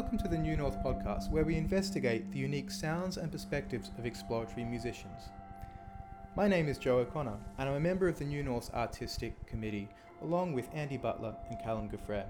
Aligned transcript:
Welcome 0.00 0.16
to 0.16 0.28
the 0.28 0.38
New 0.38 0.56
North 0.56 0.82
podcast, 0.82 1.30
where 1.30 1.44
we 1.44 1.56
investigate 1.56 2.32
the 2.32 2.38
unique 2.38 2.70
sounds 2.70 3.18
and 3.18 3.30
perspectives 3.30 3.90
of 3.98 4.06
exploratory 4.06 4.64
musicians. 4.64 5.28
My 6.34 6.48
name 6.48 6.68
is 6.68 6.78
Joe 6.78 7.00
O'Connor, 7.00 7.36
and 7.58 7.68
I'm 7.68 7.74
a 7.74 7.80
member 7.80 8.08
of 8.08 8.18
the 8.18 8.24
New 8.24 8.42
North 8.42 8.72
Artistic 8.72 9.46
Committee, 9.46 9.90
along 10.22 10.54
with 10.54 10.70
Andy 10.72 10.96
Butler 10.96 11.34
and 11.50 11.60
Callum 11.62 11.90
Gaffrey. 11.90 12.24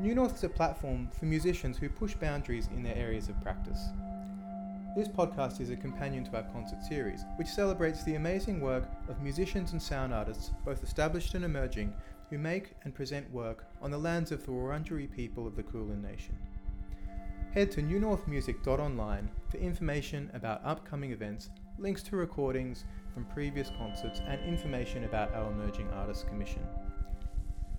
New 0.00 0.14
North 0.14 0.36
is 0.36 0.44
a 0.44 0.48
platform 0.48 1.10
for 1.12 1.26
musicians 1.26 1.76
who 1.76 1.90
push 1.90 2.14
boundaries 2.14 2.70
in 2.74 2.82
their 2.82 2.96
areas 2.96 3.28
of 3.28 3.38
practice. 3.42 3.90
This 4.96 5.08
podcast 5.08 5.60
is 5.60 5.68
a 5.68 5.76
companion 5.76 6.24
to 6.24 6.36
our 6.36 6.44
concert 6.44 6.82
series, 6.82 7.26
which 7.36 7.48
celebrates 7.48 8.04
the 8.04 8.14
amazing 8.14 8.58
work 8.58 8.84
of 9.10 9.20
musicians 9.20 9.72
and 9.72 9.82
sound 9.82 10.14
artists, 10.14 10.50
both 10.64 10.82
established 10.82 11.34
and 11.34 11.44
emerging, 11.44 11.92
who 12.32 12.38
make 12.38 12.70
and 12.84 12.94
present 12.94 13.30
work 13.30 13.66
on 13.82 13.90
the 13.90 13.98
lands 13.98 14.32
of 14.32 14.42
the 14.46 14.50
Wurundjeri 14.50 15.14
people 15.14 15.46
of 15.46 15.54
the 15.54 15.62
Kulin 15.62 16.00
Nation. 16.00 16.34
Head 17.52 17.70
to 17.72 17.82
newnorthmusic.online 17.82 19.28
for 19.50 19.58
information 19.58 20.30
about 20.32 20.64
upcoming 20.64 21.12
events, 21.12 21.50
links 21.78 22.02
to 22.04 22.16
recordings 22.16 22.86
from 23.12 23.26
previous 23.26 23.68
concerts, 23.76 24.22
and 24.26 24.40
information 24.48 25.04
about 25.04 25.34
our 25.34 25.52
Emerging 25.52 25.90
Artists 25.90 26.24
Commission. 26.24 26.62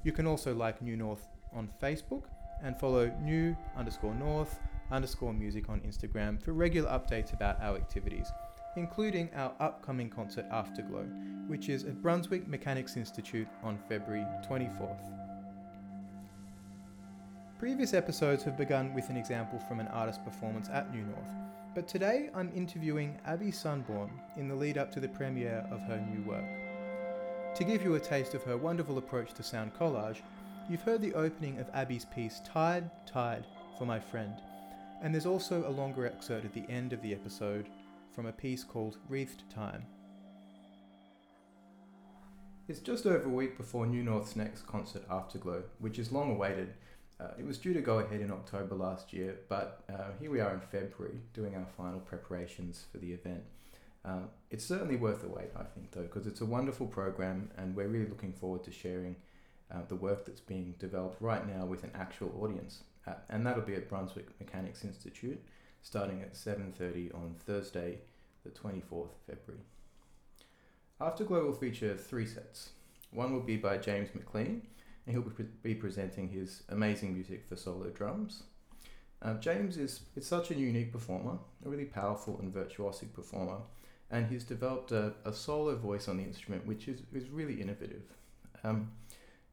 You 0.04 0.12
can 0.12 0.28
also 0.28 0.54
like 0.54 0.84
New 0.84 0.98
North 0.98 1.28
on 1.52 1.68
Facebook 1.82 2.26
and 2.62 2.80
follow 2.80 3.12
new 3.24 3.58
underscore 3.76 4.14
north 4.14 4.60
underscore 4.92 5.34
music 5.34 5.68
on 5.68 5.80
Instagram 5.80 6.40
for 6.40 6.54
regular 6.54 6.92
updates 6.92 7.34
about 7.34 7.60
our 7.60 7.76
activities, 7.76 8.32
including 8.76 9.30
our 9.36 9.54
upcoming 9.60 10.10
concert 10.10 10.46
Afterglow, 10.52 11.06
which 11.48 11.70
is 11.70 11.84
at 11.84 12.02
Brunswick 12.02 12.48
Mechanics 12.48 12.98
Institute 12.98 13.48
on 13.62 13.78
February 13.90 14.26
24th. 14.48 15.14
Previous 17.60 17.94
episodes 17.94 18.44
have 18.44 18.58
begun 18.58 18.94
with 18.94 19.10
an 19.10 19.18
example 19.18 19.60
from 19.60 19.80
an 19.80 19.88
artist 19.88 20.24
performance 20.26 20.70
at 20.70 20.92
New 20.94 21.04
North, 21.04 21.34
but 21.76 21.88
today 21.88 22.30
I'm 22.36 22.52
interviewing 22.54 23.18
Abby 23.26 23.52
Sundborn 23.52 24.10
in 24.36 24.48
the 24.48 24.56
lead 24.56 24.78
up 24.78 24.92
to 24.94 25.00
the 25.00 25.08
premiere 25.08 25.66
of 25.72 25.80
her 25.82 26.04
new 26.12 26.24
work. 26.24 26.44
To 27.56 27.64
give 27.64 27.84
you 27.84 27.96
a 27.96 28.00
taste 28.00 28.34
of 28.34 28.44
her 28.44 28.58
wonderful 28.58 28.98
approach 28.98 29.34
to 29.34 29.44
sound 29.44 29.74
collage, 29.76 30.22
you've 30.70 30.82
heard 30.82 31.02
the 31.02 31.14
opening 31.14 31.60
of 31.60 31.70
Abby's 31.74 32.06
piece 32.06 32.42
Tide, 32.44 32.90
Tide 33.06 33.46
for 33.78 33.86
My 33.86 34.00
Friend, 34.00 34.34
and 35.02 35.14
there's 35.14 35.26
also 35.26 35.68
a 35.68 35.70
longer 35.70 36.06
excerpt 36.06 36.46
at 36.46 36.54
the 36.54 36.66
end 36.70 36.94
of 36.94 37.02
the 37.02 37.14
episode 37.14 37.70
from 38.14 38.26
a 38.28 38.32
piece 38.32 38.64
called 38.64 38.98
Wreathed 39.10 39.44
Time. 39.54 39.86
It's 42.68 42.80
just 42.80 43.06
over 43.06 43.26
a 43.26 43.30
week 43.30 43.58
before 43.58 43.86
New 43.86 44.04
North's 44.04 44.36
next 44.36 44.66
concert, 44.68 45.04
Afterglow, 45.10 45.64
which 45.80 46.00
is 46.00 46.12
long 46.12 46.32
awaited. 46.32 46.74
Uh, 47.20 47.28
it 47.38 47.46
was 47.46 47.58
due 47.58 47.74
to 47.74 47.82
go 47.82 48.00
ahead 48.00 48.22
in 48.22 48.32
October 48.32 48.76
last 48.76 49.14
year, 49.14 49.40
but 49.50 49.84
uh, 49.90 50.12
here 50.20 50.32
we 50.32 50.40
are 50.40 50.54
in 50.54 50.60
February 50.60 51.20
doing 51.34 51.56
our 51.56 51.68
final 51.78 52.00
preparations 52.00 52.86
for 52.92 53.00
the 53.00 53.12
event. 53.12 53.44
Uh, 54.06 54.22
it's 54.50 54.66
certainly 54.66 54.96
worth 54.96 55.22
the 55.22 55.28
wait, 55.28 55.50
I 55.56 55.64
think, 55.64 55.92
though, 55.92 56.04
because 56.04 56.28
it's 56.28 56.42
a 56.42 56.46
wonderful 56.46 56.88
program 56.88 57.50
and 57.58 57.76
we're 57.76 57.88
really 57.88 58.08
looking 58.08 58.34
forward 58.34 58.64
to 58.66 58.72
sharing 58.72 59.16
uh, 59.74 59.80
the 59.88 59.96
work 59.96 60.26
that's 60.26 60.42
being 60.42 60.76
developed 60.80 61.22
right 61.22 61.48
now 61.48 61.66
with 61.66 61.84
an 61.84 61.92
actual 61.96 62.32
audience 62.42 62.84
at, 63.08 63.24
and 63.30 63.46
that'll 63.46 63.64
be 63.64 63.76
at 63.76 63.90
Brunswick 63.90 64.28
Mechanics 64.40 64.84
Institute, 64.84 65.42
starting 65.84 66.22
at 66.22 66.36
7:30 66.36 67.14
on 67.14 67.36
Thursday, 67.36 68.00
the 68.44 68.50
24th 68.50 69.12
of 69.12 69.22
February. 69.28 69.64
Afterglow 71.00 71.46
will 71.46 71.54
feature 71.54 71.96
three 71.96 72.26
sets. 72.26 72.72
One 73.12 73.34
will 73.34 73.42
be 73.42 73.58
by 73.58 73.78
James 73.78 74.10
McLean, 74.16 74.66
and 75.06 75.16
he'll 75.16 75.22
be, 75.22 75.44
be 75.62 75.76
presenting 75.76 76.30
his 76.30 76.64
amazing 76.70 77.14
music 77.14 77.46
for 77.46 77.56
solo 77.56 77.90
drums. 77.90 78.44
Uh, 79.22 79.36
James 79.36 79.78
is, 79.78 80.02
is 80.16 80.26
such 80.26 80.52
a 80.52 80.56
unique 80.56 80.92
performer, 80.92 81.38
a 81.66 81.70
really 81.70 81.86
powerful 81.86 82.40
and 82.40 82.54
virtuosic 82.54 83.14
performer, 83.14 83.58
and 84.10 84.28
he's 84.28 84.44
developed 84.44 84.92
a, 84.92 85.14
a 85.26 85.34
solo 85.34 85.76
voice 85.76 86.08
on 86.08 86.18
the 86.18 86.24
instrument 86.24 86.66
which 86.66 86.88
is, 86.88 87.02
is 87.14 87.30
really 87.30 87.62
innovative. 87.62 88.04
Um, 88.64 88.92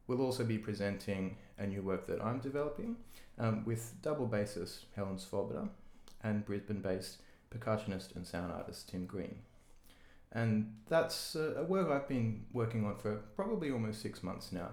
we'll 0.07 0.21
also 0.21 0.43
be 0.43 0.57
presenting 0.57 1.37
a 1.57 1.67
new 1.67 1.81
work 1.81 2.07
that 2.07 2.23
I'm 2.23 2.39
developing, 2.39 2.95
um, 3.37 3.63
with 3.65 3.93
double 4.01 4.27
bassist 4.27 4.85
Helen 4.95 5.17
Svoboda 5.17 5.69
and 6.23 6.45
Brisbane 6.45 6.81
based 6.81 7.17
percussionist 7.53 8.15
and 8.15 8.25
sound 8.25 8.51
artist 8.51 8.89
Tim 8.89 9.05
Green. 9.05 9.39
And 10.31 10.75
that's 10.87 11.35
a 11.35 11.63
work 11.67 11.89
I've 11.89 12.07
been 12.07 12.45
working 12.53 12.85
on 12.85 12.95
for 12.97 13.15
probably 13.35 13.69
almost 13.69 14.01
six 14.01 14.23
months 14.23 14.51
now. 14.51 14.69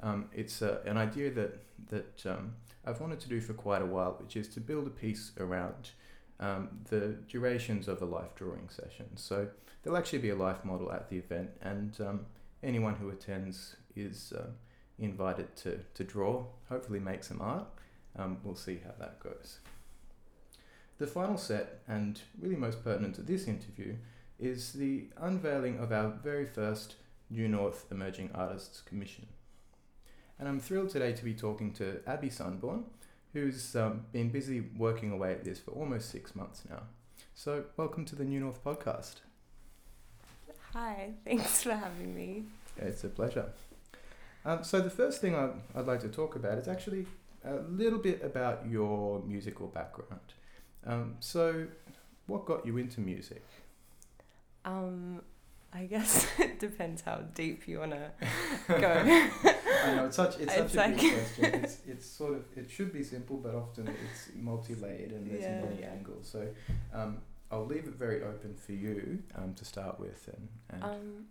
Um, 0.00 0.30
it's 0.32 0.62
uh, 0.62 0.80
an 0.86 0.96
idea 0.96 1.30
that, 1.32 1.62
that 1.90 2.26
um, 2.26 2.54
I've 2.86 3.00
wanted 3.00 3.20
to 3.20 3.28
do 3.28 3.40
for 3.40 3.52
quite 3.52 3.82
a 3.82 3.86
while, 3.86 4.16
which 4.20 4.36
is 4.36 4.48
to 4.48 4.60
build 4.60 4.86
a 4.86 4.90
piece 4.90 5.32
around 5.38 5.90
um, 6.40 6.68
the 6.88 7.16
durations 7.28 7.86
of 7.86 8.02
a 8.02 8.06
life 8.06 8.34
drawing 8.34 8.68
session. 8.68 9.16
So 9.16 9.48
there'll 9.82 9.98
actually 9.98 10.20
be 10.20 10.30
a 10.30 10.36
life 10.36 10.64
model 10.64 10.90
at 10.90 11.10
the 11.10 11.16
event, 11.16 11.50
and 11.60 11.96
um, 12.00 12.26
anyone 12.62 12.96
who 12.96 13.10
attends 13.10 13.76
is 13.94 14.32
uh, 14.36 14.46
invited 14.98 15.54
to, 15.56 15.80
to 15.94 16.04
draw, 16.04 16.46
hopefully 16.68 17.00
make 17.00 17.24
some 17.24 17.40
art, 17.40 17.66
um, 18.16 18.38
we'll 18.42 18.54
see 18.54 18.80
how 18.84 18.92
that 18.98 19.20
goes. 19.20 19.58
The 21.04 21.10
final 21.10 21.36
set, 21.36 21.82
and 21.86 22.18
really 22.40 22.56
most 22.56 22.82
pertinent 22.82 23.14
to 23.16 23.20
this 23.20 23.46
interview, 23.46 23.96
is 24.38 24.72
the 24.72 25.08
unveiling 25.18 25.78
of 25.78 25.92
our 25.92 26.08
very 26.08 26.46
first 26.46 26.94
New 27.28 27.46
North 27.46 27.84
Emerging 27.90 28.30
Artists 28.34 28.80
Commission. 28.80 29.26
And 30.38 30.48
I'm 30.48 30.58
thrilled 30.58 30.88
today 30.88 31.12
to 31.12 31.22
be 31.22 31.34
talking 31.34 31.74
to 31.74 32.00
Abby 32.06 32.30
Sundborn, 32.30 32.84
who's 33.34 33.76
um, 33.76 34.06
been 34.12 34.30
busy 34.30 34.62
working 34.78 35.12
away 35.12 35.32
at 35.32 35.44
this 35.44 35.58
for 35.58 35.72
almost 35.72 36.08
six 36.08 36.34
months 36.34 36.62
now. 36.70 36.84
So, 37.34 37.64
welcome 37.76 38.06
to 38.06 38.16
the 38.16 38.24
New 38.24 38.40
North 38.40 38.64
podcast. 38.64 39.16
Hi, 40.72 41.10
thanks 41.26 41.64
for 41.64 41.74
having 41.74 42.14
me. 42.14 42.44
It's 42.78 43.04
a 43.04 43.10
pleasure. 43.10 43.52
Um, 44.46 44.64
so, 44.64 44.80
the 44.80 44.88
first 44.88 45.20
thing 45.20 45.34
I'd, 45.34 45.52
I'd 45.76 45.84
like 45.84 46.00
to 46.00 46.08
talk 46.08 46.34
about 46.34 46.56
is 46.56 46.66
actually 46.66 47.04
a 47.44 47.56
little 47.56 47.98
bit 47.98 48.24
about 48.24 48.66
your 48.66 49.20
musical 49.20 49.66
background. 49.66 50.32
Um, 50.86 51.16
so, 51.20 51.66
what 52.26 52.44
got 52.44 52.66
you 52.66 52.76
into 52.78 53.00
music? 53.00 53.42
Um, 54.64 55.22
I 55.72 55.84
guess 55.84 56.26
it 56.38 56.60
depends 56.60 57.02
how 57.02 57.20
deep 57.34 57.66
you 57.66 57.80
want 57.80 57.92
to 57.92 58.10
go. 58.68 59.02
I 59.84 59.94
know 59.94 60.06
it's 60.06 60.16
such 60.16 60.38
it's, 60.38 60.54
it's 60.54 60.74
such 60.74 60.86
a 60.86 60.88
big 60.90 61.14
question. 61.14 61.44
It's, 61.62 61.78
it's 61.86 62.06
sort 62.06 62.34
of 62.34 62.44
it 62.56 62.70
should 62.70 62.92
be 62.92 63.02
simple, 63.02 63.36
but 63.36 63.54
often 63.54 63.88
it's 63.88 64.30
multi-layered 64.36 65.12
and 65.12 65.30
there's 65.30 65.42
yeah. 65.42 65.60
many 65.60 65.84
angles. 65.84 66.28
So, 66.30 66.46
um, 66.92 67.18
I'll 67.50 67.66
leave 67.66 67.84
it 67.84 67.94
very 67.94 68.22
open 68.22 68.54
for 68.54 68.72
you 68.72 69.22
um, 69.36 69.54
to 69.54 69.64
start 69.64 70.00
with. 70.00 70.28
And, 70.28 70.48
and 70.70 70.82
um, 70.82 71.24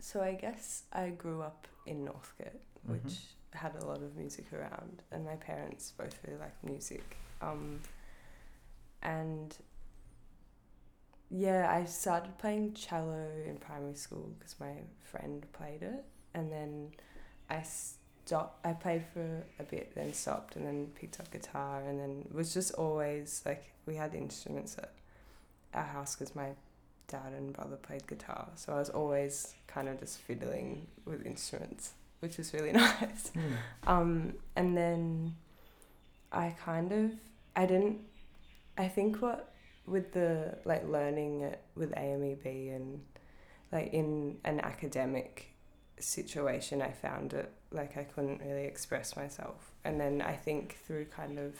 so 0.00 0.20
I 0.22 0.34
guess 0.34 0.84
I 0.92 1.08
grew 1.10 1.42
up 1.42 1.66
in 1.86 2.04
Northcote, 2.04 2.60
which 2.84 3.02
mm-hmm 3.02 3.36
had 3.56 3.74
a 3.80 3.84
lot 3.84 4.02
of 4.02 4.16
music 4.16 4.52
around, 4.52 5.02
and 5.10 5.24
my 5.24 5.34
parents 5.36 5.92
both 5.96 6.18
really 6.24 6.38
liked 6.38 6.62
music. 6.62 7.16
Um, 7.42 7.80
and 9.06 9.56
yeah, 11.30 11.70
I 11.70 11.84
started 11.86 12.36
playing 12.38 12.74
cello 12.74 13.26
in 13.46 13.56
primary 13.56 13.94
school 13.94 14.32
because 14.38 14.56
my 14.60 14.72
friend 15.02 15.46
played 15.52 15.82
it, 15.82 16.04
and 16.34 16.52
then 16.52 16.90
I 17.48 17.62
stopped. 17.62 18.66
I 18.66 18.72
played 18.72 19.04
for 19.14 19.44
a 19.58 19.62
bit, 19.62 19.94
then 19.94 20.12
stopped, 20.12 20.56
and 20.56 20.66
then 20.66 20.88
picked 20.94 21.18
up 21.20 21.30
guitar, 21.30 21.82
and 21.86 21.98
then 21.98 22.26
was 22.32 22.52
just 22.52 22.74
always 22.74 23.42
like 23.46 23.72
we 23.86 23.96
had 23.96 24.14
instruments 24.14 24.76
at 24.76 24.92
our 25.72 25.84
house 25.84 26.16
because 26.16 26.34
my 26.34 26.50
dad 27.08 27.32
and 27.36 27.52
brother 27.52 27.76
played 27.76 28.06
guitar, 28.06 28.48
so 28.56 28.74
I 28.74 28.78
was 28.78 28.90
always 28.90 29.54
kind 29.66 29.88
of 29.88 29.98
just 30.00 30.18
fiddling 30.18 30.86
with 31.04 31.24
instruments 31.24 31.92
which 32.20 32.38
was 32.38 32.52
really 32.52 32.72
nice. 33.00 33.32
Mm. 33.34 33.88
Um, 33.88 34.32
and 34.54 34.76
then 34.76 35.34
I 36.32 36.54
kind 36.64 36.92
of 36.92 37.12
I 37.54 37.66
didn't 37.66 38.00
I 38.76 38.88
think 38.88 39.22
what 39.22 39.52
with 39.86 40.12
the 40.12 40.58
like 40.64 40.86
learning 40.88 41.42
it 41.42 41.60
with 41.74 41.92
AMEB 41.92 42.74
and 42.74 43.00
like 43.72 43.92
in 43.92 44.38
an 44.44 44.60
academic 44.60 45.54
situation 45.98 46.82
I 46.82 46.90
found 46.90 47.32
it 47.32 47.50
like 47.70 47.96
I 47.96 48.04
couldn't 48.04 48.40
really 48.40 48.64
express 48.64 49.16
myself 49.16 49.72
and 49.84 50.00
then 50.00 50.20
I 50.20 50.34
think 50.34 50.78
through 50.86 51.06
kind 51.06 51.38
of 51.38 51.54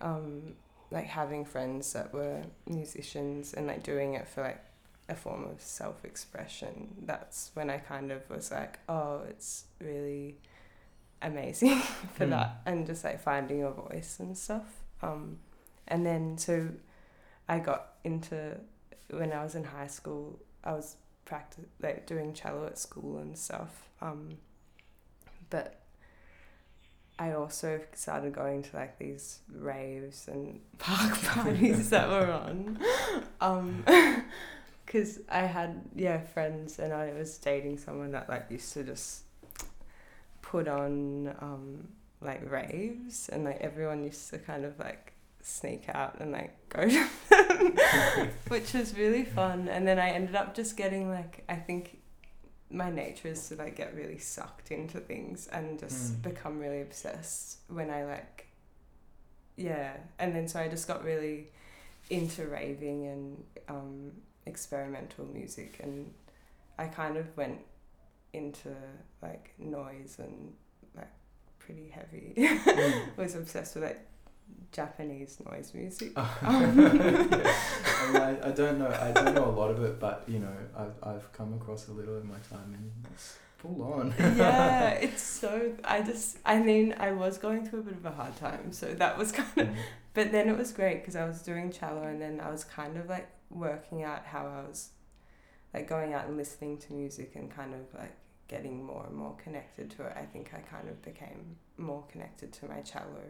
um 0.00 0.54
like 0.90 1.06
having 1.06 1.44
friends 1.44 1.92
that 1.92 2.12
were 2.12 2.42
musicians 2.66 3.54
and 3.54 3.66
like 3.66 3.82
doing 3.82 4.14
it 4.14 4.28
for 4.28 4.42
like 4.42 4.62
a 5.08 5.14
form 5.14 5.44
of 5.44 5.60
self 5.60 6.04
expression, 6.04 6.88
that's 7.04 7.50
when 7.54 7.70
I 7.70 7.78
kind 7.78 8.10
of 8.10 8.28
was 8.28 8.50
like, 8.50 8.78
oh, 8.88 9.22
it's 9.28 9.64
really 9.80 10.36
amazing 11.22 11.78
for 12.14 12.26
mm. 12.26 12.30
that, 12.30 12.60
and 12.66 12.86
just 12.86 13.04
like 13.04 13.20
finding 13.20 13.58
your 13.60 13.72
voice 13.72 14.16
and 14.18 14.36
stuff. 14.36 14.66
Um, 15.02 15.38
and 15.88 16.04
then 16.04 16.38
so 16.38 16.68
I 17.48 17.58
got 17.58 17.94
into 18.04 18.58
when 19.10 19.32
I 19.32 19.42
was 19.44 19.54
in 19.54 19.64
high 19.64 19.86
school, 19.86 20.38
I 20.64 20.72
was 20.72 20.96
practice 21.24 21.64
like 21.80 22.06
doing 22.06 22.32
cello 22.32 22.66
at 22.66 22.78
school 22.78 23.18
and 23.18 23.36
stuff. 23.36 23.88
Um, 24.00 24.38
but 25.50 25.80
I 27.18 27.32
also 27.32 27.80
started 27.94 28.32
going 28.32 28.62
to 28.62 28.76
like 28.76 28.98
these 28.98 29.40
raves 29.52 30.28
and 30.28 30.60
park 30.78 31.20
parties 31.22 31.90
that 31.90 32.08
were 32.08 32.30
on. 32.30 32.78
Um, 33.40 33.84
because 34.86 35.20
I 35.28 35.40
had 35.40 35.82
yeah 35.94 36.20
friends 36.20 36.78
and 36.78 36.92
I 36.92 37.12
was 37.12 37.36
dating 37.38 37.78
someone 37.78 38.12
that 38.12 38.28
like 38.28 38.46
used 38.50 38.72
to 38.74 38.84
just 38.84 39.22
put 40.42 40.68
on 40.68 41.34
um 41.40 41.88
like 42.20 42.48
raves 42.48 43.28
and 43.28 43.44
like 43.44 43.58
everyone 43.60 44.04
used 44.04 44.30
to 44.30 44.38
kind 44.38 44.64
of 44.64 44.78
like 44.78 45.12
sneak 45.48 45.84
out 45.88 46.18
and 46.20 46.32
like 46.32 46.56
go 46.68 46.88
to 46.88 47.06
them 47.30 48.30
which 48.48 48.72
was 48.72 48.96
really 48.98 49.24
fun 49.24 49.68
and 49.68 49.86
then 49.86 49.96
I 49.98 50.10
ended 50.10 50.34
up 50.34 50.54
just 50.56 50.76
getting 50.76 51.08
like 51.08 51.44
I 51.48 51.54
think 51.54 51.98
my 52.68 52.90
nature 52.90 53.28
is 53.28 53.48
to 53.48 53.54
like 53.54 53.76
get 53.76 53.94
really 53.94 54.18
sucked 54.18 54.72
into 54.72 54.98
things 54.98 55.46
and 55.52 55.78
just 55.78 56.14
Mm. 56.14 56.22
become 56.22 56.58
really 56.58 56.80
obsessed 56.82 57.58
when 57.68 57.90
I 57.90 58.04
like 58.04 58.48
yeah 59.56 59.96
and 60.18 60.34
then 60.34 60.48
so 60.48 60.58
I 60.60 60.68
just 60.68 60.88
got 60.88 61.04
really 61.04 61.46
into 62.10 62.46
raving 62.46 63.06
and 63.06 63.44
um, 63.68 64.12
experimental 64.46 65.24
music 65.26 65.78
and 65.82 66.12
I 66.78 66.86
kind 66.86 67.16
of 67.16 67.36
went 67.36 67.60
into 68.32 68.74
like 69.22 69.52
noise 69.58 70.16
and 70.18 70.52
like 70.96 71.10
pretty 71.60 71.88
heavy 71.88 72.34
Mm. 72.36 73.16
was 73.16 73.36
obsessed 73.36 73.76
with 73.76 73.84
like 73.84 74.00
Japanese 74.72 75.40
noise 75.50 75.72
music 75.74 76.12
I, 76.16 76.70
mean, 76.70 76.86
I, 78.22 78.48
I 78.48 78.50
don't 78.50 78.78
know. 78.78 78.88
I 78.88 79.10
don't 79.12 79.34
know 79.34 79.46
a 79.46 79.56
lot 79.60 79.70
of 79.70 79.82
it, 79.82 79.98
but 79.98 80.24
you 80.28 80.38
know, 80.38 80.52
I've 80.76 80.94
I've 81.02 81.32
come 81.32 81.54
across 81.54 81.88
a 81.88 81.92
little 81.92 82.16
in 82.18 82.28
my 82.28 82.38
time, 82.50 82.74
and 82.74 82.90
it's 83.12 83.38
full 83.56 83.82
on. 83.82 84.14
yeah 84.18 84.88
it's 85.06 85.22
so 85.22 85.72
I 85.82 86.02
just 86.02 86.38
I 86.44 86.58
mean 86.58 86.94
I 86.98 87.12
was 87.12 87.38
going 87.38 87.66
through 87.66 87.80
a 87.80 87.82
bit 87.84 87.94
of 87.94 88.04
a 88.04 88.10
hard 88.10 88.36
time 88.36 88.70
so 88.70 88.86
that 88.94 89.16
was 89.16 89.32
kind 89.32 89.48
of 89.56 89.66
Mm. 89.68 89.76
But 90.12 90.32
then 90.32 90.48
it 90.48 90.56
was 90.56 90.72
great 90.72 91.00
because 91.02 91.16
I 91.16 91.26
was 91.26 91.42
doing 91.42 91.70
cello 91.70 92.02
and 92.02 92.20
then 92.20 92.40
I 92.40 92.50
was 92.50 92.64
kind 92.64 92.96
of 92.96 93.08
like 93.08 93.28
working 93.50 94.02
out 94.02 94.24
how 94.24 94.46
I 94.46 94.66
was 94.66 94.90
like 95.74 95.88
going 95.88 96.14
out 96.14 96.26
and 96.26 96.36
listening 96.36 96.78
to 96.78 96.94
music 96.94 97.32
and 97.34 97.50
kind 97.50 97.74
of 97.74 97.98
like 97.98 98.16
getting 98.48 98.82
more 98.82 99.04
and 99.06 99.14
more 99.14 99.34
connected 99.42 99.90
to 99.90 100.04
it. 100.06 100.12
I 100.16 100.24
think 100.24 100.52
I 100.54 100.60
kind 100.60 100.88
of 100.88 101.02
became 101.02 101.56
more 101.76 102.04
connected 102.10 102.52
to 102.54 102.68
my 102.68 102.80
cello 102.80 103.20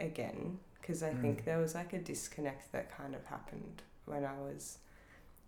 again 0.00 0.58
because 0.80 1.02
I 1.02 1.12
think 1.14 1.42
Mm. 1.42 1.44
there 1.44 1.58
was 1.58 1.74
like 1.74 1.92
a 1.92 1.98
disconnect 1.98 2.72
that 2.72 2.90
kind 2.96 3.14
of 3.14 3.24
happened 3.26 3.82
when 4.06 4.24
I 4.24 4.38
was 4.40 4.78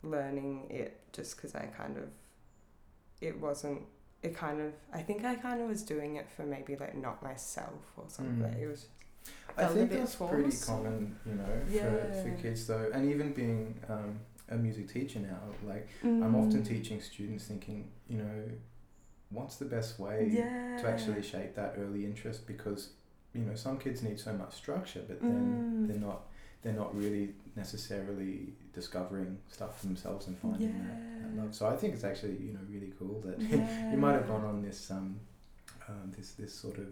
learning 0.03 0.67
it 0.71 1.01
just 1.13 1.37
because 1.37 1.55
I 1.55 1.67
kind 1.67 1.97
of 1.97 2.09
it 3.21 3.39
wasn't 3.41 3.83
it 4.23 4.37
kind 4.37 4.61
of 4.61 4.73
I 4.93 5.03
think 5.03 5.25
I 5.25 5.35
kind 5.37 5.61
of 5.61 5.69
was 5.69 5.83
doing 5.83 6.17
it 6.17 6.29
for 6.31 6.43
maybe 6.45 6.77
like 6.77 6.95
not 6.97 7.23
myself 7.23 7.83
or 7.97 8.05
something. 8.09 8.43
Mm. 8.53 8.63
It 8.63 8.67
was 8.69 8.87
I 9.57 9.67
think 9.67 9.91
that's 9.91 10.17
pretty 10.17 10.57
common, 10.57 11.17
you 11.27 11.35
know, 11.35 11.45
for, 11.67 11.71
Yeah. 11.71 12.23
for 12.23 12.31
kids 12.43 12.67
though, 12.67 12.91
and 12.93 13.09
even 13.11 13.33
being 13.33 13.79
um, 13.89 14.19
a 14.49 14.57
music 14.57 14.89
teacher 14.93 15.21
now, 15.21 15.41
like 15.65 15.89
I'm 16.03 16.35
often 16.35 16.63
Mm. 16.63 16.67
teaching 16.67 17.01
students, 17.01 17.47
thinking, 17.47 17.91
you 18.09 18.19
know, 18.19 18.45
what's 19.31 19.57
the 19.57 19.65
best 19.65 19.99
way 20.01 20.29
yeah. 20.33 20.79
to 20.81 20.89
actually 20.89 21.23
shape 21.23 21.55
that 21.55 21.75
early 21.79 22.05
interest 22.05 22.47
because 22.47 22.91
you 23.35 23.43
know 23.43 23.55
some 23.55 23.79
kids 23.79 24.03
need 24.03 24.19
so 24.21 24.33
much 24.33 24.53
structure 24.55 25.03
but 25.09 25.21
then 25.21 25.63
Mm. 25.63 25.87
they're 25.89 25.99
not 26.09 26.21
they're 26.63 26.73
not 26.85 26.95
really 26.97 27.35
necessarily 27.57 28.53
discovering 28.73 29.39
stuff 29.49 29.81
for 29.81 29.87
themselves 29.87 30.27
and 30.29 30.39
finding 30.39 30.69
that, 30.89 31.23
that 31.37 31.43
love 31.43 31.55
so 31.55 31.67
i 31.67 31.77
think 31.77 31.95
it's 31.95 32.05
actually 32.05 32.37
you 32.47 32.53
know 32.53 32.61
really 32.71 32.93
cool 32.99 33.21
that 33.27 33.39
yeah. 33.41 33.91
you 33.93 33.97
might 33.99 34.13
have 34.13 34.29
gone 34.29 34.45
on 34.45 34.63
this 34.63 34.91
um, 34.91 35.19
um 35.89 36.11
this 36.17 36.33
this 36.33 36.53
sort 36.55 36.79
of 36.79 36.87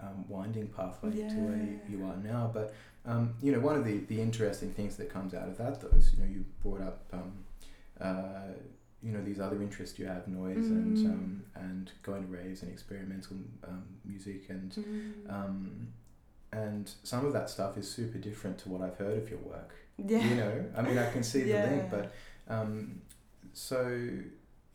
um, 0.00 0.24
winding 0.28 0.66
pathway 0.68 1.10
to 1.10 1.34
where 1.46 1.56
you, 1.56 1.78
you 1.90 2.04
are 2.06 2.16
now 2.16 2.50
but 2.54 2.72
um, 3.04 3.34
you 3.42 3.52
know 3.52 3.60
one 3.60 3.76
of 3.76 3.84
the 3.84 3.98
the 4.12 4.18
interesting 4.20 4.70
things 4.72 4.96
that 4.96 5.10
comes 5.10 5.34
out 5.34 5.46
of 5.48 5.58
that 5.58 5.80
though 5.80 5.94
is 5.98 6.12
you 6.14 6.20
know 6.20 6.30
you 6.30 6.44
brought 6.62 6.80
up 6.80 7.02
um, 7.12 7.32
uh, 8.00 8.52
you 9.02 9.12
know 9.12 9.22
these 9.24 9.40
other 9.40 9.62
interests 9.62 9.98
you 9.98 10.06
have 10.06 10.28
noise 10.28 10.68
and 10.70 10.96
Mm. 10.96 11.06
um, 11.06 11.44
and 11.54 11.90
going 12.02 12.22
to 12.26 12.28
raves 12.28 12.62
and 12.62 12.70
experimental 12.70 13.36
um, 13.64 13.84
music 14.04 14.50
and 14.50 14.70
Mm. 14.72 15.30
um, 15.36 15.88
and 16.52 16.90
some 17.04 17.24
of 17.24 17.32
that 17.32 17.48
stuff 17.48 17.78
is 17.78 17.88
super 17.90 18.18
different 18.18 18.58
to 18.58 18.68
what 18.68 18.80
I've 18.82 18.96
heard 18.96 19.16
of 19.18 19.30
your 19.30 19.38
work. 19.38 19.70
yeah. 19.98 20.26
You 20.28 20.34
know, 20.34 20.64
I 20.76 20.82
mean, 20.82 20.98
I 20.98 21.08
can 21.10 21.22
see 21.22 21.42
the 21.44 21.58
link, 21.68 21.84
but 21.96 22.12
um, 22.48 23.00
so 23.52 24.08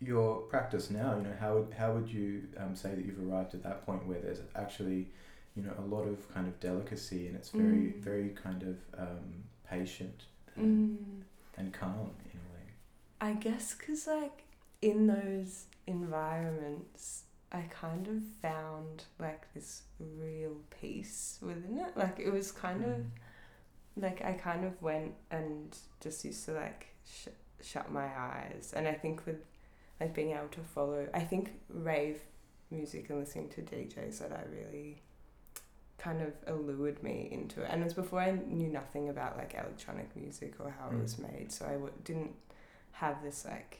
your 0.01 0.38
practice 0.44 0.89
now, 0.89 1.16
you 1.18 1.24
know, 1.24 1.36
how 1.39 1.56
would 1.57 1.74
how 1.74 1.92
would 1.94 2.10
you 2.10 2.44
um, 2.57 2.75
say 2.75 2.95
that 2.95 3.06
you've 3.06 3.19
arrived 3.30 3.54
at 3.54 3.63
that 3.63 3.86
point 3.86 4.06
where 4.07 4.19
there's 4.19 4.39
actually, 4.56 5.07
you 5.56 5.63
know, 5.63 5.74
a 5.77 5.81
lot 5.95 6.07
of 6.07 6.33
kind 6.33 6.48
of 6.48 6.60
delicacy 6.60 7.27
and 7.27 7.36
it's 7.36 7.50
very 7.50 7.94
Mm. 7.94 8.00
very 8.01 8.30
kind 8.30 8.63
of 8.63 8.77
um, 8.98 9.44
patient 9.69 10.25
and, 10.55 10.98
Mm. 10.98 11.22
and 11.58 11.74
calm 11.74 11.91
in 11.94 12.00
a 12.00 12.05
way. 12.05 12.25
I 13.25 13.34
guess 13.34 13.74
because 13.75 14.08
like 14.08 14.44
in 14.82 15.08
those 15.08 15.65
environments, 15.88 17.24
I 17.51 17.62
kind 17.70 18.08
of 18.08 18.22
found 18.41 19.03
like 19.20 19.51
this 19.53 19.84
real 20.00 20.58
peace 20.82 21.39
within 21.41 21.77
it. 21.79 21.96
Like 21.96 22.20
it 22.20 22.32
was 22.32 22.51
kind 22.51 22.84
of 22.84 22.98
Mm. 22.98 23.05
like 23.98 24.20
I 24.24 24.34
kind 24.34 24.65
of 24.65 24.82
went 24.82 25.13
and 25.32 25.75
just 26.01 26.25
used 26.25 26.46
to 26.46 26.51
like 26.53 26.88
sh- 27.05 27.29
shut 27.62 27.91
my 27.91 28.05
eyes, 28.34 28.74
and 28.75 28.88
I 28.88 28.94
think 28.94 29.25
with 29.25 29.41
like 30.00 30.13
being 30.13 30.32
able 30.32 30.50
to 30.50 30.60
follow, 30.75 31.08
I 31.13 31.22
think 31.22 31.51
rave 31.70 32.20
music 32.70 33.10
and 33.10 33.20
listening 33.20 33.50
to 33.50 33.62
DJs 33.62 34.20
that 34.20 34.32
I 34.34 34.44
really 34.53 35.01
kind 35.98 36.22
of 36.22 36.34
allured 36.48 37.01
me 37.01 37.29
into 37.32 37.62
it, 37.63 37.70
and 37.72 37.82
it 37.82 37.86
was 37.86 37.94
before 37.94 38.20
I 38.20 38.32
knew 38.32 38.67
nothing 38.67 39.08
about 39.10 39.38
like 39.38 39.53
electronic 39.53 40.13
music 40.15 40.55
or 40.60 40.70
how 40.77 40.88
it 40.89 40.94
Mm. 40.96 41.01
was 41.01 41.17
made, 41.17 41.51
so 41.51 41.65
I 41.65 41.74
w- 41.74 41.94
didn't 42.03 42.36
have 42.96 43.22
this 43.24 43.46
like 43.46 43.80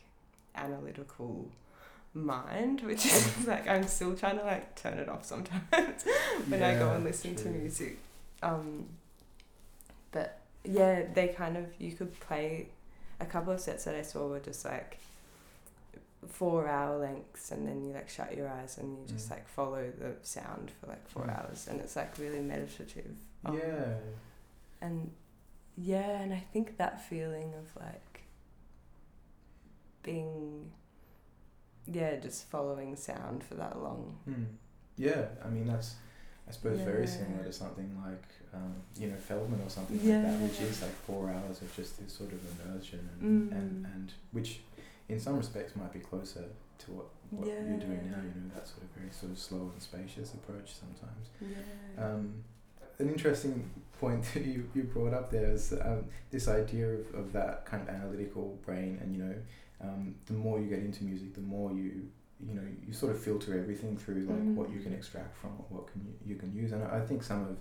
analytical 0.56 1.48
mind 2.14 2.82
which 2.82 3.06
is 3.06 3.28
like 3.48 3.68
I'm 3.68 3.88
still 3.88 4.16
trying 4.16 4.38
to 4.38 4.44
like 4.46 4.76
turn 4.76 4.98
it 4.98 5.10
off 5.10 5.26
sometimes 5.26 6.04
when 6.48 6.64
I 6.64 6.76
go 6.76 6.92
and 6.92 7.04
listen 7.04 7.36
to 7.36 7.50
music 7.50 7.98
um 8.44 8.86
but 10.12 10.40
yeah 10.64 11.04
they 11.14 11.28
kind 11.30 11.58
of 11.58 11.66
you 11.80 11.92
could 11.92 12.18
play 12.20 12.68
a 13.20 13.26
couple 13.26 13.54
of 13.54 13.60
sets 13.60 13.84
that 13.86 13.96
I 13.96 14.02
saw 14.02 14.28
were 14.28 14.40
just 14.40 14.66
like 14.66 14.98
four 16.28 16.68
hour 16.68 16.98
lengths 16.98 17.52
and 17.52 17.68
then 17.68 17.84
you 17.86 17.94
like 17.94 18.10
shut 18.10 18.36
your 18.36 18.48
eyes 18.50 18.78
and 18.80 18.98
you 18.98 19.06
just 19.08 19.28
Mm. 19.28 19.32
like 19.32 19.48
follow 19.48 19.92
the 20.00 20.14
sound 20.24 20.72
for 20.80 20.88
like 20.88 21.08
four 21.08 21.24
Mm. 21.26 21.38
hours 21.38 21.68
and 21.70 21.80
it's 21.80 21.96
like 21.96 22.18
really 22.18 22.40
meditative 22.40 23.16
um, 23.46 23.58
yeah. 23.58 23.94
and 24.82 25.12
yeah 25.78 26.20
and 26.22 26.34
i 26.34 26.44
think 26.52 26.78
that 26.78 27.00
feeling 27.08 27.54
of 27.54 27.82
like 27.82 28.15
being 30.06 30.72
yeah 31.88 32.16
just 32.18 32.50
following 32.50 32.96
sound 32.96 33.44
for 33.44 33.56
that 33.56 33.82
long 33.82 34.18
Hmm. 34.26 34.44
Yeah, 34.98 35.26
I 35.44 35.50
mean 35.50 35.68
that's 35.68 35.96
I 36.48 36.52
suppose 36.52 36.80
very 36.80 37.06
similar 37.08 37.44
to 37.44 37.52
something 37.52 37.90
like 38.06 38.24
um, 38.54 38.74
you 38.98 39.08
know 39.10 39.18
Feldman 39.18 39.60
or 39.62 39.70
something 39.70 39.98
like 39.98 40.22
that, 40.24 40.40
which 40.40 40.62
is 40.62 40.82
like 40.82 40.96
four 41.08 41.30
hours 41.30 41.62
of 41.62 41.76
just 41.76 42.00
this 42.00 42.14
sort 42.14 42.32
of 42.32 42.40
immersion 42.54 43.02
and, 43.20 43.52
and, 43.52 43.86
Mm. 43.86 43.94
and 43.94 44.14
which 44.32 44.60
in 45.10 45.20
some 45.20 45.36
respects 45.38 45.76
might 45.76 45.92
be 45.92 46.00
closer 46.00 46.46
to 46.82 46.92
what, 46.92 47.08
what 47.32 47.48
you're 47.48 47.78
doing 47.88 48.10
now. 48.10 48.22
You 48.28 48.34
know 48.42 48.50
that 48.56 48.68
sort 48.68 48.84
of 48.84 48.90
very 48.98 49.12
sort 49.12 49.32
of 49.34 49.38
slow 49.40 49.70
and 49.74 49.82
spacious 49.82 50.34
approach 50.34 50.70
sometimes. 50.84 51.26
yeah 51.42 52.06
Um, 52.06 52.44
an 53.00 53.10
interesting 53.10 53.70
point 54.00 54.24
that 54.34 54.46
you, 54.46 54.70
you 54.74 54.84
brought 54.84 55.14
up 55.14 55.30
there 55.30 55.52
is 55.52 55.74
um, 55.74 56.06
this 56.32 56.48
idea 56.48 56.88
of, 57.00 57.14
of 57.16 57.34
that 57.34 57.66
kind 57.66 57.82
of 57.84 57.90
analytical 57.94 58.58
brain 58.66 58.98
and 59.02 59.14
you 59.14 59.22
know 59.24 59.36
um, 59.82 60.16
the 60.26 60.34
more 60.34 60.60
you 60.60 60.68
get 60.68 60.80
into 60.80 61.04
music 61.04 61.34
the 61.34 61.42
more 61.42 61.72
you 61.72 62.08
you 62.46 62.54
know 62.54 62.68
you 62.86 62.94
sort 62.94 63.12
of 63.14 63.20
filter 63.22 63.58
everything 63.60 63.98
through 63.98 64.22
like 64.26 64.44
what 64.58 64.70
you 64.70 64.80
can 64.80 64.92
Mm. 64.92 64.98
extract 64.98 65.36
from 65.38 65.52
it 65.60 65.66
what 65.70 65.88
can 65.92 66.02
you, 66.06 66.14
you 66.34 66.36
can 66.36 66.54
use 66.54 66.72
and 66.74 66.84
I, 66.84 66.98
I 66.98 67.02
think 67.02 67.24
some 67.24 67.42
of 67.50 67.58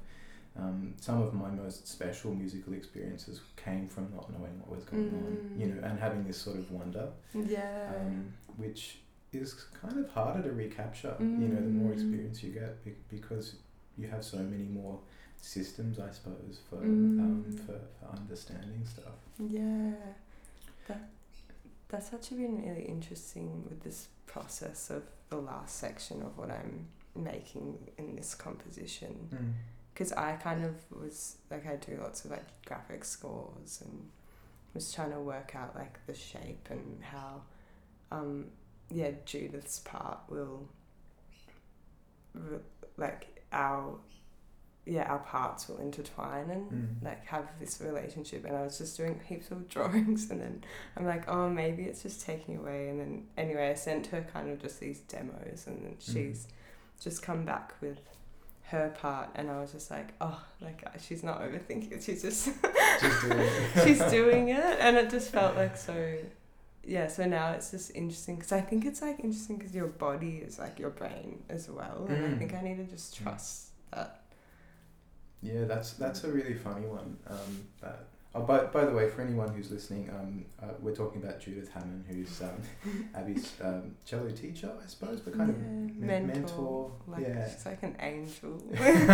um, 0.56 0.94
some 1.00 1.20
of 1.20 1.34
my 1.34 1.50
most 1.50 1.88
special 1.88 2.32
musical 2.34 2.74
experiences 2.74 3.40
came 3.56 3.88
from 3.88 4.08
not 4.14 4.30
knowing 4.32 4.58
what 4.60 4.70
was 4.76 4.84
going 4.84 5.08
on 5.08 5.38
you 5.60 5.66
know 5.66 5.80
Mm. 5.80 5.90
and 5.90 5.98
having 5.98 6.24
this 6.24 6.38
sort 6.38 6.58
of 6.58 6.70
wonder 6.70 7.08
yeah 7.34 7.92
um, 7.96 8.32
which 8.56 8.98
is 9.32 9.54
kind 9.82 9.98
of 9.98 10.08
harder 10.10 10.42
to 10.48 10.52
recapture. 10.52 11.12
You 11.18 11.48
know, 11.48 11.56
the 11.56 11.74
more 11.80 11.90
Mm. 11.90 11.94
experience 11.94 12.40
you 12.44 12.50
get, 12.52 12.84
be- 12.84 12.94
because 13.10 13.56
you 13.98 14.06
have 14.06 14.22
so 14.24 14.36
many 14.38 14.62
more 14.62 15.00
systems, 15.40 15.98
I 15.98 16.10
suppose, 16.12 16.60
for 16.70 16.76
um, 16.76 17.44
Mm. 17.48 17.58
for, 17.66 17.78
for 17.98 18.06
understanding 18.16 18.84
stuff. 18.86 19.18
yeah 19.40 19.92
that 20.86 21.02
that's 21.94 22.12
actually 22.12 22.38
been 22.38 22.62
really 22.62 22.84
interesting 22.84 23.64
with 23.68 23.82
this 23.82 24.08
process 24.26 24.90
of 24.90 25.02
the 25.30 25.36
last 25.36 25.78
section 25.78 26.22
of 26.22 26.36
what 26.36 26.50
i'm 26.50 26.86
making 27.16 27.78
in 27.98 28.16
this 28.16 28.34
composition. 28.34 29.28
Because 29.92 30.12
I 30.12 30.32
kind 30.32 30.64
of 30.64 30.74
was 30.90 31.36
like 31.50 31.66
I 31.66 31.76
do 31.76 31.98
lots 32.02 32.24
of 32.24 32.32
like 32.32 32.44
graphic 32.66 33.04
scores 33.04 33.80
and 33.84 34.10
was 34.74 34.92
trying 34.92 35.12
to 35.12 35.20
work 35.20 35.54
out 35.54 35.76
like 35.76 36.04
the 36.06 36.14
shape 36.14 36.66
and 36.70 37.00
how 37.00 37.42
um 38.10 38.46
yeah 38.90 39.12
Judith's 39.24 39.78
part 39.78 40.18
will 40.28 40.68
like 42.96 43.44
our 43.52 43.96
yeah 44.86 45.04
our 45.10 45.18
parts 45.20 45.68
will 45.68 45.78
intertwine 45.78 46.50
and 46.50 46.70
Mm. 46.70 47.04
like 47.04 47.24
have 47.26 47.46
this 47.58 47.80
relationship 47.80 48.44
and 48.44 48.54
I 48.56 48.62
was 48.62 48.76
just 48.78 48.96
doing 48.96 49.18
heaps 49.28 49.50
of 49.50 49.68
drawings 49.68 50.30
and 50.30 50.40
then 50.40 50.62
I'm 50.96 51.06
like 51.06 51.26
oh 51.28 51.48
maybe 51.48 51.84
it's 51.84 52.02
just 52.02 52.24
taking 52.26 52.56
away 52.58 52.88
and 52.90 53.00
then 53.00 53.26
anyway 53.36 53.70
I 53.70 53.74
sent 53.74 54.08
her 54.08 54.22
kind 54.32 54.50
of 54.50 54.60
just 54.60 54.80
these 54.80 55.00
demos 55.00 55.66
and 55.66 55.84
then 55.84 55.92
Mm. 55.94 56.12
she's 56.12 56.48
just 57.00 57.22
come 57.22 57.44
back 57.44 57.74
with 57.80 57.98
her 58.68 58.90
part 58.98 59.28
and 59.34 59.50
I 59.50 59.60
was 59.60 59.72
just 59.72 59.90
like 59.90 60.08
oh 60.20 60.42
like 60.60 60.82
she's 61.00 61.22
not 61.22 61.40
overthinking 61.42 61.92
it 61.92 62.02
she's 62.02 62.22
just 62.22 62.50
Just 63.00 63.22
doing 63.22 63.38
it. 63.40 63.50
she's 63.84 64.02
doing 64.10 64.48
it 64.48 64.76
and 64.80 64.96
it 64.96 65.10
just 65.10 65.30
felt 65.30 65.56
like 65.56 65.76
so 65.76 66.16
yeah 66.86 67.06
so 67.08 67.24
now 67.24 67.52
it's 67.52 67.70
just 67.70 67.90
interesting 67.94 68.36
because 68.36 68.52
i 68.52 68.60
think 68.60 68.84
it's 68.84 69.00
like 69.00 69.18
interesting 69.20 69.56
because 69.56 69.74
your 69.74 69.86
body 69.86 70.42
is 70.46 70.58
like 70.58 70.78
your 70.78 70.90
brain 70.90 71.42
as 71.48 71.68
well 71.70 72.04
and 72.08 72.24
i 72.26 72.28
Mm. 72.28 72.38
think 72.38 72.52
i 72.54 72.60
need 72.60 72.76
to 72.76 72.84
just 72.84 73.14
Mm. 73.14 73.22
trust 73.22 73.68
that 73.92 74.20
Yeah, 75.44 75.64
that's 75.66 75.92
that's 75.94 76.24
a 76.24 76.32
really 76.32 76.54
funny 76.54 76.86
one. 76.86 77.16
Um, 77.26 77.66
that, 77.82 78.06
oh, 78.34 78.42
by, 78.42 78.64
by 78.64 78.84
the 78.86 78.92
way, 78.92 79.08
for 79.10 79.20
anyone 79.22 79.48
who's 79.54 79.70
listening, 79.70 80.08
um, 80.10 80.44
uh, 80.62 80.72
we're 80.80 80.94
talking 80.94 81.22
about 81.22 81.38
Judith 81.40 81.70
Hamann, 81.72 82.04
who's 82.08 82.40
um, 82.42 83.08
Abby's 83.14 83.52
um, 83.62 83.94
cello 84.06 84.30
teacher, 84.30 84.70
I 84.82 84.86
suppose, 84.86 85.20
but 85.20 85.36
kind 85.36 85.50
of 85.50 85.56
Yeah, 85.56 86.06
men- 86.06 86.26
mentor, 86.26 86.30
mentor. 86.30 86.90
like 87.08 87.22
yeah. 87.28 87.50
she's 87.52 87.66
like 87.66 87.82
an 87.82 87.96
angel 88.00 88.52
in 88.70 89.06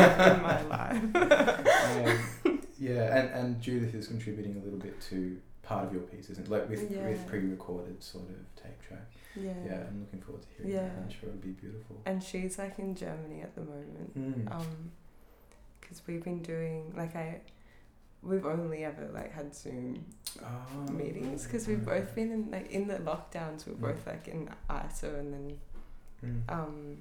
my 0.42 0.62
life 0.62 1.02
um, 1.16 2.60
yeah, 2.78 3.18
and, 3.18 3.28
and 3.34 3.60
Judith 3.60 3.94
is 3.94 4.06
contributing 4.06 4.56
a 4.56 4.64
little 4.64 4.78
bit 4.78 5.00
to 5.10 5.37
part 5.62 5.84
of 5.87 5.92
your 5.92 6.02
piece, 6.02 6.30
isn't 6.30 6.46
it? 6.46 6.50
Like 6.50 6.68
with, 6.68 6.90
Yeah. 6.90 7.08
with 7.08 7.26
pre-recorded 7.26 8.02
sort 8.02 8.25
of 8.30 8.62
tape 8.62 8.80
track. 8.87 9.06
yeah. 9.37 9.52
Yeah, 9.66 9.84
I'm 9.88 10.00
looking 10.00 10.20
forward 10.22 10.42
to 10.42 10.49
hearing 10.56 10.72
Yeah. 10.72 10.82
that. 10.88 11.02
I'm 11.02 11.10
sure 11.10 11.28
it'll 11.28 11.40
be 11.40 11.50
beautiful. 11.50 11.96
and 12.06 12.22
she's 12.22 12.58
like 12.58 12.78
in 12.78 12.94
germany 12.94 13.42
at 13.42 13.54
the 13.54 13.60
moment 13.62 14.16
Mm. 14.18 14.54
um 14.54 14.90
because 15.90 16.06
we've 16.06 16.23
been 16.25 16.40
doing 16.42 16.92
like 16.97 17.16
i 17.16 17.40
we've 18.23 18.47
only 18.47 18.85
ever 18.85 19.09
like 19.12 19.32
had 19.32 19.54
zoom 19.54 20.04
Oh, 20.42 20.92
meetings 20.92 21.44
because 21.44 21.66
we've 21.66 21.85
both 21.85 22.14
been 22.14 22.30
in 22.30 22.50
like 22.52 22.70
in 22.70 22.87
the 22.87 22.94
lockdowns 22.97 23.66
we're 23.66 23.75
Mm. 23.75 23.80
both 23.80 24.06
like 24.06 24.28
in 24.28 24.49
ISO 24.70 25.18
and 25.18 25.32
then 25.35 25.59
Mm. 26.25 26.42
um 26.52 26.97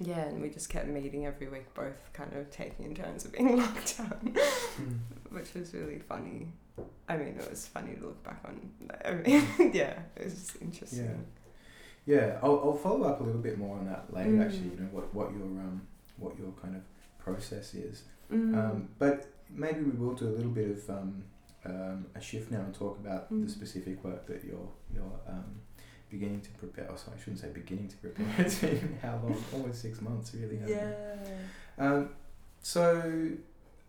yeah 0.00 0.24
and 0.24 0.40
we 0.42 0.48
just 0.48 0.68
kept 0.70 0.88
meeting 0.88 1.26
every 1.26 1.46
week 1.48 1.72
both 1.74 2.10
kind 2.12 2.32
of 2.34 2.50
taking 2.50 2.86
in 2.86 2.94
turns 2.94 3.24
of 3.24 3.32
being 3.32 3.56
locked 3.62 3.98
down 3.98 4.34
Mm. 4.80 4.98
which 5.30 5.54
was 5.54 5.72
really 5.74 5.98
funny 6.00 6.48
I 7.08 7.16
mean 7.18 7.36
it 7.38 7.48
was 7.50 7.66
funny 7.68 7.94
to 7.94 8.00
look 8.06 8.24
back 8.24 8.40
on 8.44 8.70
I 9.04 9.12
mean 9.12 9.46
yeah 9.74 9.94
it 10.16 10.24
was 10.24 10.34
just 10.34 10.56
interesting 10.62 11.24
Yeah, 12.06 12.16
yeah. 12.16 12.38
I'll, 12.42 12.58
I'll 12.64 12.76
follow 12.76 13.06
up 13.08 13.20
a 13.20 13.24
little 13.24 13.40
bit 13.40 13.56
more 13.58 13.78
on 13.78 13.86
that 13.86 14.12
later. 14.12 14.42
Actually, 14.42 14.70
Mm. 14.70 14.74
you 14.74 14.80
know 14.80 14.88
what, 14.92 15.14
what 15.14 15.30
your 15.32 15.46
um 15.66 15.82
what 16.18 16.36
your 16.38 16.50
kind 16.60 16.74
of 16.76 16.82
process 17.24 17.74
is. 17.74 18.02
Mm. 18.32 18.56
Um, 18.58 18.88
but 18.98 19.26
maybe 19.50 19.80
we 19.82 19.90
will 19.92 20.14
do 20.14 20.26
a 20.28 20.34
little 20.38 20.50
bit 20.60 20.70
of 20.70 20.90
um, 20.90 21.24
um, 21.64 22.06
a 22.14 22.20
shift 22.20 22.50
now 22.50 22.60
and 22.60 22.74
talk 22.74 22.98
about 22.98 23.32
Mm. 23.32 23.44
the 23.44 23.50
specific 23.50 24.02
work 24.04 24.26
that 24.26 24.44
you're 24.44 24.68
you're 24.94 25.18
um, 25.28 25.50
beginning 26.10 26.40
to 26.42 26.50
prepare. 26.62 26.86
Oh, 26.92 26.96
sorry, 26.96 27.16
I 27.16 27.20
shouldn't 27.20 27.40
say 27.40 27.48
beginning 27.48 27.88
to 27.88 27.96
prepare. 27.96 28.26
it's 28.38 28.58
been 28.58 28.98
how 29.02 29.14
long? 29.22 29.36
Almost 29.52 29.82
six 29.82 30.00
months, 30.00 30.34
really. 30.34 30.58
yeah 30.66 30.92
Um, 31.78 32.10
so 32.62 32.82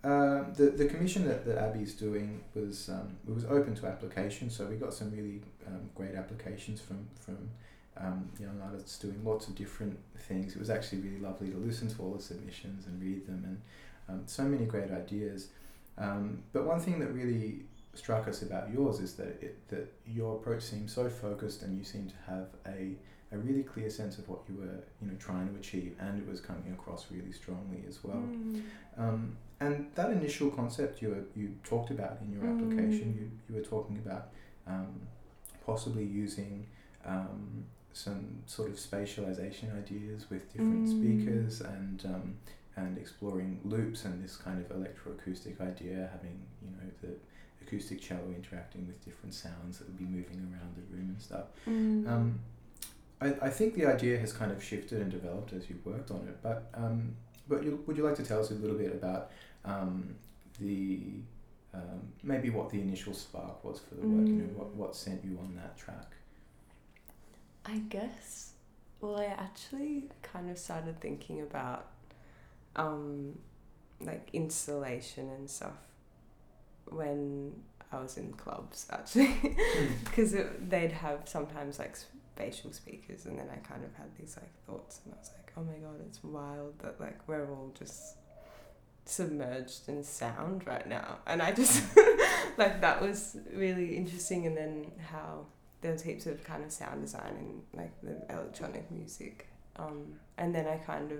um, 0.04 0.54
the 0.60 0.68
the 0.82 0.86
commission 0.86 1.26
that, 1.28 1.46
that 1.46 1.58
Abby's 1.58 1.94
doing 1.96 2.44
was 2.54 2.90
um, 2.90 3.16
it 3.28 3.34
was 3.34 3.46
open 3.46 3.74
to 3.76 3.88
application. 3.88 4.50
So 4.50 4.66
we 4.68 4.76
got 4.76 4.94
some 4.94 5.12
really 5.12 5.42
um, 5.68 5.90
great 5.96 6.16
applications 6.16 6.80
from 6.82 7.00
from 7.26 7.50
um, 7.98 8.30
young 8.40 8.60
artists 8.62 8.98
doing 9.00 9.20
lots 9.24 9.48
of 9.48 9.56
different 9.56 9.98
things. 10.18 10.56
It 10.56 10.60
was 10.60 10.70
actually 10.70 11.00
really 11.02 11.20
lovely 11.20 11.50
to 11.50 11.58
listen 11.58 11.88
to 11.90 12.02
all 12.02 12.14
the 12.14 12.22
submissions 12.22 12.88
and 12.88 13.02
read 13.02 13.26
them, 13.28 13.44
and 13.46 13.62
um, 14.10 14.24
so 14.28 14.44
many 14.44 14.66
great 14.66 14.92
ideas. 14.92 15.50
Um, 15.98 16.44
but 16.54 16.66
one 16.66 16.80
thing 16.80 17.00
that 17.00 17.14
really 17.14 17.62
struck 17.94 18.28
us 18.28 18.42
about 18.42 18.70
yours 18.74 19.00
is 19.00 19.14
that 19.16 19.42
it, 19.42 19.68
that 19.70 19.92
your 20.06 20.36
approach 20.36 20.62
seemed 20.64 20.90
so 20.90 21.10
focused, 21.10 21.62
and 21.64 21.78
you 21.78 21.84
seemed 21.84 22.10
to 22.10 22.32
have 22.32 22.48
a 22.68 22.96
a 23.32 23.38
really 23.38 23.64
clear 23.64 23.90
sense 23.90 24.18
of 24.20 24.30
what 24.30 24.40
you 24.48 24.56
were 24.56 24.80
you 25.02 25.08
know 25.08 25.16
trying 25.20 25.48
to 25.52 25.56
achieve, 25.60 25.96
and 26.00 26.22
it 26.22 26.30
was 26.30 26.40
coming 26.42 26.72
across 26.74 27.08
really 27.12 27.32
strongly 27.32 27.84
as 27.88 28.04
well. 28.04 28.18
Mm. 28.18 28.62
Um, 28.98 29.38
and 29.62 29.88
that 29.96 30.10
initial 30.12 30.50
concept 30.52 31.02
you 31.02 31.10
were, 31.10 31.24
you 31.36 31.56
talked 31.64 31.90
about 31.90 32.18
in 32.22 32.32
your 32.34 32.44
Mm. 32.44 32.56
application, 32.56 33.16
you, 33.18 33.32
you 33.48 33.56
were 33.60 33.66
talking 33.66 33.98
about 34.06 34.28
um, 34.68 35.00
possibly 35.66 36.04
using 36.04 36.66
um, 37.06 37.66
some 38.04 38.26
sort 38.46 38.70
of 38.70 38.76
spatialization 38.76 39.68
ideas 39.78 40.30
with 40.30 40.44
different 40.52 40.86
Mm. 40.86 40.92
speakers 40.98 41.62
and 41.62 42.06
um, 42.06 42.36
and 42.78 42.98
exploring 42.98 43.62
loops 43.64 44.04
and 44.04 44.22
this 44.22 44.36
kind 44.36 44.60
of 44.64 44.68
electroacoustic 44.78 45.62
idea, 45.62 46.10
having 46.12 46.38
you 46.62 46.70
know 46.72 46.88
the 47.02 47.12
acoustic 47.66 48.02
cello 48.02 48.28
interacting 48.36 48.86
with 48.86 49.04
different 49.06 49.34
sounds 49.34 49.78
that 49.80 49.88
would 49.88 49.98
be 49.98 50.04
moving 50.06 50.40
around 50.52 50.72
the 50.76 50.86
room 50.94 51.08
and 51.14 51.22
stuff. 51.22 51.46
Mm. 51.68 52.06
Um, 52.12 52.40
I, 53.22 53.28
I 53.48 53.50
think 53.50 53.76
the 53.76 53.86
idea 53.86 54.20
has 54.20 54.34
kind 54.34 54.52
of 54.52 54.62
shifted 54.62 55.02
and 55.02 55.10
developed 55.10 55.54
as 55.54 55.70
you've 55.70 55.86
worked 55.86 56.12
on 56.12 56.28
it, 56.28 56.38
but 56.44 56.70
um, 56.74 57.16
but 57.48 57.64
you, 57.64 57.82
would 57.88 57.96
you 57.98 58.04
like 58.04 58.16
to 58.18 58.24
tell 58.24 58.40
us 58.42 58.52
a 58.52 58.56
little 58.56 58.78
bit 58.78 58.92
about 58.92 59.32
um, 59.64 60.16
the 60.60 61.00
um, 61.74 62.02
maybe 62.24 62.50
what 62.50 62.70
the 62.72 62.82
initial 62.82 63.14
spark 63.14 63.64
was 63.64 63.80
for 63.80 63.96
the 63.96 64.06
work? 64.06 64.28
You 64.28 64.34
know, 64.34 64.44
Mm. 64.50 64.58
what 64.60 64.76
what 64.76 64.96
sent 64.98 65.24
you 65.24 65.40
on 65.40 65.56
that 65.56 65.78
track? 65.78 66.12
I 67.66 67.78
guess. 67.90 68.52
Well, 69.02 69.20
I 69.20 69.26
actually 69.26 70.06
kind 70.22 70.50
of 70.50 70.58
started 70.58 71.00
thinking 71.00 71.42
about 71.42 71.88
um, 72.76 73.38
like 74.00 74.30
installation 74.34 75.30
and 75.30 75.50
stuff 75.50 75.78
when 76.86 77.54
I 77.92 78.00
was 78.00 78.18
in 78.18 78.34
clubs 78.34 78.88
actually, 78.92 79.58
because 80.04 80.36
they'd 80.68 80.92
have 80.92 81.22
sometimes 81.26 81.80
like 81.80 81.96
spatial 82.36 82.72
speakers, 82.72 83.26
and 83.26 83.40
then 83.40 83.48
I 83.52 83.58
kind 83.58 83.84
of 83.84 83.94
had 83.96 84.16
these 84.18 84.38
like 84.38 84.52
thoughts, 84.66 85.02
and 85.04 85.14
I 85.14 85.18
was 85.18 85.32
like, 85.38 85.52
oh 85.58 85.64
my 85.64 85.78
god, 85.78 86.02
it's 86.08 86.24
wild 86.24 86.80
that 86.80 87.00
like 87.00 87.28
we're 87.28 87.50
all 87.50 87.72
just 87.78 88.18
submerged 89.06 89.88
in 89.88 90.04
sound 90.04 90.68
right 90.68 90.88
now, 90.88 91.20
and 91.26 91.42
I 91.42 91.52
just 91.52 91.84
like 92.58 92.82
that 92.82 93.02
was 93.02 93.38
really 93.54 93.96
interesting, 93.98 94.46
and 94.46 94.56
then 94.56 94.92
how 95.12 95.46
there 95.86 95.94
was 95.94 96.02
heaps 96.02 96.26
of 96.26 96.44
kind 96.44 96.64
of 96.64 96.72
sound 96.72 97.02
design 97.04 97.36
and 97.38 97.62
like 97.80 97.92
the 98.02 98.16
electronic 98.34 98.90
music. 98.90 99.48
Um, 99.76 100.16
and 100.36 100.56
then 100.56 100.66
I 100.68 100.78
kind 100.78 101.12
of 101.12 101.20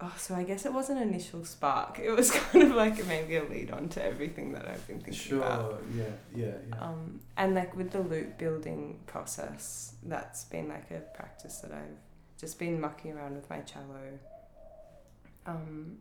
oh, 0.00 0.12
so 0.18 0.34
I 0.34 0.42
guess 0.42 0.66
it 0.66 0.72
was 0.72 0.90
an 0.90 0.98
initial 0.98 1.44
spark. 1.44 2.00
It 2.00 2.10
was 2.10 2.30
kind 2.42 2.64
of 2.64 2.74
like 2.74 3.06
maybe 3.06 3.36
a 3.36 3.44
lead 3.44 3.70
on 3.70 3.88
to 3.90 4.04
everything 4.04 4.50
that 4.54 4.66
I've 4.66 4.84
been 4.88 4.96
thinking 4.98 5.14
Sure. 5.14 5.38
about. 5.44 5.82
Yeah. 5.96 6.04
Yeah. 6.34 6.46
Yeah. 6.70 6.80
Um, 6.80 7.20
and 7.36 7.54
like 7.54 7.76
with 7.76 7.92
the 7.92 8.00
loop 8.00 8.36
building 8.36 8.98
process, 9.06 9.94
that's 10.02 10.42
been 10.44 10.68
like 10.68 10.90
a 10.90 11.02
practice 11.16 11.58
that 11.58 11.70
I've 11.70 12.00
just 12.36 12.58
been 12.58 12.80
mucking 12.80 13.12
around 13.12 13.36
with 13.36 13.48
my 13.48 13.60
cello. 13.60 14.18
Um, 15.46 15.98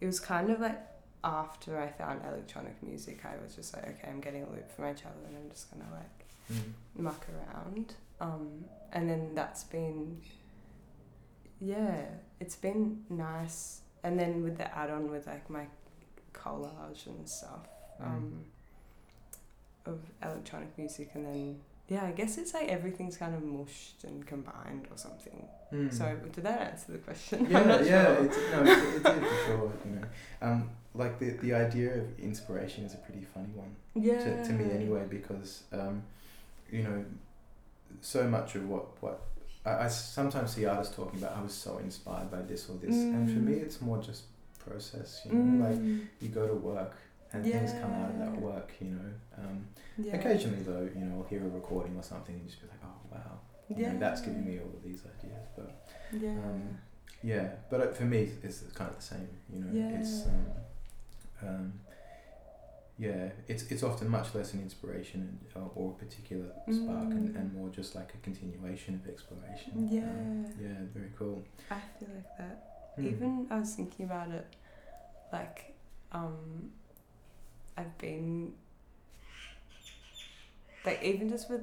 it 0.00 0.06
was 0.06 0.20
kind 0.20 0.48
of 0.50 0.60
like 0.60 0.80
after 1.24 1.78
I 1.80 1.88
found 1.88 2.22
electronic 2.26 2.82
music, 2.82 3.24
I 3.24 3.42
was 3.42 3.54
just 3.56 3.74
like, 3.74 3.86
okay, 3.88 4.08
I'm 4.08 4.20
getting 4.20 4.42
a 4.44 4.50
loop 4.50 4.70
for 4.70 4.82
my 4.82 4.92
cello, 4.92 5.14
and 5.26 5.36
I'm 5.36 5.50
just 5.50 5.70
gonna 5.70 5.90
like 5.92 6.26
Mm. 6.52 6.72
muck 7.02 7.26
around. 7.34 7.94
Um, 8.20 8.64
and 8.92 9.10
then 9.10 9.34
that's 9.34 9.64
been, 9.64 10.20
yeah, 11.60 12.04
it's 12.38 12.54
been 12.56 13.02
nice. 13.10 13.80
And 14.04 14.16
then 14.18 14.42
with 14.44 14.56
the 14.58 14.72
add 14.78 14.90
on 14.90 15.10
with 15.10 15.26
like 15.26 15.50
my 15.50 15.66
collage 16.32 17.06
and 17.06 17.28
stuff 17.28 17.66
um, 18.00 18.44
of 19.86 19.98
electronic 20.22 20.76
music, 20.78 21.10
and 21.14 21.26
then 21.26 21.60
yeah, 21.88 22.04
I 22.04 22.10
guess 22.12 22.36
it's 22.38 22.52
like 22.54 22.68
everything's 22.68 23.16
kind 23.16 23.34
of 23.34 23.42
mushed 23.44 24.04
and 24.04 24.26
combined 24.26 24.88
or 24.90 24.96
something. 24.96 25.46
Mm. 25.72 25.92
So 25.92 26.16
did 26.32 26.44
that 26.44 26.60
answer 26.72 26.92
the 26.92 26.98
question? 26.98 27.46
Yeah, 27.50 27.58
I'm 27.60 27.68
not 27.68 27.84
yeah, 27.86 28.04
sure. 28.16 28.24
it's, 28.24 28.36
no, 28.52 28.62
it, 28.62 29.02
did 29.02 29.22
for 29.28 29.44
sure. 29.46 29.72
You 29.84 29.90
know, 29.96 30.06
um, 30.42 30.70
like 30.94 31.18
the 31.18 31.30
the 31.46 31.54
idea 31.54 31.94
of 31.98 32.18
inspiration 32.18 32.84
is 32.84 32.94
a 32.94 32.98
pretty 32.98 33.24
funny 33.34 33.52
one. 33.54 33.74
yeah. 33.94 34.18
to, 34.18 34.44
to 34.46 34.52
me 34.52 34.70
anyway 34.72 35.04
because 35.08 35.62
um, 35.72 36.02
you 36.70 36.82
know 36.82 37.04
so 38.00 38.24
much 38.28 38.54
of 38.56 38.68
what 38.68 38.86
what 39.02 39.20
I, 39.64 39.84
I 39.84 39.88
sometimes 39.88 40.52
see 40.54 40.64
artists 40.66 40.94
talking 40.96 41.18
about 41.20 41.36
I 41.36 41.42
was 41.42 41.52
so 41.54 41.78
inspired 41.78 42.30
by 42.30 42.42
this 42.42 42.68
or 42.68 42.74
this 42.84 42.94
and 42.94 43.28
for 43.30 43.36
Mm. 43.40 43.44
me 43.44 43.52
it's 43.54 43.80
more 43.80 43.98
just 44.02 44.22
process 44.64 45.22
you 45.24 45.32
know 45.32 45.64
like 45.68 45.78
Mm, 45.78 46.06
you 46.20 46.28
go 46.28 46.46
to 46.48 46.54
work 46.54 46.92
and 47.36 47.52
things 47.52 47.72
come 47.80 47.92
out 47.92 48.10
of 48.10 48.18
that 48.18 48.36
work 48.40 48.72
you 48.80 48.88
know 48.88 49.10
um, 49.38 49.66
yeah. 49.98 50.14
occasionally 50.16 50.62
though 50.62 50.88
you 50.94 51.04
know 51.04 51.18
I'll 51.22 51.28
hear 51.28 51.44
a 51.44 51.48
recording 51.48 51.96
or 51.96 52.02
something 52.02 52.34
and 52.34 52.46
just 52.48 52.60
be 52.60 52.66
like 52.68 52.80
oh 52.84 52.98
wow 53.12 53.40
you 53.68 53.82
know, 53.86 53.98
that's 53.98 54.20
giving 54.20 54.44
me 54.46 54.58
all 54.60 54.70
of 54.76 54.82
these 54.84 55.02
ideas 55.18 55.46
but 55.56 55.70
Yeah. 56.12 56.30
um, 56.30 56.78
yeah 57.22 57.48
but 57.70 57.80
uh, 57.80 57.92
for 57.92 58.04
me 58.04 58.30
it's 58.42 58.60
kind 58.74 58.90
of 58.90 58.96
the 58.96 59.02
same 59.02 59.28
you 59.52 59.60
know 59.60 59.98
it's 59.98 60.24
Yeah. 60.26 60.32
um, 61.48 61.48
um, 61.48 61.72
yeah, 62.98 63.28
it's 63.46 63.64
it's 63.64 63.82
often 63.82 64.08
much 64.08 64.34
less 64.34 64.54
an 64.54 64.62
inspiration 64.62 65.20
and, 65.54 65.62
uh, 65.62 65.68
or 65.74 65.90
a 65.90 65.94
particular 66.02 66.46
spark, 66.70 67.10
and, 67.10 67.28
Mm. 67.28 67.36
and 67.38 67.52
more 67.54 67.68
just 67.68 67.94
like 67.94 68.14
a 68.14 68.18
continuation 68.18 68.94
of 68.94 69.06
exploration. 69.06 69.86
Yeah. 69.90 70.04
Um, 70.04 70.46
yeah, 70.58 70.78
very 70.94 71.10
cool. 71.18 71.44
I 71.70 71.78
feel 71.98 72.08
like 72.14 72.38
that. 72.38 72.96
Mm. 72.98 73.06
Even 73.12 73.46
I 73.50 73.58
was 73.58 73.74
thinking 73.74 74.06
about 74.06 74.30
it, 74.30 74.46
like, 75.30 75.74
um, 76.12 76.70
I've 77.76 77.96
been, 77.98 78.52
like, 80.84 81.02
even 81.02 81.28
just 81.28 81.50
with 81.50 81.62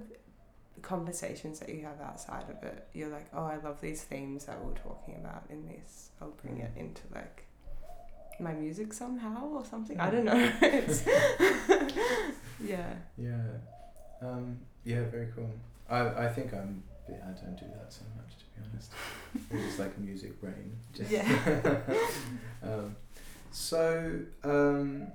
the 0.75 0.82
conversations 0.82 1.60
that 1.60 1.70
you 1.70 1.84
have 1.84 2.00
outside 2.01 2.46
of 2.50 2.62
it, 2.63 2.88
you're 2.93 3.10
like, 3.10 3.27
oh, 3.34 3.43
I 3.46 3.58
love 3.58 3.79
these 3.82 4.03
themes 4.03 4.46
that 4.46 4.63
we're 4.63 4.74
talking 4.74 5.15
about 5.15 5.43
in 5.50 5.67
this. 5.67 6.10
I'll 6.22 6.29
bring 6.41 6.58
it 6.60 6.74
Mm. 6.75 6.79
into 6.79 7.01
like 7.13 7.43
my 8.39 8.53
music 8.53 8.91
somehow 8.93 9.46
or 9.46 9.65
something. 9.65 10.00
I 10.00 10.10
Mm. 10.10 10.12
don't 10.12 10.25
know. 10.25 10.51
it's 10.62 11.05
yeah. 12.60 12.93
Yeah, 13.17 13.41
um, 14.22 14.60
yeah, 14.84 15.03
very 15.05 15.27
cool. 15.36 15.50
I 15.89 16.25
I 16.25 16.27
think 16.29 16.53
I'm 16.53 16.84
I 17.08 17.12
don't 17.41 17.58
do 17.58 17.65
that 17.77 17.91
so 17.93 18.01
much 18.17 18.38
to 18.39 18.46
be 18.46 18.67
honest. 18.72 18.91
it's 19.51 19.79
like 19.79 19.96
a 19.98 20.00
music 20.00 20.39
brain. 20.41 20.75
Just 20.93 21.12
Yeah. 21.12 21.79
um, 22.63 22.96
so 23.51 24.20
um, 24.43 25.08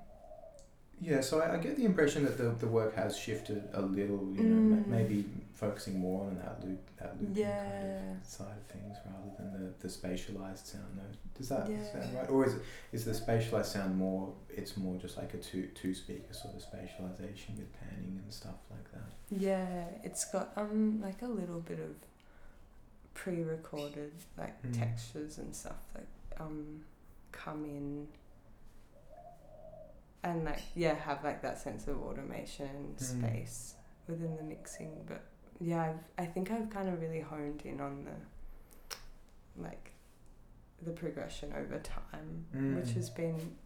yeah, 1.00 1.21
so 1.21 1.40
I, 1.40 1.55
I 1.55 1.57
get 1.59 1.76
the 1.76 1.85
impression 1.85 2.25
that 2.25 2.37
the, 2.38 2.50
the 2.59 2.67
work 2.67 2.95
has 2.97 3.17
shifted 3.17 3.69
a 3.73 3.81
little. 3.83 4.33
You 4.37 4.43
know, 4.45 4.61
ma- 4.62 4.76
Mm. 4.83 4.87
maybe 4.88 5.25
focusing 5.55 5.99
more 5.99 6.26
on 6.28 6.37
that 6.38 6.64
loop 6.64 6.78
that 6.99 7.21
looping 7.21 7.45
kind 7.45 8.21
of 8.21 8.26
side 8.26 8.47
of 8.57 8.67
things 8.73 8.97
rather 9.05 9.31
than 9.38 9.52
the, 9.52 9.73
the 9.87 9.88
spatialized 9.88 10.67
sound. 10.67 10.85
Though, 10.97 11.17
does 11.37 11.49
that 11.49 11.69
Yeah. 11.71 11.93
sound 11.93 12.14
right? 12.14 12.31
Or 12.31 12.47
is 12.47 12.55
it, 12.55 12.62
is 12.93 13.05
the 13.05 13.12
spatialized 13.12 13.67
sound 13.67 13.97
more? 13.97 14.33
It's 14.49 14.76
more 14.76 14.97
just 14.97 15.17
like 15.17 15.35
a 15.35 15.38
two 15.38 15.67
two 15.75 15.95
speaker 15.95 16.33
sort 16.33 16.55
of 16.55 16.61
spatialization 16.62 17.57
with 17.59 17.73
panning 17.81 18.21
and 18.23 18.33
stuff 18.33 18.57
like 18.71 18.90
that. 18.93 19.11
Yeah, 19.31 19.85
it's 20.05 20.25
got 20.31 20.52
um 20.57 21.00
like 21.02 21.23
a 21.23 21.26
little 21.28 21.61
bit 21.61 21.81
of 21.81 21.95
pre-recorded 23.14 24.12
like 24.37 24.61
Mm. 24.62 24.78
textures 24.78 25.38
and 25.38 25.55
stuff 25.55 25.83
that 25.95 26.07
um 26.40 26.85
come 27.33 27.64
in 27.64 28.07
and 30.25 30.45
like 30.45 30.61
yeah 30.75 30.95
have 30.95 31.23
like 31.25 31.43
that 31.43 31.59
sense 31.59 31.87
of 31.87 32.01
automation 32.03 32.95
Mm. 32.97 33.00
space 33.00 33.75
within 34.09 34.37
the 34.37 34.43
mixing 34.43 34.93
but 35.07 35.23
yeah 35.61 35.91
I've, 35.91 36.25
I 36.25 36.26
think 36.26 36.50
I've 36.50 36.71
kind 36.71 36.89
of 36.89 37.00
really 37.00 37.21
honed 37.21 37.63
in 37.65 37.81
on 37.81 38.04
the 38.04 38.97
like 39.63 39.93
the 40.83 40.91
progression 40.93 41.52
over 41.52 41.78
time 41.81 42.47
which 42.76 42.87
Mm. 42.91 42.95
has 42.95 43.11
been 43.11 43.57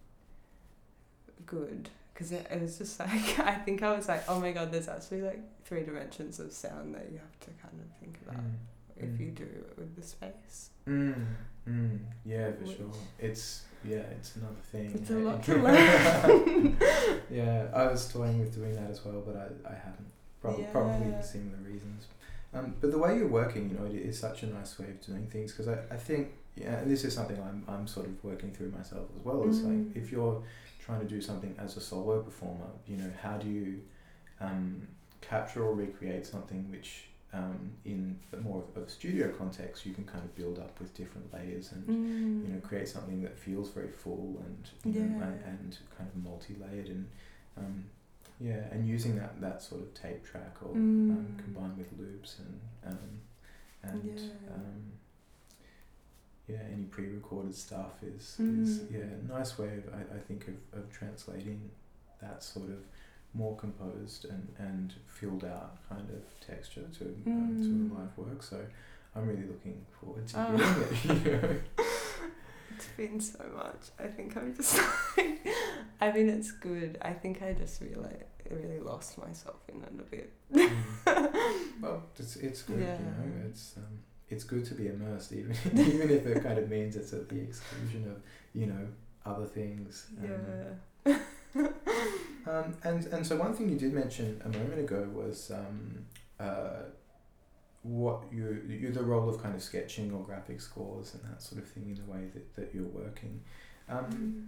good 1.46 1.88
because 2.12 2.32
it, 2.32 2.46
it 2.50 2.60
was 2.60 2.78
just 2.78 2.98
like 3.00 3.38
I 3.40 3.54
think 3.54 3.82
I 3.82 3.94
was 3.96 4.08
like 4.08 4.24
oh 4.28 4.40
my 4.40 4.52
god 4.52 4.72
there's 4.72 4.88
actually 4.88 5.22
like 5.22 5.40
three 5.64 5.82
dimensions 5.82 6.38
of 6.40 6.52
sound 6.52 6.94
that 6.94 7.08
you 7.10 7.18
have 7.18 7.40
to 7.40 7.50
kind 7.62 7.78
of 7.80 7.86
think 8.00 8.18
about 8.26 8.42
if 9.02 9.10
Mm. 9.10 9.20
you 9.20 9.30
do 9.30 9.44
it 9.44 9.74
with 9.78 9.94
the 9.96 10.02
space 10.02 10.70
Mm. 10.86 11.26
Mm. 11.68 11.98
Yeah, 12.24 12.50
for 12.52 12.64
Which- 12.64 12.76
sure. 12.76 12.90
It's 13.18 13.64
yeah, 13.84 13.98
it's 14.16 14.36
another 14.36 14.54
thing. 14.72 14.92
it's 14.94 15.10
a 15.10 15.14
lot 15.18 15.42
to 15.44 15.54
learn 15.66 16.76
yeah, 17.30 17.66
I 17.74 17.86
was 17.86 18.08
toying 18.12 18.38
with 18.40 18.54
doing 18.54 18.74
that 18.74 18.90
as 18.90 19.04
well, 19.04 19.22
but 19.26 19.36
I, 19.36 19.70
I 19.70 19.74
haven't. 19.74 20.10
Probably 20.40 20.62
Yeah. 20.64 21.20
for 21.20 21.22
similar 21.26 21.58
reasons. 21.58 22.06
Um, 22.54 22.74
but 22.80 22.90
the 22.90 22.98
way 22.98 23.16
you're 23.16 23.28
working, 23.28 23.70
you 23.70 23.78
know, 23.78 23.84
it 23.86 23.94
is 23.94 24.18
such 24.18 24.42
a 24.42 24.46
nice 24.46 24.78
way 24.78 24.86
of 24.90 25.00
doing 25.06 25.26
things 25.28 25.52
because 25.52 25.68
I, 25.68 25.78
I 25.94 25.96
think, 25.96 26.32
yeah, 26.56 26.78
and 26.80 26.90
this 26.90 27.04
is 27.04 27.14
something 27.14 27.40
I'm, 27.40 27.64
I'm 27.68 27.86
sort 27.86 28.06
of 28.06 28.22
working 28.24 28.50
through 28.52 28.70
myself 28.72 29.08
as 29.18 29.24
well. 29.24 29.48
Is 29.48 29.60
Mm. 29.60 29.86
like 29.86 29.96
if 29.96 30.10
you're 30.12 30.42
trying 30.84 31.00
to 31.00 31.06
do 31.06 31.20
something 31.20 31.54
as 31.58 31.76
a 31.76 31.80
solo 31.80 32.20
performer, 32.22 32.66
you 32.88 32.96
know, 32.96 33.10
how 33.22 33.36
do 33.38 33.48
you 33.48 33.80
um, 34.40 34.86
capture 35.20 35.64
or 35.64 35.74
recreate 35.74 36.26
something 36.26 36.68
which 36.70 37.04
um, 37.34 37.72
in 37.84 38.18
more 38.42 38.62
of 38.62 38.82
a 38.82 38.88
studio 38.88 39.32
context 39.38 39.86
you 39.86 39.94
can 39.94 40.04
kind 40.04 40.22
of 40.24 40.34
build 40.34 40.58
up 40.58 40.78
with 40.80 40.92
different 40.94 41.32
layers 41.32 41.72
and 41.72 41.86
mm. 41.86 42.46
you 42.46 42.52
know 42.52 42.60
create 42.60 42.88
something 42.88 43.22
that 43.22 43.36
feels 43.38 43.70
very 43.70 43.88
full 43.90 44.42
and 44.46 44.70
you 44.94 45.00
know, 45.00 45.18
Yeah. 45.18 45.24
and, 45.26 45.44
and 45.46 45.78
kind 45.96 46.08
of 46.14 46.22
multi-layered 46.22 46.88
and 46.88 47.08
um, 47.56 47.84
yeah 48.40 48.64
and 48.70 48.86
using 48.86 49.16
that 49.16 49.40
that 49.40 49.62
sort 49.62 49.80
of 49.82 49.94
tape 49.94 50.24
track 50.24 50.56
or 50.62 50.72
um, 50.74 51.26
Mm. 51.38 51.38
combined 51.44 51.78
with 51.78 51.90
loops 51.98 52.38
and 52.40 52.60
um, 52.92 53.20
and 53.82 54.04
Yeah. 54.04 54.54
um, 54.54 54.82
yeah 56.48 56.58
any 56.72 56.84
pre-recorded 56.84 57.54
stuff 57.54 58.02
is 58.02 58.36
is 58.40 58.80
Mm. 58.80 58.92
yeah 58.92 59.00
a 59.04 59.38
nice 59.38 59.56
way 59.58 59.78
of 59.78 59.84
I, 59.94 60.16
I 60.16 60.18
think 60.18 60.48
of, 60.48 60.54
of 60.78 60.90
translating 60.90 61.70
that 62.20 62.42
sort 62.42 62.68
of 62.70 62.84
more 63.34 63.56
composed 63.56 64.26
and, 64.26 64.46
and 64.58 64.94
filled 65.06 65.44
out 65.44 65.76
kind 65.88 66.08
of 66.10 66.22
texture 66.46 66.84
to 66.98 67.04
um, 67.26 67.56
to 67.62 67.68
Mm. 67.68 67.90
a 67.96 68.00
live 68.00 68.18
work 68.18 68.42
so 68.42 68.58
I'm 69.16 69.26
really 69.26 69.46
looking 69.46 69.84
forward 70.00 70.26
to 70.28 70.34
Oh. 70.38 70.56
hearing 70.56 71.20
it 71.20 71.24
you 71.26 71.32
know 71.32 71.56
It's 72.74 72.86
been 72.96 73.20
so 73.20 73.44
much. 73.54 73.90
I 73.98 74.06
think 74.08 74.36
I'm 74.36 74.54
just 74.56 74.76
like, 75.16 75.46
I 76.00 76.10
mean, 76.10 76.28
it's 76.28 76.50
good. 76.52 76.98
I 77.02 77.12
think 77.12 77.40
I 77.42 77.52
just 77.52 77.80
really, 77.80 78.16
really 78.50 78.80
lost 78.80 79.18
myself 79.18 79.60
in 79.68 79.82
it 79.82 79.92
a 80.00 80.02
bit. 80.10 80.32
well, 81.80 82.02
it's, 82.18 82.36
it's 82.36 82.62
good, 82.62 82.80
Yeah. 82.80 82.98
you 82.98 83.04
know. 83.04 83.46
It's 83.48 83.74
um, 83.76 83.98
it's 84.30 84.44
good 84.44 84.64
to 84.64 84.74
be 84.74 84.88
immersed, 84.88 85.32
even 85.32 85.54
even 85.74 86.10
if 86.10 86.26
it 86.26 86.42
kind 86.42 86.58
of 86.58 86.68
means 86.70 86.96
it's 86.96 87.12
at 87.12 87.28
the 87.28 87.38
exclusion 87.40 88.10
of 88.10 88.20
you 88.54 88.66
know 88.66 88.86
other 89.26 89.46
things. 89.46 90.06
Um, 90.20 90.30
Yeah. 91.06 91.18
Um, 91.54 92.76
and 92.82 93.06
and 93.06 93.26
so 93.26 93.36
one 93.36 93.54
thing 93.54 93.68
you 93.68 93.78
did 93.78 93.92
mention 93.92 94.40
a 94.44 94.48
moment 94.48 94.80
ago 94.80 95.08
was 95.14 95.52
um, 95.52 96.04
uh, 96.40 96.82
what 97.82 98.22
you 98.32 98.62
you 98.68 98.90
the 98.90 99.02
role 99.02 99.28
of 99.28 99.40
kind 99.42 99.54
of 99.54 99.62
sketching 99.62 100.12
or 100.12 100.24
graphic 100.24 100.60
scores 100.60 101.14
and 101.14 101.22
that 101.32 101.40
sort 101.42 101.62
of 101.62 101.68
thing 101.68 101.84
in 101.88 101.94
the 101.94 102.10
way 102.10 102.26
that, 102.34 102.54
that 102.56 102.74
you're 102.74 102.84
working. 102.84 103.40
Um, 103.88 104.04
Mm. 104.04 104.46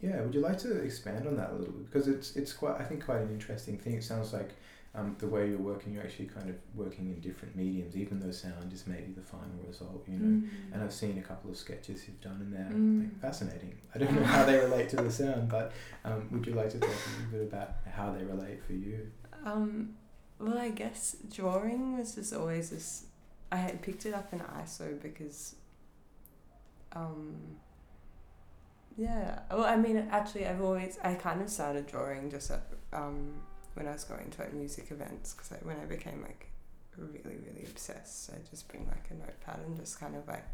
yeah, 0.00 0.20
would 0.22 0.34
you 0.34 0.40
like 0.40 0.58
to 0.58 0.78
expand 0.82 1.26
on 1.26 1.36
that 1.36 1.50
a 1.50 1.54
little 1.54 1.72
bit 1.74 1.86
because 1.86 2.08
it's 2.08 2.36
it's 2.36 2.52
quite 2.52 2.80
I 2.80 2.84
think 2.84 3.04
quite 3.04 3.20
an 3.20 3.30
interesting 3.30 3.76
thing. 3.78 3.94
It 3.94 4.04
sounds 4.04 4.32
like 4.32 4.50
um, 4.96 5.14
the 5.18 5.26
way 5.28 5.48
you're 5.48 5.58
working, 5.58 5.92
you're 5.92 6.02
actually 6.02 6.26
kind 6.26 6.48
of 6.48 6.56
working 6.74 7.06
in 7.06 7.20
different 7.20 7.54
mediums, 7.54 7.96
even 7.96 8.18
though 8.18 8.30
sound 8.30 8.72
is 8.72 8.86
maybe 8.86 9.12
the 9.12 9.20
final 9.22 9.58
result. 9.68 10.04
You 10.08 10.18
know, 10.18 10.24
Mm. 10.42 10.48
and 10.72 10.82
I've 10.82 10.92
seen 10.92 11.18
a 11.18 11.22
couple 11.22 11.50
of 11.50 11.56
sketches 11.56 12.06
you've 12.08 12.20
done 12.20 12.40
in 12.40 12.50
there. 12.50 12.70
Mm. 12.72 13.00
Like, 13.02 13.20
fascinating. 13.20 13.76
I 13.94 13.98
don't 13.98 14.14
know 14.14 14.24
how 14.24 14.44
they 14.44 14.58
relate 14.58 14.88
to 14.90 14.96
the 14.96 15.10
sound, 15.10 15.48
but 15.48 15.72
um, 16.04 16.28
would 16.32 16.46
you 16.46 16.54
like 16.54 16.70
to 16.70 16.78
talk 16.78 16.90
a 16.90 17.32
little 17.32 17.46
bit 17.46 17.52
about 17.52 17.76
how 17.90 18.12
they 18.12 18.24
relate 18.24 18.62
for 18.64 18.72
you? 18.72 19.10
Um, 19.44 19.94
well, 20.38 20.58
I 20.58 20.70
guess 20.70 21.16
drawing 21.30 21.98
was 21.98 22.14
just 22.14 22.32
always 22.34 22.70
this. 22.70 23.04
I 23.52 23.56
had 23.56 23.80
picked 23.82 24.06
it 24.06 24.14
up 24.14 24.32
in 24.32 24.40
ISO 24.40 25.00
because, 25.00 25.54
um, 26.92 27.36
yeah. 28.96 29.40
Well, 29.50 29.64
I 29.64 29.76
mean, 29.76 29.96
actually, 30.10 30.46
I've 30.46 30.60
always 30.62 30.98
I 31.04 31.14
kind 31.14 31.40
of 31.42 31.50
started 31.50 31.86
drawing 31.86 32.30
just 32.30 32.50
at, 32.50 32.62
um, 32.92 33.34
when 33.76 33.86
I 33.86 33.92
was 33.92 34.04
going 34.04 34.30
to 34.30 34.42
like 34.42 34.52
music 34.52 34.90
events 34.90 35.34
because 35.34 35.52
I, 35.52 35.56
when 35.66 35.76
I 35.78 35.84
became 35.84 36.22
like 36.22 36.48
really 36.96 37.36
really 37.36 37.64
obsessed, 37.64 38.30
I 38.30 38.38
just 38.50 38.68
bring 38.68 38.86
like 38.86 39.06
a 39.10 39.14
notepad 39.14 39.60
and 39.66 39.76
just 39.76 40.00
kind 40.00 40.16
of 40.16 40.26
like 40.26 40.46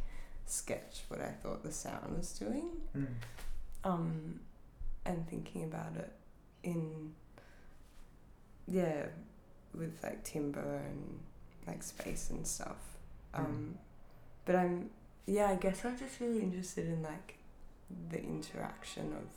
sketch 0.47 1.03
what 1.09 1.21
I 1.21 1.31
thought 1.43 1.63
the 1.63 1.73
sound 1.73 2.17
was 2.17 2.33
doing. 2.33 2.69
Mm. 2.97 3.07
um, 3.85 4.41
and 5.05 5.27
thinking 5.29 5.65
about 5.65 5.97
it 5.97 6.13
in 6.63 7.13
yeah 8.69 9.07
with 9.75 9.99
like 10.03 10.23
timbre 10.23 10.83
and 10.87 11.19
like 11.67 11.83
space 11.83 12.31
and 12.31 12.47
stuff. 12.47 12.77
Um, 13.35 13.79
but 14.45 14.57
i'm 14.57 14.91
yeah 15.27 15.49
i 15.49 15.55
guess 15.55 15.85
i'm 15.85 15.99
just 15.99 16.21
really 16.21 16.41
interested 16.41 16.87
in 16.87 17.03
like 17.03 17.37
the 18.11 18.23
interaction 18.23 19.13
of 19.13 19.29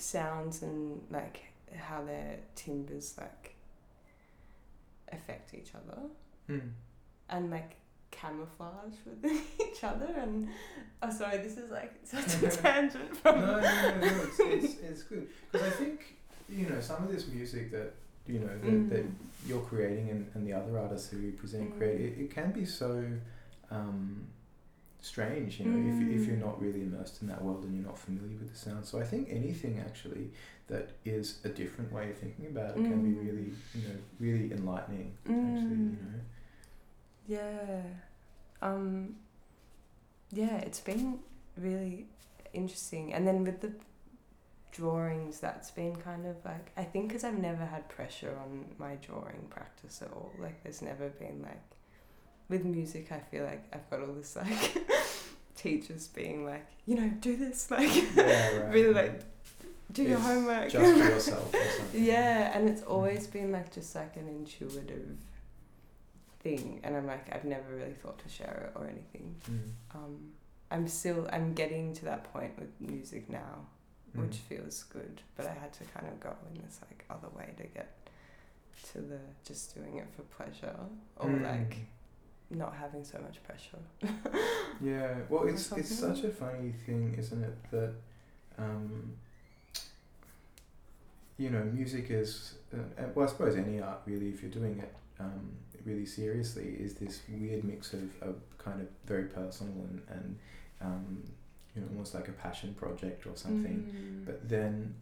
sounds 0.00 0.62
and 0.62 1.00
like 1.10 1.42
how 1.76 2.02
their 2.04 2.38
timbres 2.54 3.14
like 3.18 3.54
affect 5.12 5.54
each 5.54 5.72
other 5.74 5.98
Mm. 6.50 6.72
and 7.30 7.50
like 7.50 7.76
camouflage 8.10 8.94
with 9.06 9.24
each 9.60 9.82
other 9.82 10.08
and 10.18 10.46
oh 11.02 11.10
sorry 11.10 11.38
this 11.38 11.56
is 11.56 11.70
like 11.70 11.92
such 12.04 12.42
a 12.42 12.48
tangent 12.62 13.10
No, 13.10 13.14
from 13.32 13.40
no, 13.40 13.60
no, 13.60 14.00
no. 14.00 14.06
It's, 14.24 14.40
it's, 14.40 14.80
it's 14.80 15.02
good 15.04 15.26
because 15.50 15.66
I 15.66 15.70
think 15.70 16.16
you 16.50 16.66
know 16.68 16.80
some 16.80 17.02
of 17.04 17.10
this 17.10 17.26
music 17.28 17.70
that 17.72 17.94
you 18.26 18.40
know 18.40 18.48
that, 18.48 18.90
that 18.90 19.04
Mm. 19.04 19.14
you're 19.46 19.62
creating 19.62 20.10
and, 20.10 20.30
and 20.34 20.46
the 20.46 20.52
other 20.52 20.78
artists 20.78 21.08
who 21.10 21.18
you 21.18 21.32
present 21.32 21.76
create 21.78 22.00
it, 22.00 22.18
it 22.20 22.30
can 22.34 22.50
be 22.52 22.64
so 22.66 23.04
um, 23.70 24.26
strange 25.04 25.60
you 25.60 25.66
know 25.66 25.76
if, 25.90 26.00
you, 26.00 26.06
if 26.16 26.26
you're 26.26 26.36
Mm. 26.36 26.46
not 26.48 26.60
really 26.60 26.82
immersed 26.82 27.20
in 27.22 27.28
that 27.28 27.42
world 27.44 27.62
and 27.64 27.74
you're 27.76 27.84
not 27.86 27.98
familiar 27.98 28.36
with 28.38 28.50
the 28.50 28.56
sound 28.58 28.84
so 28.86 28.98
I 28.98 29.04
think 29.04 29.28
anything 29.30 29.78
actually 29.86 30.30
that 30.68 30.90
is 31.04 31.40
a 31.44 31.48
different 31.50 31.92
way 31.92 32.10
of 32.10 32.16
thinking 32.16 32.46
about 32.46 32.70
it 32.76 32.84
can 32.90 33.02
be 33.02 33.10
Mm. 33.10 33.26
really 33.26 33.50
you 33.74 33.82
know 33.86 33.96
really 34.18 34.50
enlightening 34.52 35.12
actually 35.26 35.76
you 35.76 35.96
Mm. 35.98 36.12
know 36.12 36.20
yeah 37.26 37.82
um 38.62 39.16
yeah 40.32 40.56
it's 40.58 40.80
been 40.80 41.18
really 41.56 42.06
interesting 42.52 43.12
and 43.14 43.26
then 43.26 43.44
with 43.44 43.60
the 43.60 43.72
drawings 44.72 45.38
that's 45.38 45.70
been 45.70 45.94
kind 45.96 46.26
of 46.26 46.36
like 46.44 46.70
I 46.76 46.82
think 46.84 47.08
because 47.08 47.24
I've 47.24 47.38
never 47.38 47.64
had 47.64 47.88
pressure 47.88 48.36
on 48.42 48.64
my 48.78 48.96
drawing 48.96 49.46
practice 49.50 50.02
at 50.02 50.10
all. 50.12 50.32
Like 50.40 50.62
there's 50.64 50.82
never 50.82 51.10
been 51.10 51.42
like 51.42 51.62
with 52.48 52.64
music. 52.64 53.10
I 53.12 53.18
feel 53.20 53.44
like 53.44 53.64
I've 53.72 53.88
got 53.90 54.00
all 54.00 54.14
this 54.14 54.36
like 54.36 54.86
teachers 55.56 56.08
being 56.08 56.44
like 56.44 56.66
you 56.86 56.96
know 56.96 57.08
do 57.20 57.36
this 57.36 57.70
like 57.70 57.90
Yeah, 58.16 58.56
right. 58.58 58.72
really 58.74 58.94
like 58.94 59.20
do 59.92 60.02
your 60.02 60.18
homework. 60.18 60.70
Just 60.70 60.92
for 60.92 60.98
yourself 61.04 61.54
or 61.54 61.58
something. 61.78 62.04
yeah, 62.04 62.56
and 62.56 62.68
it's 62.68 62.82
always 62.82 63.26
been 63.26 63.52
like 63.52 63.72
just 63.72 63.94
like 63.94 64.16
an 64.16 64.26
intuitive 64.28 65.16
thing, 66.40 66.80
and 66.82 66.96
I'm 66.96 67.06
like 67.06 67.34
I've 67.34 67.44
never 67.44 67.74
really 67.74 67.92
thought 67.94 68.18
to 68.18 68.28
share 68.28 68.70
it 68.74 68.78
or 68.78 68.86
anything. 68.86 69.34
Mm. 69.50 69.70
Um, 69.94 70.32
I'm 70.70 70.88
still 70.88 71.28
I'm 71.32 71.52
getting 71.54 71.92
to 71.94 72.04
that 72.06 72.32
point 72.32 72.58
with 72.58 72.70
music 72.80 73.28
now 73.30 73.66
Mm. 74.16 74.26
which 74.28 74.36
feels 74.36 74.84
good. 74.84 75.22
But 75.36 75.46
I 75.46 75.52
had 75.54 75.72
to 75.72 75.84
kind 75.86 76.06
of 76.06 76.20
go 76.20 76.32
in 76.54 76.62
this 76.62 76.78
like 76.88 77.04
other 77.10 77.26
way 77.36 77.48
to 77.56 77.64
get 77.64 77.96
to 78.92 78.98
the 79.00 79.18
just 79.44 79.74
doing 79.74 79.96
it 79.98 80.06
for 80.14 80.22
pleasure 80.22 80.76
or 81.16 81.28
Mm. 81.28 81.42
like 81.42 81.76
not 82.50 82.74
having 82.74 83.04
so 83.04 83.18
much 83.20 83.38
pressure. 83.44 83.78
Yeah, 84.80 85.14
well, 85.28 85.46
it's 85.46 85.70
it's 85.72 85.96
such 85.96 86.24
a 86.24 86.30
funny 86.30 86.72
thing, 86.84 87.14
isn't 87.16 87.44
it? 87.44 87.56
That, 87.70 87.92
um, 88.58 89.12
you 91.38 91.50
know, 91.50 91.62
music 91.64 92.06
is, 92.10 92.54
uh, 92.74 92.78
well, 93.14 93.26
I 93.26 93.30
suppose 93.30 93.56
any 93.56 93.80
art 93.80 94.00
really, 94.06 94.28
if 94.30 94.42
you're 94.42 94.50
doing 94.50 94.78
it 94.78 94.94
um, 95.20 95.50
really 95.84 96.06
seriously, 96.06 96.76
is 96.78 96.94
this 96.94 97.20
weird 97.28 97.64
mix 97.64 97.92
of, 97.92 98.02
of 98.22 98.36
kind 98.58 98.80
of 98.80 98.88
very 99.06 99.24
personal 99.24 99.72
and, 99.74 100.02
and 100.10 100.38
um, 100.80 101.22
you 101.74 101.82
know, 101.82 101.88
almost 101.92 102.14
like 102.14 102.28
a 102.28 102.32
passion 102.32 102.74
project 102.74 103.26
or 103.26 103.36
something. 103.36 103.92
Mm. 104.22 104.26
But 104.26 104.48
then, 104.48 104.94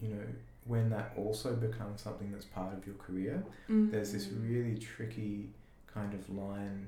you 0.00 0.10
know, 0.10 0.22
when 0.66 0.90
that 0.90 1.12
also 1.16 1.54
becomes 1.54 2.00
something 2.00 2.30
that's 2.32 2.46
part 2.46 2.72
of 2.74 2.86
your 2.86 2.96
career, 2.96 3.42
there's 3.68 4.12
this 4.12 4.26
Mm. 4.26 4.48
really 4.48 4.78
tricky 4.78 5.48
kind 5.96 6.12
of 6.18 6.22
line 6.44 6.80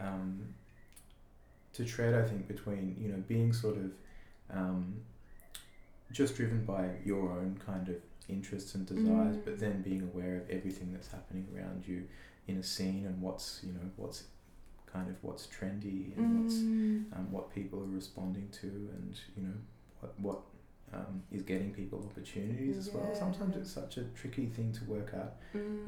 um, 0.00 0.28
to 1.74 1.84
tread, 1.84 2.14
I 2.14 2.24
think, 2.28 2.48
between 2.48 2.84
you 3.02 3.08
know 3.12 3.22
being 3.28 3.52
sort 3.52 3.76
of 3.84 3.90
um, 4.58 4.80
just 6.10 6.36
driven 6.36 6.64
by 6.64 6.84
your 7.04 7.30
own 7.38 7.60
kind 7.64 7.88
of 7.88 7.96
interests 8.28 8.74
and 8.76 8.84
desires, 8.86 9.36
Mm. 9.36 9.44
but 9.46 9.58
then 9.64 9.82
being 9.82 10.02
aware 10.10 10.34
of 10.40 10.44
everything 10.50 10.88
that's 10.94 11.10
happening 11.16 11.46
around 11.54 11.86
you 11.86 11.98
in 12.48 12.56
a 12.58 12.62
scene 12.62 13.02
and 13.06 13.20
what's 13.26 13.60
you 13.66 13.72
know 13.72 13.86
what's 13.96 14.20
kind 14.94 15.08
of 15.12 15.16
what's 15.22 15.46
trendy 15.46 16.00
and 16.16 16.24
what's 16.38 16.56
Mm. 16.56 17.12
um, 17.16 17.26
what 17.36 17.46
people 17.58 17.78
are 17.84 17.92
responding 18.00 18.48
to 18.60 18.66
and 18.96 19.12
you 19.36 19.42
know 19.46 19.58
what 20.00 20.12
what 20.26 20.40
um, 20.96 21.22
is 21.36 21.42
getting 21.42 21.70
people 21.72 21.98
opportunities 22.10 22.76
as 22.76 22.90
well. 22.94 23.14
Sometimes 23.14 23.56
it's 23.56 23.70
such 23.82 23.96
a 23.96 24.04
tricky 24.20 24.46
thing 24.56 24.70
to 24.78 24.84
work 24.84 25.10
out 25.20 25.32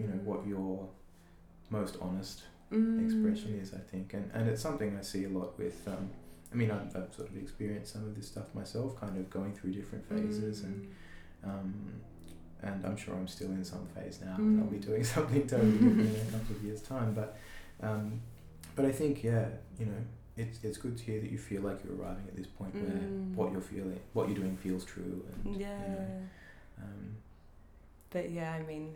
you 0.00 0.06
know 0.10 0.18
what 0.30 0.40
Mm. 0.44 0.48
your 0.54 0.88
most 1.78 1.96
honest 2.06 2.38
Mm. 2.72 3.04
expression 3.06 3.50
is 3.62 3.68
I 3.80 3.82
think 3.90 4.06
and 4.18 4.26
and 4.36 4.48
it's 4.50 4.62
something 4.68 4.90
I 5.00 5.02
see 5.12 5.22
a 5.30 5.32
lot 5.38 5.50
with 5.62 5.78
um, 5.94 6.04
I 6.52 6.54
mean 6.60 6.70
I've, 6.76 6.92
I've 6.98 7.12
sort 7.18 7.28
of 7.30 7.36
experienced 7.44 7.92
some 7.94 8.04
of 8.08 8.12
this 8.16 8.26
stuff 8.32 8.48
myself 8.60 8.90
kind 9.02 9.16
of 9.20 9.24
going 9.38 9.52
through 9.56 9.72
different 9.80 10.04
phases 10.12 10.56
and 10.66 10.76
Mm. 11.44 11.48
um, 11.50 11.72
and 12.68 12.78
I'm 12.86 12.96
sure 13.02 13.12
I'm 13.14 13.28
still 13.28 13.50
in 13.58 13.64
some 13.72 13.86
phase 13.94 14.16
now 14.28 14.36
and 14.38 14.54
I'll 14.60 14.66
be 14.78 14.78
Mm. 14.82 14.86
doing 14.90 15.04
something 15.16 15.42
totally 15.46 15.78
different 15.86 16.16
in 16.20 16.28
a 16.28 16.32
couple 16.36 16.56
of 16.56 16.62
years 16.68 16.80
time 16.94 17.10
but 17.20 17.28
um, 17.88 18.04
but 18.76 18.84
I 18.90 18.92
think 19.00 19.22
yeah 19.30 19.46
you 19.80 19.86
know 19.90 20.00
it's, 20.42 20.58
it's 20.66 20.78
good 20.84 20.96
to 20.98 21.04
hear 21.08 21.20
that 21.22 21.30
you 21.34 21.38
feel 21.50 21.62
like 21.68 21.78
you're 21.84 21.96
arriving 22.00 22.24
at 22.30 22.36
this 22.40 22.50
point 22.60 22.74
where 22.82 23.02
Mm. 23.08 23.34
what 23.38 23.52
you're 23.52 23.68
feeling 23.74 24.00
what 24.16 24.24
you're 24.28 24.40
doing 24.44 24.56
feels 24.66 24.84
true 24.94 25.16
and 25.30 25.40
yeah. 25.64 25.78
you 25.82 25.88
know, 25.94 26.08
um, 26.82 27.02
But 28.14 28.26
yeah, 28.38 28.50
I 28.60 28.62
mean, 28.70 28.86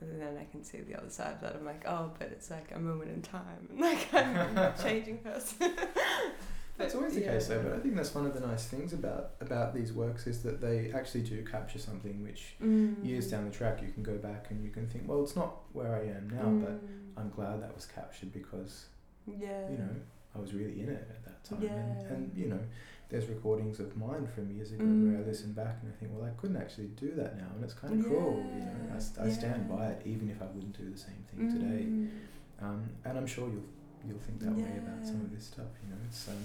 then 0.00 0.36
I 0.40 0.44
can 0.50 0.62
see 0.64 0.78
the 0.80 0.96
other 0.96 1.10
side 1.10 1.34
of 1.34 1.40
that. 1.42 1.56
I'm 1.56 1.64
like, 1.64 1.84
oh, 1.86 2.12
but 2.18 2.28
it's 2.28 2.50
like 2.50 2.70
a 2.74 2.78
moment 2.78 3.10
in 3.10 3.22
time, 3.22 3.68
and 3.70 3.80
like 3.88 4.12
I'm 4.14 4.56
a 4.58 4.74
changing 4.82 5.18
person. 5.18 5.72
That's 6.76 6.96
always 6.96 7.14
the 7.14 7.20
yeah. 7.20 7.34
case, 7.34 7.46
though. 7.46 7.62
But 7.62 7.74
I 7.74 7.78
think 7.78 7.94
that's 7.94 8.12
one 8.16 8.26
of 8.26 8.34
the 8.34 8.44
nice 8.44 8.64
things 8.66 8.92
about 8.92 9.34
about 9.40 9.72
these 9.76 9.92
works 9.92 10.26
is 10.26 10.42
that 10.42 10.60
they 10.60 10.90
actually 10.92 11.22
do 11.22 11.44
capture 11.44 11.78
something 11.78 12.20
which 12.20 12.56
Mm. 12.60 13.04
years 13.04 13.30
down 13.30 13.44
the 13.44 13.50
track 13.52 13.80
you 13.80 13.92
can 13.92 14.02
go 14.02 14.16
back 14.18 14.46
and 14.50 14.60
you 14.64 14.70
can 14.70 14.88
think, 14.88 15.04
well, 15.08 15.22
it's 15.22 15.36
not 15.36 15.54
where 15.72 15.94
I 15.94 16.00
am 16.08 16.28
now, 16.30 16.48
but 16.66 16.72
Mm. 16.84 16.88
I'm 17.16 17.30
glad 17.30 17.62
that 17.62 17.72
was 17.76 17.86
captured 17.86 18.32
because 18.32 18.86
yeah, 19.24 19.70
you 19.70 19.78
know 19.78 19.94
I 20.34 20.40
was 20.40 20.52
really 20.52 20.80
in 20.80 20.88
it 20.88 21.06
at 21.08 21.24
that 21.24 21.44
time. 21.44 21.62
Yeah. 21.62 21.76
And, 21.76 22.06
and 22.10 22.36
you 22.36 22.48
know, 22.48 22.60
there's 23.14 23.28
recordings 23.28 23.78
of 23.78 23.96
mine 23.96 24.26
from 24.26 24.50
years 24.50 24.72
ago 24.72 24.82
Mm. 24.84 25.06
where 25.12 25.22
I 25.22 25.24
listen 25.24 25.52
back 25.52 25.78
and 25.82 25.92
I 25.92 25.94
think, 25.96 26.10
well, 26.12 26.24
I 26.26 26.30
couldn't 26.40 26.56
actually 26.56 26.88
do 27.04 27.12
that 27.14 27.38
now, 27.38 27.46
and 27.54 27.62
it's 27.62 27.72
kind 27.74 27.94
of 28.00 28.04
cool. 28.10 28.42
You 28.58 28.64
know, 28.66 28.76
I, 28.92 29.26
I 29.26 29.30
stand 29.30 29.68
by 29.68 29.86
it 29.92 30.02
even 30.04 30.28
if 30.30 30.42
I 30.42 30.46
wouldn't 30.46 30.76
do 30.76 30.90
the 30.90 30.98
same 30.98 31.22
thing 31.30 31.52
today. 31.52 31.82
Mm. 31.86 32.10
Um, 32.60 32.90
and 33.04 33.16
I'm 33.18 33.26
sure 33.26 33.46
you'll 33.48 33.70
you'll 34.06 34.18
think 34.26 34.40
that 34.40 34.52
way 34.52 34.78
about 34.84 35.06
some 35.06 35.20
of 35.20 35.30
this 35.32 35.44
stuff. 35.46 35.70
You 35.82 35.90
know, 35.90 36.00
it's 36.08 36.28
um, 36.28 36.42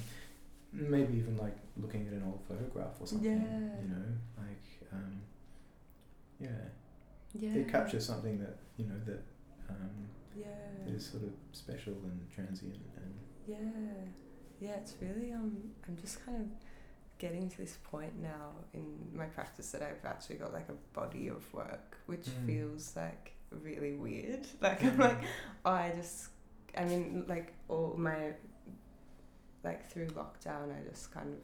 maybe 0.71 1.17
even 1.17 1.37
like 1.37 1.57
looking 1.75 2.05
at 2.07 2.13
an 2.13 2.23
old 2.27 2.41
photograph 2.47 2.95
or 3.01 3.07
something. 3.07 3.31
Yeah. 3.31 3.81
You 3.81 3.89
know, 3.93 4.07
like 4.37 4.65
um, 4.93 5.13
yeah, 6.39 6.61
Yeah, 7.33 7.55
it 7.61 7.67
captures 7.67 8.05
something 8.05 8.37
that 8.39 8.57
you 8.77 8.85
know 8.85 8.99
that 9.07 9.23
um, 9.71 9.95
Yeah, 10.35 10.93
is 10.95 11.03
sort 11.13 11.23
of 11.23 11.33
special 11.51 11.93
and 12.09 12.19
transient 12.33 12.75
and 12.95 13.13
yeah, 13.47 13.57
yeah. 14.59 14.75
It's 14.81 14.95
really 15.01 15.31
um. 15.33 15.57
I'm 15.87 15.97
just 15.97 16.23
kind 16.25 16.37
of 16.41 16.47
getting 17.17 17.49
to 17.49 17.57
this 17.57 17.77
point 17.83 18.13
now 18.21 18.51
in 18.73 18.85
my 19.13 19.25
practice 19.25 19.71
that 19.71 19.81
I've 19.81 20.05
actually 20.05 20.37
got 20.37 20.53
like 20.53 20.67
a 20.69 20.97
body 20.97 21.27
of 21.27 21.43
work, 21.53 21.97
which 22.05 22.25
Mm. 22.27 22.45
feels 22.45 22.95
like 22.95 23.33
really 23.51 23.95
weird. 23.95 24.47
Like 24.61 24.83
I'm 24.83 24.97
like, 24.97 25.21
oh, 25.65 25.71
I 25.71 25.91
just, 25.97 26.29
I 26.77 26.85
mean, 26.85 27.25
like 27.27 27.53
all 27.67 27.95
my, 27.97 28.33
like 29.63 29.89
through 29.91 30.07
lockdown, 30.07 30.71
I 30.73 30.87
just 30.89 31.11
kind 31.13 31.33
of, 31.33 31.39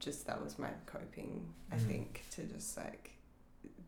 just 0.00 0.26
that 0.26 0.42
was 0.42 0.58
my 0.58 0.70
coping. 0.86 1.46
I 1.72 1.76
Mm. 1.76 1.86
think 1.86 2.22
to 2.32 2.42
just 2.44 2.76
like 2.76 3.10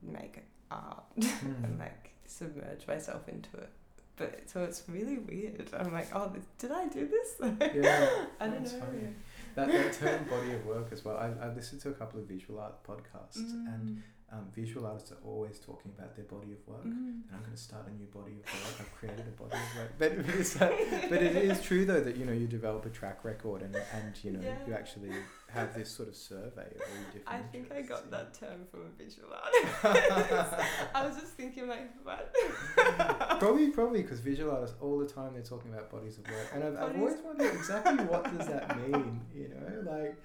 make 0.02 0.38
art 0.70 1.04
Mm. 1.18 1.64
and 1.64 1.78
like 1.78 2.10
submerge 2.26 2.86
myself 2.86 3.28
into 3.28 3.56
it. 3.56 3.70
But 4.16 4.48
so 4.48 4.62
it's 4.64 4.82
really 4.88 5.18
weird. 5.18 5.68
I'm 5.78 5.92
like, 5.92 6.08
oh, 6.14 6.32
did 6.58 6.70
I 6.72 6.86
do 6.88 7.06
this? 7.06 7.34
Yeah, 7.74 8.08
I 8.40 8.46
don't 8.48 8.62
know. 8.62 8.68
funny. 8.80 9.08
that, 9.54 9.68
that 9.68 9.92
term 9.92 10.24
body 10.24 10.52
of 10.54 10.64
work 10.66 10.88
as 10.92 11.04
well. 11.04 11.16
I, 11.18 11.32
I 11.46 11.52
listened 11.52 11.82
to 11.82 11.90
a 11.90 11.92
couple 11.92 12.20
of 12.20 12.26
visual 12.26 12.58
art 12.60 12.82
podcasts 12.86 13.38
and 13.40 13.98
Mm. 13.98 14.02
Um, 14.32 14.46
visual 14.52 14.86
artists 14.86 15.12
are 15.12 15.18
always 15.24 15.58
talking 15.60 15.92
about 15.96 16.16
their 16.16 16.24
body 16.24 16.52
of 16.52 16.66
work. 16.66 16.84
Mm. 16.84 17.22
And 17.26 17.32
I'm 17.32 17.40
going 17.40 17.52
to 17.52 17.56
start 17.56 17.86
a 17.86 17.92
new 17.92 18.06
body 18.06 18.32
of 18.32 18.52
work. 18.52 18.80
I've 18.80 18.94
created 18.96 19.24
a 19.26 19.42
body 19.42 19.54
of 19.54 19.76
work. 19.76 19.92
But 19.98 20.12
it's, 20.34 20.60
uh, 20.60 20.72
but 21.08 21.22
it 21.22 21.36
is 21.36 21.62
true 21.62 21.84
though 21.84 22.00
that 22.00 22.16
you 22.16 22.24
know 22.24 22.32
you 22.32 22.46
develop 22.46 22.84
a 22.86 22.90
track 22.90 23.24
record 23.24 23.62
and 23.62 23.74
and 23.74 24.12
you 24.22 24.32
know 24.32 24.40
you 24.66 24.74
actually 24.74 25.10
have 25.48 25.74
this 25.74 25.90
sort 25.90 26.08
of 26.08 26.16
survey 26.16 26.66
of 26.74 26.80
all 26.80 26.96
your 26.96 27.12
different. 27.12 27.28
I 27.28 27.40
think 27.52 27.72
I 27.72 27.82
got 27.82 28.10
that 28.10 28.34
term 28.34 28.66
from 28.70 28.80
a 28.80 29.02
visual 29.02 29.28
artist. 29.32 30.54
I 30.94 31.06
was 31.06 31.16
just 31.16 31.32
thinking 31.32 31.68
like, 31.68 31.90
what? 32.04 32.34
Probably, 33.38 33.70
probably 33.70 34.02
because 34.02 34.20
visual 34.20 34.50
artists 34.50 34.76
all 34.80 34.98
the 34.98 35.06
time 35.06 35.34
they're 35.34 35.42
talking 35.42 35.72
about 35.72 35.90
bodies 35.90 36.18
of 36.18 36.24
work, 36.26 36.50
and 36.54 36.64
I've, 36.64 36.76
I've 36.76 36.96
always 36.96 37.16
wondered 37.24 37.54
exactly 37.54 38.04
what 38.06 38.24
does 38.36 38.48
that 38.48 38.76
mean. 38.80 39.20
You 39.34 39.48
know, 39.50 39.90
like 39.90 40.16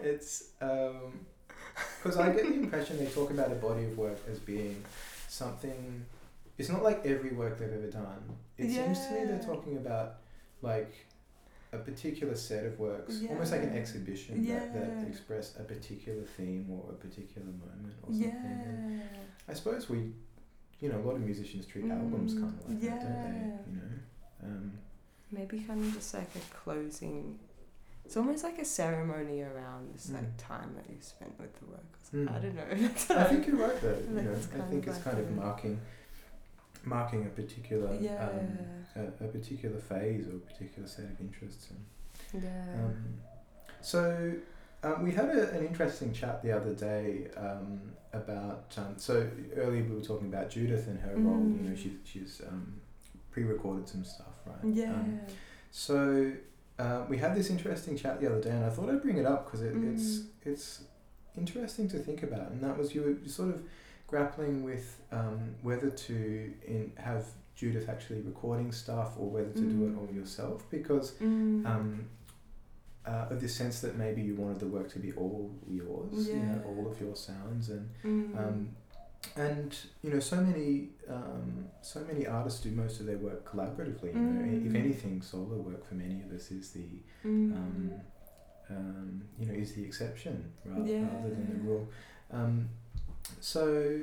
it's 0.00 0.50
because 2.02 2.16
I 2.18 2.30
get 2.32 2.46
the 2.46 2.54
impression 2.54 2.98
they 2.98 3.06
talk 3.10 3.30
about 3.30 3.50
a 3.52 3.56
body 3.56 3.84
of 3.84 3.96
work 3.98 4.18
as 4.30 4.38
being 4.38 4.82
something. 5.28 6.04
It's 6.58 6.68
not 6.68 6.82
like 6.82 7.04
every 7.06 7.30
work 7.32 7.58
they've 7.58 7.72
ever 7.72 7.90
done. 7.90 8.22
It 8.58 8.70
seems 8.70 9.06
to 9.06 9.14
me 9.14 9.24
they're 9.24 9.38
talking 9.42 9.76
about 9.78 10.16
like 10.62 10.92
a 11.72 11.78
particular 11.78 12.34
set 12.34 12.66
of 12.66 12.78
works, 12.78 13.22
almost 13.30 13.52
like 13.52 13.62
an 13.62 13.72
Yeah. 13.72 13.78
exhibition 13.80 14.44
that, 14.48 14.74
that 14.74 15.06
express 15.08 15.54
a 15.58 15.62
particular 15.62 16.22
theme 16.36 16.66
or 16.70 16.90
a 16.90 16.94
particular 16.94 17.46
moment 17.46 17.94
or 18.02 18.12
something. 18.12 18.30
And 18.66 18.98
Yeah. 19.00 19.06
I 19.48 19.54
suppose 19.54 19.88
we, 19.88 20.12
you 20.80 20.88
know, 20.90 20.98
a 20.98 21.04
lot 21.06 21.14
of 21.14 21.20
musicians 21.22 21.66
treat 21.66 21.88
albums 21.90 22.34
Mm, 22.34 22.40
kind 22.40 22.58
of 22.58 22.68
like 22.68 22.80
that, 22.80 23.00
don't 23.02 23.22
they? 23.22 23.70
You 23.70 23.76
know. 23.76 23.92
Um, 24.42 24.72
Maybe 25.32 25.60
kind 25.60 25.84
of 25.84 25.94
just 25.94 26.12
like 26.12 26.28
a 26.34 26.54
closing. 26.54 27.38
It's 28.10 28.16
almost 28.16 28.42
like 28.42 28.58
a 28.58 28.64
ceremony 28.64 29.40
around 29.40 29.94
this 29.94 30.08
Mm. 30.08 30.14
like 30.14 30.36
time 30.36 30.74
that 30.74 30.90
you 30.90 30.96
spent 31.00 31.32
with 31.38 31.54
the 31.60 31.66
work. 31.66 31.78
or 31.78 31.98
something. 32.02 32.28
I 32.28 32.38
Mm. 32.38 32.42
don't 32.42 32.56
know. 32.56 33.20
I 33.20 33.24
think 33.30 33.46
you're 33.46 33.54
right 33.56 33.80
though. 33.80 33.98
You 33.98 34.22
know, 34.22 34.32
I 34.32 34.68
think 34.68 34.84
it's 34.88 34.96
like 34.96 35.04
kind 35.04 35.18
of 35.20 35.30
marking, 35.36 35.80
marking 36.84 37.24
a 37.24 37.28
particular, 37.28 37.96
yeah. 38.00 38.28
um, 38.28 38.58
a, 38.96 39.24
a 39.24 39.28
particular 39.28 39.78
phase 39.78 40.26
or 40.26 40.34
a 40.38 40.40
particular 40.40 40.88
set 40.88 41.04
of 41.04 41.20
interests. 41.20 41.68
And, 41.70 42.42
yeah. 42.42 42.84
um, 42.84 43.14
so 43.80 44.32
um, 44.82 45.04
we 45.04 45.12
had 45.12 45.26
a, 45.28 45.50
an 45.52 45.64
interesting 45.64 46.12
chat 46.12 46.42
the 46.42 46.50
other 46.50 46.74
day 46.74 47.28
um, 47.36 47.80
about. 48.12 48.74
Um, 48.76 48.94
so 48.96 49.30
earlier 49.54 49.84
we 49.84 49.94
were 49.94 50.02
talking 50.02 50.26
about 50.26 50.50
Judith 50.50 50.88
and 50.88 50.98
her 50.98 51.14
role. 51.14 51.38
You 51.38 51.62
know, 51.68 51.70
Mm. 51.76 51.78
she's 51.78 51.92
she's 52.02 52.42
um, 52.48 52.80
pre-recorded 53.30 53.88
some 53.88 54.02
stuff, 54.02 54.34
right? 54.46 54.74
yeah. 54.74 54.94
Um, 54.94 55.20
so 55.70 56.32
uh, 56.82 57.00
we 57.08 57.16
had 57.24 57.32
this 57.38 57.48
interesting 57.50 57.94
chat 58.02 58.20
the 58.20 58.26
other 58.30 58.40
day, 58.40 58.50
and 58.58 58.64
I 58.64 58.70
thought 58.70 58.88
I'd 58.90 59.02
bring 59.02 59.18
it 59.18 59.26
up 59.26 59.40
because 59.44 59.62
it, 59.68 59.74
it's 59.92 60.06
Mm. 60.20 60.26
it's 60.50 60.68
interesting 61.36 61.86
to 61.94 61.98
think 62.06 62.20
about, 62.28 62.46
and 62.52 62.60
that 62.66 62.76
was 62.78 62.94
you 62.94 63.02
were 63.06 63.28
sort 63.28 63.50
of 63.54 63.58
grappling 64.06 64.54
with 64.70 64.86
um, 65.12 65.40
whether 65.62 65.90
to 66.06 66.14
in, 66.66 66.92
have 66.96 67.24
Judith 67.60 67.88
actually 67.88 68.20
recording 68.32 68.72
stuff 68.72 69.10
or 69.20 69.26
whether 69.36 69.52
to 69.60 69.64
do 69.74 69.78
it 69.88 69.92
all 69.98 70.08
Mm. 70.08 70.16
yourself 70.20 70.58
because 70.70 71.06
Mm. 71.20 71.66
um, 71.72 71.88
uh, 73.06 73.26
of 73.32 73.40
this 73.40 73.54
sense 73.54 73.80
that 73.80 73.96
maybe 73.96 74.20
you 74.22 74.34
wanted 74.34 74.58
the 74.60 74.66
work 74.76 74.88
to 74.92 74.98
be 74.98 75.12
all 75.12 75.50
yours, 75.68 76.32
you 76.32 76.40
know, 76.40 76.60
all 76.70 76.84
of 76.90 77.00
your 77.00 77.16
sounds 77.16 77.68
and 77.70 77.84
Mm. 78.04 78.36
um, 78.40 78.58
and 79.36 79.76
you 80.02 80.10
know 80.10 80.20
so 80.20 80.36
many 80.36 80.90
um, 81.08 81.66
so 81.82 82.00
many 82.00 82.26
artists 82.26 82.60
do 82.60 82.70
most 82.70 83.00
of 83.00 83.06
their 83.06 83.18
work 83.18 83.44
collaboratively. 83.50 84.12
You 84.14 84.20
know, 84.20 84.44
if 84.66 84.72
Mm. 84.72 84.76
anything, 84.84 85.22
solo 85.22 85.56
work 85.56 85.86
for 85.86 85.94
many 85.94 86.22
of 86.22 86.30
us 86.32 86.50
is 86.50 86.70
the 86.72 86.88
Mm. 87.24 87.52
um, 87.56 87.90
um, 88.70 89.22
you 89.38 89.46
know, 89.46 89.54
is 89.54 89.72
the 89.72 89.84
exception 89.84 90.52
rather, 90.64 90.88
Yeah. 90.88 91.02
rather 91.04 91.30
than 91.30 91.48
the 91.50 91.64
rule. 91.68 91.88
Um, 92.30 92.68
so, 93.40 94.00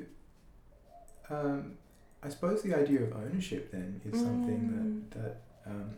um, 1.30 1.78
I 2.24 2.30
suppose 2.30 2.62
the 2.64 2.74
idea 2.76 3.02
of 3.04 3.14
ownership 3.14 3.72
then 3.72 4.02
is 4.06 4.20
something 4.22 4.60
Mm. 4.68 5.10
that 5.12 5.20
that 5.20 5.42
um, 5.72 5.98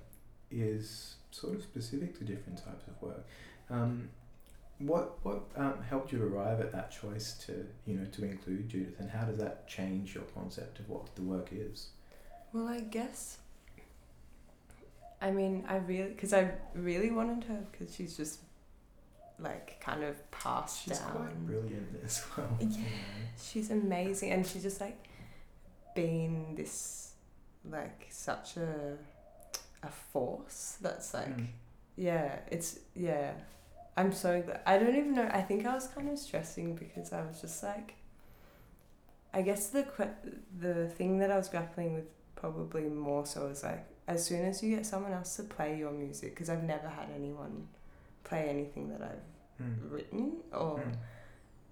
is 0.51 1.15
sort 1.32 1.55
of 1.55 1.62
specific 1.63 2.17
to 2.19 2.23
different 2.23 2.58
types 2.63 2.88
of 2.88 3.01
work. 3.01 3.25
What 4.80 5.24
what 5.26 5.44
um, 5.58 5.76
helped 5.89 6.12
you 6.13 6.24
arrive 6.24 6.62
at 6.62 6.72
that 6.72 6.89
choice 6.92 7.34
to 7.46 7.65
you 7.86 7.96
know 7.98 8.06
to 8.13 8.24
include 8.26 8.70
Judith, 8.70 9.00
and 9.00 9.10
how 9.10 9.26
does 9.26 9.38
that 9.38 9.68
change 9.68 10.15
your 10.15 10.24
concept 10.34 10.80
of 10.80 10.88
what 10.89 11.13
the 11.15 11.22
work 11.22 11.50
is? 11.52 11.89
Well, 12.54 12.68
I 12.68 12.80
guess. 12.80 13.38
I 15.22 15.32
mean, 15.32 15.65
I 15.68 15.78
really, 15.78 16.10
because 16.12 16.32
I 16.34 16.52
really 16.74 17.12
wanted 17.12 17.44
her 17.50 17.62
because 17.72 17.94
she's 17.94 18.15
just 18.15 18.39
like 19.38 19.82
kind 19.82 20.04
of 20.04 20.15
passed 20.32 20.84
She's 20.86 20.98
down. 21.00 21.12
quite 21.12 21.46
brilliant 21.46 22.00
as 22.06 22.24
well. 22.38 22.48
Yeah. 22.62 22.68
you 22.68 22.78
know. 22.78 22.86
She's 23.42 23.70
amazing, 23.72 24.32
and 24.32 24.48
she's 24.48 24.63
just 24.63 24.80
like 24.80 25.08
been 25.94 26.56
this 26.56 27.12
like 27.70 28.08
such 28.10 28.56
a 28.56 28.96
a 29.84 29.89
force 29.89 30.78
that's 30.82 31.13
like 31.13 31.36
Mm. 31.38 31.48
yeah, 31.98 32.39
it's 32.50 32.80
yeah. 32.96 33.34
I'm 33.97 34.12
so 34.13 34.41
glad. 34.41 34.62
I 34.65 34.78
don't 34.78 34.95
even 34.95 35.13
know. 35.13 35.30
I 35.32 35.41
think 35.41 35.65
I 35.65 35.73
was 35.73 35.88
kind 35.88 36.10
of 36.10 36.17
stressing 36.17 36.75
because 36.75 37.12
I 37.13 37.21
was 37.25 37.41
just 37.41 37.62
like. 37.63 37.95
I 39.34 39.41
guess 39.43 39.67
the 39.67 39.84
que- 39.84 40.32
the 40.60 40.88
thing 40.88 41.19
that 41.19 41.30
I 41.32 41.38
was 41.38 41.49
grappling 41.49 41.93
with 41.93 42.06
probably 42.36 42.84
more 42.89 43.25
so 43.28 43.47
was 43.47 43.62
like 43.63 43.86
as 44.08 44.25
soon 44.25 44.43
as 44.45 44.63
you 44.63 44.75
get 44.75 44.86
someone 44.88 45.12
else 45.13 45.36
to 45.36 45.43
play 45.43 45.78
your 45.78 45.91
music 45.91 46.32
because 46.34 46.49
I've 46.49 46.63
never 46.63 46.88
had 46.88 47.10
anyone 47.13 47.67
play 48.23 48.47
anything 48.49 48.89
that 48.89 49.02
I've 49.04 49.63
Mm. 49.63 49.91
written 49.91 50.38
or 50.54 50.80
Mm. 50.80 50.95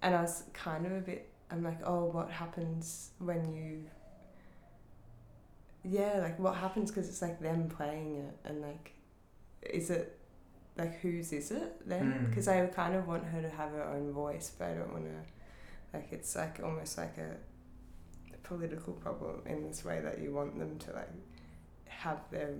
and 0.02 0.14
I 0.14 0.20
was 0.20 0.44
kind 0.52 0.84
of 0.86 0.92
a 0.92 1.00
bit 1.00 1.30
I'm 1.50 1.64
like 1.64 1.78
oh 1.84 2.04
what 2.04 2.30
happens 2.30 3.10
when 3.18 3.50
you 3.52 3.84
yeah 5.84 6.18
like 6.18 6.38
what 6.38 6.54
happens 6.54 6.90
because 6.90 7.08
it's 7.08 7.22
like 7.22 7.40
them 7.40 7.68
playing 7.68 8.16
it 8.16 8.36
and 8.44 8.60
like 8.60 8.92
is 9.62 9.90
it 9.90 10.17
like 10.78 11.00
whose 11.00 11.32
is 11.32 11.50
it 11.50 11.72
then 11.88 12.04
Mm. 12.12 12.28
because 12.28 12.46
I 12.48 12.64
kind 12.66 12.94
of 12.94 13.06
want 13.08 13.24
her 13.24 13.42
to 13.42 13.50
have 13.50 13.70
her 13.72 13.84
own 13.84 14.12
voice 14.12 14.52
but 14.56 14.68
I 14.68 14.74
don't 14.74 14.92
want 14.92 15.04
to 15.06 15.18
like 15.96 16.08
it's 16.12 16.36
like 16.36 16.60
almost 16.62 16.96
like 16.96 17.16
a 17.18 17.30
political 18.42 18.92
problem 18.94 19.42
in 19.46 19.62
this 19.66 19.84
way 19.84 20.00
that 20.00 20.18
you 20.20 20.32
want 20.32 20.58
them 20.58 20.78
to 20.78 20.92
like 20.92 21.10
have 21.86 22.18
their 22.30 22.50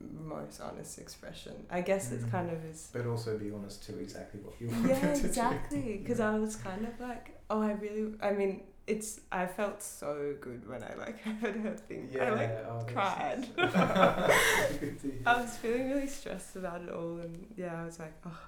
most 0.00 0.60
honest 0.60 0.98
expression 0.98 1.54
I 1.70 1.80
guess 1.80 2.12
it's 2.12 2.24
Mm. 2.24 2.30
kind 2.30 2.50
of 2.50 2.64
is 2.64 2.88
But 2.92 3.06
also 3.06 3.38
be 3.38 3.50
honest 3.50 3.84
to 3.86 3.98
exactly 3.98 4.40
what 4.40 4.54
you 4.60 4.68
want 4.68 4.86
yeah, 4.88 5.06
exactly. 5.28 5.98
Because 5.98 6.20
I 6.20 6.38
was 6.38 6.56
kind 6.56 6.86
of 6.86 6.94
like, 7.00 7.24
oh, 7.50 7.62
I 7.62 7.72
really. 7.72 8.14
I 8.20 8.32
mean, 8.32 8.62
it's. 8.88 9.20
I 9.30 9.46
felt 9.46 9.82
so 9.82 10.34
good 10.40 10.68
when 10.68 10.82
I 10.82 10.94
like 10.94 11.20
heard 11.40 11.56
her 11.56 11.76
thing. 11.76 12.08
Yeah, 12.12 12.24
I 12.24 12.30
like. 12.30 12.64
oh, 12.68 12.84
cried. 12.86 13.46
nice. 13.56 14.76
Good 14.80 15.00
to 15.00 15.06
hear. 15.08 15.20
I 15.26 15.40
was 15.42 15.56
feeling 15.58 15.90
really 15.90 16.06
stressed 16.06 16.56
about 16.56 16.82
it 16.82 16.90
all, 16.90 17.18
and 17.18 17.46
yeah, 17.56 17.80
I 17.82 17.84
was 17.84 17.98
like, 17.98 18.14
oh, 18.26 18.38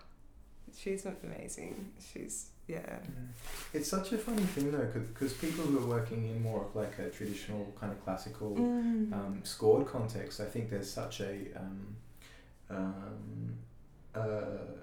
she's 0.76 1.04
not 1.04 1.16
amazing. 1.22 1.92
She's 2.12 2.50
yeah. 2.66 2.98
It's 3.74 3.88
such 3.88 4.12
a 4.12 4.18
funny 4.18 4.42
thing 4.42 4.70
though, 4.70 4.90
because 5.12 5.32
people 5.34 5.64
who 5.64 5.78
are 5.78 5.86
working 5.86 6.28
in 6.28 6.42
more 6.42 6.64
of 6.66 6.74
like 6.76 6.98
a 6.98 7.10
traditional 7.10 7.72
kind 7.80 7.92
of 7.92 8.02
classical 8.04 8.54
Mm. 8.56 9.12
um, 9.12 9.40
scored 9.42 9.86
context, 9.86 10.40
I 10.40 10.44
think 10.46 10.70
there's 10.70 10.90
such 10.90 11.20
a 11.20 11.34
um, 11.56 11.96
um, 12.70 13.54
uh, 14.14 14.76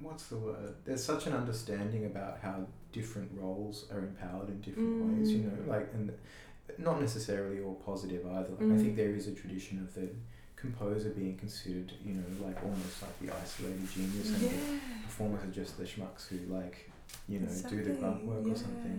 what's 0.00 0.26
the 0.28 0.36
word? 0.36 0.74
There's 0.84 1.04
such 1.04 1.26
an 1.26 1.34
understanding 1.34 2.06
about 2.06 2.38
how 2.42 2.66
different 2.98 3.30
roles 3.42 3.76
are 3.92 4.00
empowered 4.10 4.48
in 4.54 4.58
different 4.68 4.96
ways. 5.06 5.26
You 5.34 5.42
know, 5.46 5.56
Mm. 5.62 5.68
like 5.74 5.88
and 5.94 6.06
not 6.78 6.96
necessarily 7.06 7.58
all 7.64 7.76
positive 7.90 8.22
either. 8.36 8.50
Like 8.58 8.70
I 8.70 8.74
Mm. 8.76 8.82
think 8.82 8.96
there 8.96 9.14
is 9.20 9.26
a 9.28 9.34
tradition 9.42 9.76
of 9.84 9.88
the 9.98 10.08
composer 10.62 11.10
being 11.10 11.36
considered, 11.44 11.92
you 12.06 12.14
know, 12.18 12.28
like 12.46 12.58
almost 12.68 12.96
like 13.04 13.16
the 13.22 13.30
isolated 13.44 13.88
genius, 13.96 14.28
and 14.34 14.42
the 14.54 14.60
performers 15.06 15.42
are 15.46 15.54
just 15.62 15.72
the 15.80 15.84
schmucks 15.92 16.22
who 16.28 16.38
like, 16.60 16.76
you 17.32 17.38
know, 17.40 17.52
do 17.72 17.76
the 17.88 17.90
grunt 18.00 18.22
work 18.26 18.44
or 18.52 18.56
something. 18.66 18.98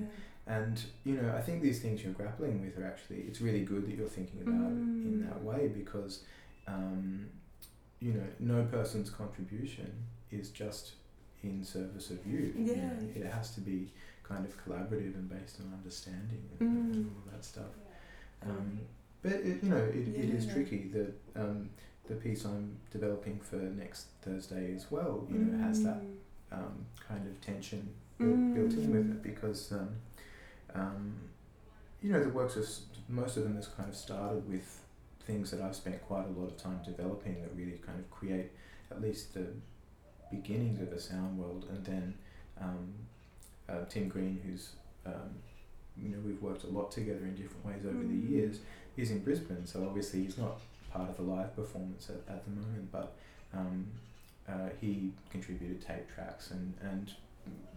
And 0.57 0.75
you 1.07 1.15
know, 1.19 1.29
I 1.39 1.41
think 1.45 1.57
these 1.67 1.79
things 1.83 1.97
you're 2.03 2.13
grappling 2.21 2.55
with 2.63 2.77
are 2.79 2.85
actually 2.91 3.19
it's 3.29 3.41
really 3.47 3.63
good 3.71 3.83
that 3.87 3.95
you're 3.97 4.15
thinking 4.19 4.41
about 4.47 4.71
it 4.79 4.83
in 5.07 5.13
Mm. 5.19 5.27
that 5.27 5.39
way 5.49 5.61
because, 5.81 6.13
um, 6.75 7.27
you 8.05 8.13
know, 8.13 8.27
no 8.39 8.59
person's 8.77 9.09
contribution 9.21 9.91
is 10.39 10.45
just 10.63 10.85
in 11.51 11.63
service 11.63 12.09
of 12.11 12.25
you. 12.25 12.53
you 12.57 12.73
Yeah. 12.73 12.87
know. 12.87 13.09
it 13.15 13.25
has 13.25 13.53
to 13.55 13.61
be 13.61 13.91
kind 14.23 14.45
of 14.45 14.57
collaborative 14.63 15.15
and 15.15 15.29
based 15.29 15.59
on 15.61 15.73
understanding 15.73 16.43
and, 16.59 16.95
Mm. 16.95 17.05
all 17.15 17.31
that 17.31 17.43
stuff. 17.45 17.71
Um, 18.43 18.79
but 19.21 19.33
it, 19.33 19.63
you 19.63 19.69
know, 19.69 19.77
it, 19.77 20.07
it 20.07 20.29
is 20.35 20.45
Yeah. 20.45 20.53
tricky. 20.53 20.89
The 20.89 21.13
um, 21.35 21.69
the 22.07 22.15
piece 22.15 22.45
I'm 22.45 22.77
developing 22.91 23.37
for 23.41 23.57
next 23.57 24.07
Thursday 24.21 24.73
as 24.73 24.89
well, 24.89 25.27
you 25.29 25.37
know, 25.39 25.57
has 25.59 25.83
that 25.83 26.01
Mm. 26.01 26.15
um, 26.51 26.85
kind 27.07 27.27
of 27.27 27.39
tension 27.41 27.89
built, 28.17 28.53
built 28.55 28.73
in 28.73 28.91
with 28.91 29.07
Mm. 29.07 29.11
it 29.15 29.23
because 29.23 29.71
um, 29.73 29.89
um, 30.73 31.13
you 32.01 32.11
know 32.11 32.23
the 32.23 32.29
works 32.29 32.55
s- 32.57 32.85
most 33.09 33.37
of 33.37 33.43
them 33.43 33.55
has 33.55 33.67
kind 33.67 33.89
of 33.89 33.95
started 33.95 34.47
with 34.49 34.81
things 35.21 35.51
that 35.51 35.61
I've 35.61 35.75
spent 35.75 36.01
quite 36.03 36.25
a 36.25 36.29
lot 36.39 36.45
of 36.51 36.57
time 36.57 36.79
developing 36.85 37.41
that 37.41 37.51
really 37.55 37.77
kind 37.79 37.99
of 37.99 38.09
create 38.09 38.51
at 38.91 39.01
least 39.01 39.33
the 39.33 39.47
beginnings 40.31 40.79
of 40.81 40.91
a 40.91 40.99
sound 40.99 41.37
world 41.37 41.65
and 41.69 41.85
then 41.85 42.13
um, 42.61 42.93
uh, 43.69 43.85
Tim 43.89 44.07
Green 44.09 44.39
who's 44.45 44.71
um, 45.05 45.31
you 46.01 46.09
know 46.09 46.17
we've 46.25 46.41
worked 46.41 46.63
a 46.63 46.67
lot 46.67 46.91
together 46.91 47.19
in 47.25 47.35
different 47.35 47.65
ways 47.65 47.83
over 47.85 47.97
the 47.97 48.13
Mm. 48.13 48.29
years 48.29 48.59
he's 48.95 49.11
in 49.11 49.19
Brisbane 49.19 49.65
so 49.65 49.83
obviously 49.85 50.23
he's 50.23 50.37
not 50.37 50.59
part 50.91 51.09
of 51.09 51.17
the 51.17 51.23
live 51.23 51.55
performance 51.55 52.09
at, 52.09 52.33
at 52.35 52.43
the 52.45 52.51
moment 52.51 52.91
but 52.91 53.13
um, 53.53 53.85
uh, 54.47 54.69
he 54.81 55.11
contributed 55.29 55.81
tape 55.81 56.07
tracks 56.13 56.51
and, 56.51 56.73
and 56.81 57.13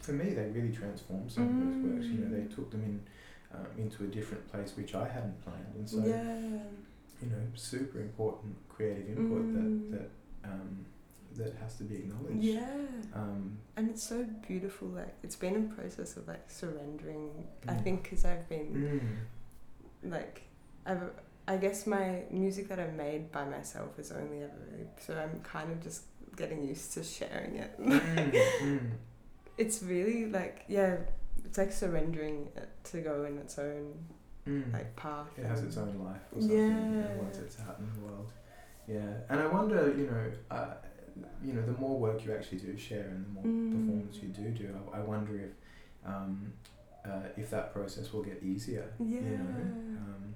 for 0.01 0.13
me 0.13 0.31
they 0.31 0.47
really 0.51 0.73
transformed 0.73 1.31
some 1.31 1.45
of 1.45 1.57
those 1.59 1.77
works 1.93 2.07
you 2.07 2.19
know 2.19 2.31
they 2.31 2.43
Mm. 2.43 2.55
took 2.55 2.71
them 2.71 2.83
in 2.85 3.01
um, 3.53 3.67
into 3.79 4.05
a 4.05 4.07
different 4.07 4.47
place 4.51 4.73
which 4.77 4.95
I 4.95 5.09
hadn't 5.09 5.43
planned 5.45 5.75
and 5.77 5.89
so 5.89 5.99
yeah. 6.07 6.59
you 7.23 7.29
know 7.31 7.43
super 7.55 8.01
important 8.01 8.55
creative 8.69 9.09
input 9.09 9.43
Mm. 9.43 9.55
that 9.91 9.99
that 9.99 10.11
um, 10.51 10.85
that 11.37 11.55
has 11.63 11.77
to 11.77 11.85
be 11.85 11.97
acknowledged 11.97 12.43
Yeah. 12.43 12.67
um, 13.15 13.59
And 13.77 13.91
it's 13.91 14.03
so 14.03 14.25
beautiful. 14.47 14.89
Like 14.89 15.15
it's 15.23 15.37
been 15.37 15.57
a 15.57 15.75
process 15.75 16.17
of 16.17 16.27
like 16.29 16.51
surrendering. 16.51 17.47
I 17.69 17.73
Mm. 17.75 17.85
think 17.85 18.03
because 18.03 18.25
I've 18.25 18.49
been 18.49 18.69
mm, 20.05 20.11
like, 20.11 20.43
I've. 20.87 21.03
I 21.49 21.57
guess 21.57 21.85
my 21.87 22.23
music 22.31 22.69
that 22.69 22.79
I've 22.79 22.95
made 22.95 23.33
by 23.33 23.45
myself 23.45 23.99
is 23.99 24.13
only 24.13 24.43
ever 24.45 24.53
really, 24.71 24.87
so 25.01 25.17
I'm 25.19 25.41
kind 25.43 25.73
of 25.73 25.83
just 25.83 26.03
getting 26.37 26.63
used 26.63 26.93
to 26.95 27.03
sharing 27.03 27.57
it. 27.57 27.73
mm, 27.81 28.01
mm, 28.63 28.91
it's 29.59 29.83
really 29.83 30.27
like 30.27 30.65
yeah, 30.69 30.97
it's 31.45 31.59
like 31.59 31.73
surrendering 31.73 32.49
it 32.57 32.69
to 32.91 33.01
go 33.01 33.25
in 33.25 33.37
its 33.39 33.59
own 33.59 33.95
mm. 34.47 34.73
like 34.73 34.95
path. 34.95 35.27
it 35.37 35.45
has 35.45 35.65
its 35.65 35.77
own 35.77 35.99
life 36.05 36.21
or 36.33 36.41
something 36.41 36.59
you 36.59 37.01
know, 37.01 37.09
Yeah. 37.09 37.23
once 37.25 37.39
it's 37.39 37.59
out 37.61 37.79
in 37.81 37.89
the 37.95 38.07
world 38.07 38.31
yeah 38.87 39.13
and 39.29 39.41
I 39.41 39.47
wonder 39.47 39.93
you 39.97 40.07
know 40.07 40.31
uh, 40.57 40.75
you 41.45 41.53
know 41.55 41.63
the 41.63 41.73
more 41.81 41.99
work 41.99 42.25
you 42.25 42.33
actually 42.35 42.59
do 42.59 42.77
share 42.77 43.09
and 43.09 43.25
the 43.27 43.31
more 43.31 43.45
Mm. 43.45 43.73
performance 43.73 44.17
you 44.23 44.29
do 44.29 44.51
do 44.51 44.69
I, 44.93 44.99
I 44.99 45.01
wonder 45.01 45.35
if 45.39 45.53
um, 46.07 46.53
uh, 47.05 47.29
if 47.37 47.51
that 47.51 47.73
process 47.73 48.13
will 48.13 48.23
get 48.23 48.43
easier 48.43 48.93
Yeah. 48.99 49.21
you 49.21 49.37
know 49.39 49.61
um, 50.05 50.35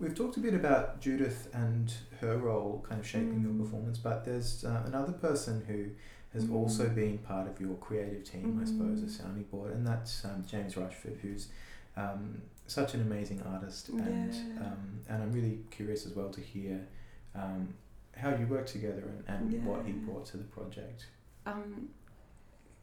we've 0.00 0.14
talked 0.14 0.36
a 0.36 0.40
bit 0.40 0.54
about 0.54 1.00
Judith 1.00 1.48
and 1.54 1.92
her 2.20 2.36
role 2.36 2.84
kind 2.88 3.00
of 3.00 3.06
shaping 3.06 3.40
your 3.42 3.52
Mm. 3.52 3.62
performance 3.62 3.98
but 3.98 4.24
there's 4.24 4.64
uh, 4.64 4.82
another 4.86 5.12
person 5.12 5.64
who 5.66 5.86
has 6.32 6.50
also 6.50 6.84
Mm. 6.88 6.94
been 6.94 7.18
part 7.18 7.48
of 7.48 7.60
your 7.60 7.74
creative 7.76 8.24
team 8.24 8.58
I 8.62 8.64
suppose 8.66 9.02
a 9.02 9.06
Mm. 9.06 9.10
sounding 9.10 9.44
board 9.44 9.72
and 9.72 9.86
that's 9.86 10.24
um, 10.24 10.44
James 10.46 10.76
Rushford 10.76 11.18
who's 11.22 11.48
um, 11.96 12.42
such 12.66 12.94
an 12.94 13.00
amazing 13.02 13.40
artist 13.42 13.88
and 13.88 14.32
Yeah. 14.34 14.64
um, 14.66 15.00
and 15.08 15.22
I'm 15.22 15.32
really 15.32 15.60
curious 15.70 16.04
as 16.04 16.14
well 16.14 16.30
to 16.30 16.40
hear 16.40 16.86
um, 17.34 17.74
how 18.16 18.30
you 18.34 18.46
work 18.46 18.66
together 18.66 19.02
and, 19.28 19.52
and 19.52 19.64
what 19.66 19.84
he 19.84 19.92
brought 19.92 20.24
to 20.26 20.36
the 20.36 20.44
project 20.44 21.06
Um, 21.44 21.88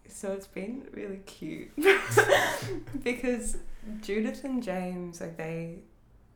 so 0.08 0.32
it's 0.34 0.48
been 0.48 0.84
really 0.91 1.22
cute 1.26 1.72
because 3.04 3.58
Judith 4.02 4.43
and 4.43 4.62
James 4.63 5.22
like 5.22 5.38
they 5.38 5.80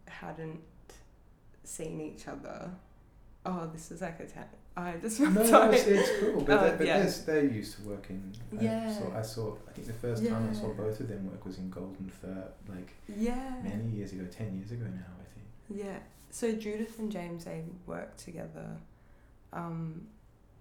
hadn't 0.08 0.60
seen 1.64 2.00
each 2.02 2.28
other. 2.28 2.72
Oh, 3.46 3.70
this 3.72 3.92
is 3.92 4.02
like 4.02 4.20
a 4.20 4.26
ten. 4.26 4.46
I 4.76 4.94
just 5.02 5.20
No, 5.20 5.30
no, 5.30 5.72
it's, 5.72 5.84
it's 5.88 6.10
cool, 6.20 6.42
but, 6.44 6.60
Oh, 6.60 6.70
they, 6.72 6.78
but 6.78 6.86
yeah. 6.88 7.00
they're, 7.00 7.42
they're 7.42 7.52
used 7.52 7.78
to 7.78 7.82
working. 7.90 8.34
I 8.60 8.64
Yeah. 8.64 8.94
saw, 8.94 9.18
I 9.18 9.22
saw. 9.22 9.56
I 9.68 9.72
think 9.72 9.88
the 9.88 9.94
first 9.94 10.26
time 10.26 10.50
I 10.50 10.54
saw 10.54 10.68
both 10.74 11.00
of 11.00 11.08
them 11.08 11.26
work 11.30 11.46
was 11.46 11.58
in 11.58 11.70
Golden 11.70 12.10
Fur, 12.10 12.48
like 12.70 12.94
yeah. 13.18 13.56
many 13.64 13.90
years 13.90 14.12
ago, 14.14 14.26
ten 14.30 14.56
years 14.58 14.72
ago 14.72 14.86
now, 14.86 15.14
I 15.20 15.26
think. 15.34 15.86
Yeah. 15.86 16.00
So 16.30 16.52
Judith 16.52 17.00
and 17.00 17.12
James 17.12 17.46
they 17.46 17.64
work 17.86 18.18
together, 18.18 18.78
um, 19.54 20.08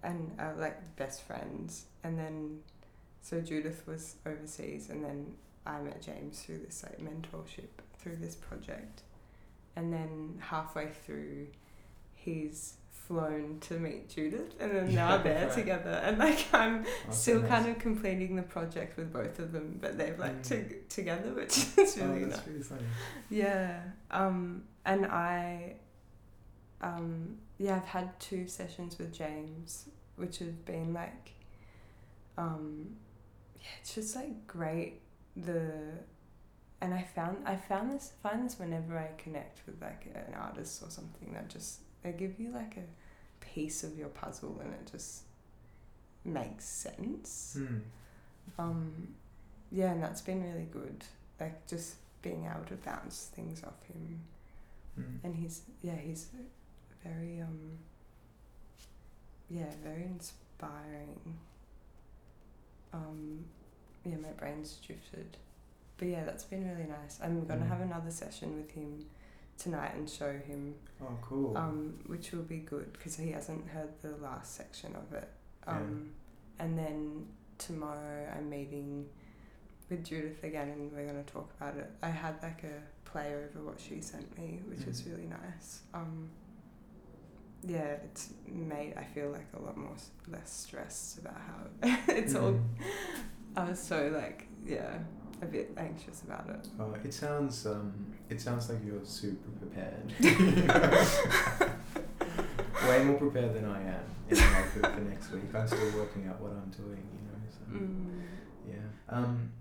and 0.03 0.31
are 0.39 0.55
like 0.55 0.95
best 0.95 1.23
friends. 1.23 1.85
And 2.03 2.17
then, 2.17 2.59
so 3.21 3.41
Judith 3.41 3.83
was 3.85 4.15
overseas, 4.25 4.89
and 4.89 5.03
then 5.03 5.33
I 5.65 5.79
met 5.79 6.01
James 6.01 6.41
through 6.41 6.59
this 6.59 6.83
like 6.83 6.99
mentorship 6.99 7.69
through 7.99 8.17
this 8.17 8.35
project, 8.35 9.01
and 9.75 9.91
then 9.91 10.39
halfway 10.39 10.89
through, 10.89 11.47
he's 12.15 12.75
flown 13.07 13.57
to 13.61 13.75
meet 13.79 14.09
Judith, 14.09 14.53
and 14.59 14.71
then 14.71 14.93
now 15.01 15.15
Yeah, 15.15 15.17
they're 15.23 15.45
right. 15.47 15.55
together, 15.55 16.01
and 16.03 16.17
like 16.17 16.45
I'm 16.53 16.85
Oh, 17.07 17.11
still 17.11 17.41
so 17.41 17.47
kind 17.47 17.67
of 17.69 17.79
completing 17.79 18.35
the 18.35 18.43
project 18.43 18.97
with 18.97 19.11
both 19.13 19.39
of 19.39 19.51
them, 19.51 19.77
but 19.81 19.97
they've 19.97 20.17
like 20.19 20.41
Mm. 20.41 20.47
to- 20.49 20.81
together, 20.89 21.33
which 21.33 21.57
is 21.77 21.97
really 21.97 22.23
oh, 22.23 22.27
nice. 22.27 22.47
really 22.47 22.63
funny. 22.63 22.83
Yeah. 23.29 23.81
Um, 24.11 24.63
and 24.85 25.05
I, 25.05 25.75
um, 26.81 27.37
yeah, 27.57 27.77
I've 27.77 27.85
had 27.85 28.19
two 28.19 28.47
sessions 28.47 28.97
with 28.97 29.11
James, 29.13 29.89
which 30.15 30.39
have 30.39 30.63
been 30.65 30.93
like, 30.93 31.31
um, 32.37 32.95
yeah, 33.55 33.67
it's 33.81 33.95
just 33.95 34.15
like 34.15 34.45
great. 34.47 35.01
The, 35.35 35.71
and 36.81 36.93
I 36.93 37.03
found 37.03 37.37
I 37.45 37.55
found 37.55 37.91
this 37.91 38.11
find 38.23 38.45
this 38.45 38.57
whenever 38.59 38.97
I 38.97 39.09
connect 39.21 39.61
with 39.65 39.81
like 39.81 40.07
an 40.13 40.33
artist 40.35 40.81
or 40.83 40.89
something 40.89 41.33
that 41.33 41.47
just 41.49 41.81
they 42.11 42.17
give 42.17 42.39
you 42.39 42.51
like 42.51 42.77
a 42.77 43.45
piece 43.45 43.83
of 43.83 43.97
your 43.97 44.09
puzzle 44.09 44.59
and 44.63 44.73
it 44.73 44.89
just 44.91 45.23
makes 46.23 46.65
sense. 46.65 47.57
Hmm. 47.59 47.77
Um, 48.57 49.07
yeah, 49.71 49.91
and 49.91 50.01
that's 50.01 50.21
been 50.21 50.41
really 50.43 50.67
good. 50.71 51.03
Like 51.39 51.67
just 51.67 51.95
being 52.21 52.45
able 52.45 52.65
to 52.67 52.75
bounce 52.75 53.29
things 53.35 53.63
off 53.63 53.83
him, 53.87 54.21
Hmm. 54.95 55.17
and 55.23 55.35
he's 55.35 55.61
yeah 55.83 55.95
he's 55.95 56.27
very 57.03 57.41
um. 57.41 57.77
Yeah, 59.49 59.71
very 59.83 60.03
inspiring. 60.03 61.37
Um, 62.93 63.45
yeah, 64.05 64.17
my 64.17 64.31
brain's 64.31 64.77
drifted, 64.85 65.37
but 65.97 66.07
yeah, 66.09 66.23
that's 66.25 66.43
been 66.43 66.67
really 66.67 66.87
nice. 66.89 67.19
I'm 67.23 67.45
gonna 67.45 67.63
Mm. 67.63 67.67
have 67.69 67.81
another 67.81 68.11
session 68.11 68.57
with 68.57 68.71
him 68.71 69.05
tonight 69.57 69.93
and 69.95 70.09
show 70.09 70.31
him, 70.33 70.75
Oh, 71.01 71.17
cool. 71.21 71.57
um, 71.57 71.99
which 72.07 72.31
will 72.31 72.43
be 72.43 72.57
good 72.59 72.93
because 72.93 73.15
he 73.17 73.31
hasn't 73.31 73.67
heard 73.67 73.89
the 74.01 74.15
last 74.17 74.55
section 74.55 74.95
of 74.95 75.13
it. 75.13 75.29
Yeah. 75.65 75.73
Um, 75.77 76.11
and 76.59 76.77
then 76.77 77.25
tomorrow 77.57 78.31
I'm 78.35 78.49
meeting 78.49 79.05
with 79.89 80.03
Judith 80.05 80.43
again 80.43 80.69
and 80.69 80.91
we're 80.91 81.05
going 81.05 81.23
to 81.23 81.31
talk 81.31 81.51
about 81.59 81.75
it. 81.77 81.89
I 82.03 82.09
had 82.09 82.35
like 82.43 82.63
a 82.63 82.81
play 83.09 83.33
over 83.35 83.63
what 83.65 83.79
she 83.79 84.01
sent 84.01 84.37
me, 84.37 84.59
which 84.67 84.85
was 84.85 85.01
Mhm. 85.01 85.11
really 85.11 85.27
nice. 85.27 85.81
Um, 85.93 86.29
yeah, 87.63 87.95
it's 88.05 88.33
made 88.47 88.93
I 88.97 89.03
feel 89.03 89.29
like 89.31 89.47
a 89.57 89.61
lot 89.61 89.77
more 89.77 89.93
s- 89.95 90.11
less 90.27 90.51
stressed 90.51 91.19
about 91.19 91.37
how 91.41 91.57
it's 92.13 92.35
all. 92.35 92.53
Mm. 92.53 92.63
I 93.57 93.69
was 93.69 93.79
so 93.79 94.09
like 94.13 94.47
yeah, 94.65 94.99
a 95.41 95.45
bit 95.45 95.71
anxious 95.77 96.21
about 96.23 96.49
it. 96.49 96.67
Oh, 96.79 96.93
it 97.03 97.13
sounds 97.13 97.65
um, 97.65 97.93
it 98.29 98.41
sounds 98.41 98.69
like 98.69 98.79
you're 98.85 99.03
super 99.03 99.49
prepared. 99.59 100.13
Way 102.89 103.03
more 103.03 103.17
prepared 103.17 103.53
than 103.53 103.65
I 103.65 103.81
am. 103.81 104.03
In 104.29 104.37
my 104.37 104.61
for, 104.63 104.79
for 104.81 105.01
next 105.01 105.31
week, 105.31 105.43
I'm 105.53 105.67
still 105.67 105.91
working 105.95 106.27
out 106.27 106.39
what 106.41 106.51
I'm 106.51 106.69
doing. 106.71 107.03
You 107.13 107.21
know. 107.27 107.37
So, 107.49 107.57
Mm. 107.69 108.21
Yeah. 108.67 108.75
Um, 109.09 109.51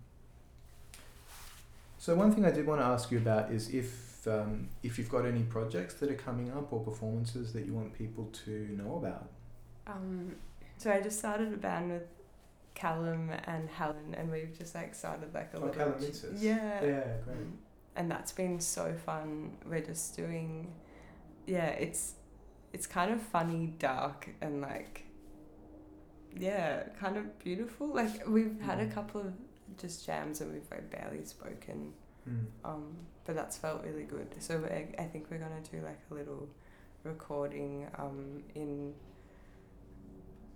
so 1.98 2.14
one 2.14 2.32
thing 2.32 2.44
I 2.44 2.50
did 2.52 2.66
want 2.66 2.80
to 2.80 2.84
ask 2.86 3.10
you 3.10 3.18
about 3.18 3.50
is 3.50 3.68
if 3.74 4.26
um, 4.28 4.68
if 4.82 4.98
you've 4.98 5.08
got 5.08 5.26
any 5.26 5.42
projects 5.42 5.94
that 5.94 6.10
are 6.10 6.14
coming 6.14 6.50
up 6.52 6.72
or 6.72 6.80
performances 6.80 7.52
that 7.52 7.66
you 7.66 7.72
want 7.74 7.92
people 7.92 8.30
to 8.44 8.68
know 8.76 8.96
about. 8.96 9.28
Um, 9.86 10.36
so 10.78 10.92
I 10.92 11.00
just 11.00 11.18
started 11.18 11.52
a 11.52 11.56
band 11.56 11.92
with 11.92 12.02
Callum 12.76 13.30
and 13.46 13.68
Helen, 13.68 14.14
and 14.16 14.30
we've 14.30 14.56
just 14.56 14.74
like 14.74 14.94
started 14.94 15.34
like 15.34 15.50
a 15.54 15.56
Oh, 15.56 15.60
little. 15.66 15.74
Callum 15.74 15.94
Mitzes. 16.00 16.40
Yeah. 16.42 16.84
Yeah, 16.84 17.04
great. 17.24 17.36
Um, 17.36 17.58
And 17.96 18.10
that's 18.10 18.30
been 18.32 18.60
so 18.60 18.94
fun. 19.06 19.56
We're 19.68 19.80
just 19.92 20.14
doing, 20.16 20.72
yeah. 21.46 21.70
It's 21.70 22.14
it's 22.74 22.86
kind 22.86 23.10
of 23.10 23.20
funny, 23.22 23.74
dark, 23.78 24.28
and 24.42 24.60
like, 24.60 25.04
yeah, 26.38 26.82
kind 27.00 27.16
of 27.16 27.38
beautiful. 27.38 27.88
Like 27.88 28.28
we've 28.28 28.60
had 28.60 28.78
a 28.80 28.86
Mm. 28.86 28.92
couple 28.94 29.20
of 29.22 29.32
just 29.78 30.04
jams, 30.06 30.40
and 30.42 30.52
we've 30.52 30.70
like 30.70 30.90
barely 30.90 31.24
spoken. 31.24 31.94
Mm. 32.28 32.46
Um, 32.64 32.84
but 33.24 33.34
that's 33.34 33.56
felt 33.56 33.82
really 33.84 34.04
good. 34.04 34.28
So 34.40 34.62
I, 34.70 35.02
I 35.02 35.06
think 35.06 35.30
we're 35.30 35.38
gonna 35.38 35.62
do 35.72 35.78
like 35.80 36.00
a 36.10 36.14
little 36.14 36.48
recording 37.04 37.86
um, 37.98 38.42
in 38.54 38.92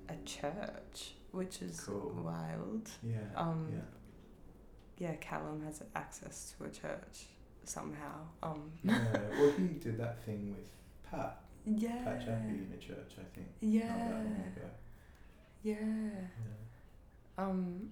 a 0.09 0.17
church, 0.27 1.15
which 1.33 1.63
is 1.63 1.81
Cool. 1.81 2.13
wild. 2.25 2.89
Yeah. 3.03 3.17
Um, 3.37 3.69
yeah. 3.73 5.09
Yeah, 5.09 5.15
Callum 5.17 5.63
has 5.65 5.83
access 5.95 6.55
to 6.59 6.65
a 6.65 6.69
church 6.71 7.27
somehow. 7.65 8.21
Um, 8.43 8.71
Yeah. 8.83 8.99
Well, 9.39 9.53
he 9.53 9.69
did 9.79 9.99
that 9.99 10.23
thing 10.25 10.55
with 10.57 10.69
Pat. 11.11 11.41
yeah, 11.65 12.03
Pat 12.05 12.21
Chappie 12.21 12.49
in 12.67 12.73
a 12.75 12.81
church, 12.81 13.13
I 13.19 13.25
think. 13.35 13.49
yeah, 13.61 13.89
Not 13.89 13.99
that 13.99 14.15
long 14.15 14.27
ago. 14.57 14.71
yeah. 15.63 15.75
Yeah. 15.75 16.27
Um, 17.39 17.91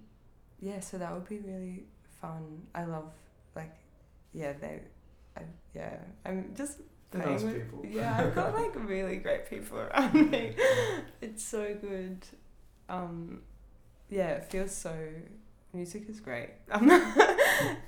yeah. 0.59 0.79
So 0.79 0.97
that 0.97 1.13
would 1.13 1.27
be 1.27 1.39
really 1.39 1.83
fun. 2.21 2.63
I 2.75 2.83
love 2.85 3.11
like, 3.55 3.73
yeah, 4.33 4.53
they, 4.53 4.81
I, 5.37 5.41
yeah. 5.73 5.97
I'm 6.25 6.53
just 6.55 6.79
They're 7.11 7.25
nice 7.25 7.41
with. 7.43 7.55
people. 7.55 7.85
Yeah, 7.85 8.15
I've 8.19 8.35
got 8.35 8.53
like 8.53 8.75
really 8.87 9.17
great 9.17 9.49
people 9.49 9.79
around 9.79 10.29
me. 10.29 10.55
It's 11.21 11.43
so 11.43 11.75
good. 11.81 12.25
Um, 12.89 13.41
yeah, 14.09 14.29
it 14.31 14.45
feels 14.45 14.71
so. 14.75 14.95
Music 15.73 16.09
is 16.09 16.19
great. 16.19 16.49
Um, 16.71 16.89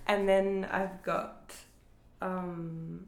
and 0.08 0.28
then 0.28 0.68
I've 0.70 1.02
got, 1.02 1.54
um, 2.22 3.06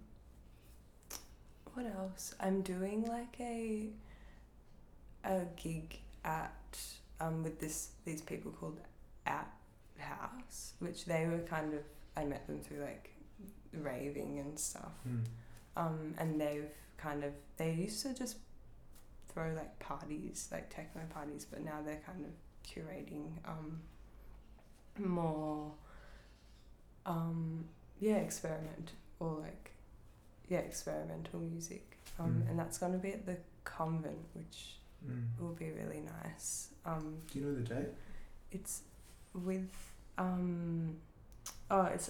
what 1.74 1.86
else? 1.86 2.34
I'm 2.40 2.62
doing 2.62 3.04
like 3.06 3.36
a, 3.40 3.90
a 5.26 5.42
gig 5.56 5.98
at 6.24 6.54
um 7.20 7.44
with 7.44 7.60
this 7.60 7.90
these 8.06 8.22
people 8.22 8.52
called 8.52 8.80
At 9.26 9.52
House, 9.98 10.74
which 10.80 11.06
they 11.06 11.26
were 11.28 11.40
kind 11.40 11.74
of 11.74 11.82
I 12.16 12.24
met 12.26 12.48
them 12.48 12.60
through 12.60 12.82
like 12.82 13.10
raving 13.74 14.40
and 14.40 14.58
stuff 14.58 14.92
Mm. 15.10 15.24
um, 15.76 16.14
and 16.18 16.40
they've 16.40 16.70
kind 16.98 17.24
of 17.24 17.34
they 17.58 17.72
used 17.74 18.02
to 18.04 18.14
just 18.14 18.38
throw 19.34 19.54
like 19.56 19.78
parties 19.80 20.48
like 20.52 20.70
techno 20.74 21.02
parties 21.14 21.46
but 21.50 21.64
now 21.64 21.80
they're 21.86 22.02
kind 22.06 22.24
of 22.26 22.32
curating 22.70 23.32
um, 23.46 23.80
more 25.00 25.72
um, 27.06 27.66
yeah 28.00 28.16
experiment 28.18 28.92
or 29.20 29.38
like 29.42 29.72
yeah 30.50 30.60
experimental 30.60 31.40
music 31.40 31.98
um, 32.20 32.44
Mm. 32.46 32.50
and 32.52 32.60
that's 32.60 32.78
going 32.78 32.92
to 32.94 33.00
be 33.00 33.12
at 33.14 33.26
the 33.26 33.38
convent 33.64 34.20
which 34.34 34.76
Mm. 35.06 35.26
will 35.38 35.52
be 35.54 35.70
really 35.72 36.00
nice 36.24 36.70
um, 36.86 37.18
Do 37.30 37.40
you 37.40 37.46
know 37.46 37.56
the 37.56 37.64
date? 37.76 37.90
it's 38.54 38.84
with 39.34 39.70
um, 40.18 40.96
oh 41.70 41.82
it's 41.94 42.10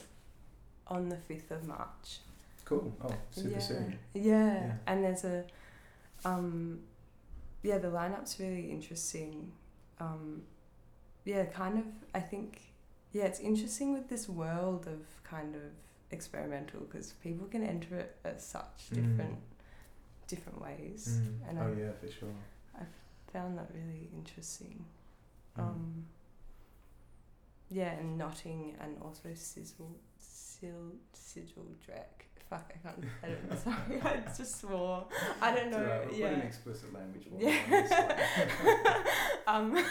on 0.88 1.10
the 1.10 1.16
5th 1.16 1.50
of 1.52 1.64
march 1.68 2.20
Cool. 2.66 2.94
Oh, 3.04 3.14
super 3.32 3.50
yeah. 3.50 3.60
soon. 3.60 4.00
Yeah. 4.14 4.22
Yeah. 4.24 4.74
and 4.88 5.04
there's 5.04 5.24
a, 5.26 5.44
um, 6.24 6.80
yeah, 7.64 7.78
the 7.80 7.88
lineup's 7.88 8.40
really 8.40 8.70
interesting. 8.70 9.52
Um, 10.00 10.44
yeah, 11.26 11.46
kind 11.46 11.80
of. 11.80 11.86
I 12.14 12.20
think, 12.20 12.62
yeah, 13.14 13.24
it's 13.24 13.40
interesting 13.40 13.94
with 13.94 14.10
this 14.10 14.28
world 14.30 14.88
of 14.88 15.00
kind 15.24 15.56
of 15.56 15.62
experimental 16.12 16.82
because 16.82 17.14
people 17.24 17.48
can 17.48 17.64
enter 17.64 17.98
it 17.98 18.16
at 18.26 18.42
such 18.42 18.90
Mm. 18.92 18.96
different, 18.96 19.38
different 20.28 20.62
ways, 20.62 21.20
Mm. 21.22 21.50
and 21.50 21.60
oh 21.60 21.74
I 21.74 21.80
yeah, 21.80 21.92
for 21.94 22.10
sure. 22.12 22.36
I 22.76 22.84
found 23.32 23.58
that 23.58 23.70
really 23.74 24.10
interesting. 24.14 24.86
Mm. 25.58 25.62
Um, 25.64 26.06
yeah, 27.70 27.92
and 27.94 28.18
knotting 28.18 28.76
and 28.80 28.98
also 29.02 29.34
sizzle, 29.34 29.96
Sil 30.64 30.96
Sigil 31.14 31.66
Drek. 31.86 32.28
Fuck, 32.50 32.74
I 32.76 32.88
can't. 32.88 33.04
I 33.24 33.28
don't. 33.28 33.60
Sorry, 33.64 34.02
I 34.02 34.22
just 34.38 34.62
swore. 34.62 35.06
I 35.42 35.56
don't 35.56 35.72
know. 35.72 35.78
alright, 35.78 36.10
we'll 36.10 36.20
yeah. 36.20 36.30
put 36.30 36.38
an 36.40 36.42
explicit 36.42 36.94
language 36.94 37.26
warning 37.30 37.50
Yeah. 37.50 38.98
um. 39.48 39.76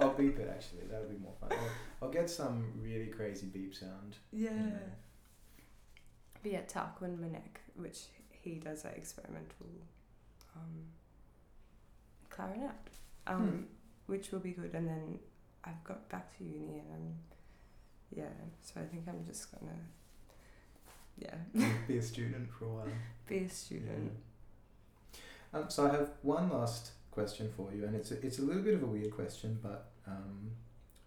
I'll 0.00 0.14
beep 0.14 0.38
it 0.38 0.48
actually. 0.48 0.82
That'll 0.90 1.08
be 1.08 1.16
more 1.18 1.32
fun. 1.40 1.50
I'll, 1.52 1.68
I'll 2.06 2.10
get 2.12 2.28
some 2.28 2.72
really 2.80 3.06
crazy 3.06 3.46
beep 3.46 3.74
sound. 3.74 4.16
Yeah. 4.32 4.50
there. 4.50 4.92
But 6.42 6.52
yeah, 6.52 6.60
Tarquin 6.62 7.16
Manek, 7.18 7.58
which 7.76 8.00
he 8.30 8.56
does 8.56 8.84
like 8.84 8.96
experimental 8.96 9.66
um, 10.56 10.84
clarinet, 12.30 12.70
um, 13.26 13.38
Hmm. 13.48 13.62
which 14.06 14.32
will 14.32 14.40
be 14.40 14.50
good. 14.52 14.74
And 14.74 14.88
then 14.88 15.18
I've 15.64 15.82
got 15.84 16.08
back 16.08 16.36
to 16.38 16.44
uni 16.44 16.78
and 16.80 16.92
I'm, 16.92 17.14
yeah, 18.10 18.24
so 18.60 18.80
I 18.80 18.84
think 18.84 19.04
I'm 19.08 19.24
just 19.24 19.50
gonna, 19.52 19.78
yeah, 21.18 21.34
Be 21.88 21.98
a 21.98 22.02
student 22.02 22.50
for 22.58 22.64
a 22.64 22.68
while. 22.68 22.88
be 23.28 23.38
a 23.38 23.48
student. 23.48 24.12
Um, 25.54 25.64
so 25.68 25.86
I 25.86 25.90
have 25.92 26.10
one 26.22 26.50
last 26.50 26.92
question 27.10 27.50
for 27.56 27.72
you, 27.74 27.84
and 27.84 27.94
it's 27.94 28.10
a, 28.10 28.24
it's 28.26 28.38
a 28.38 28.42
little 28.42 28.62
bit 28.62 28.74
of 28.74 28.82
a 28.82 28.86
weird 28.86 29.12
question, 29.14 29.58
but 29.62 29.90
um, 30.06 30.50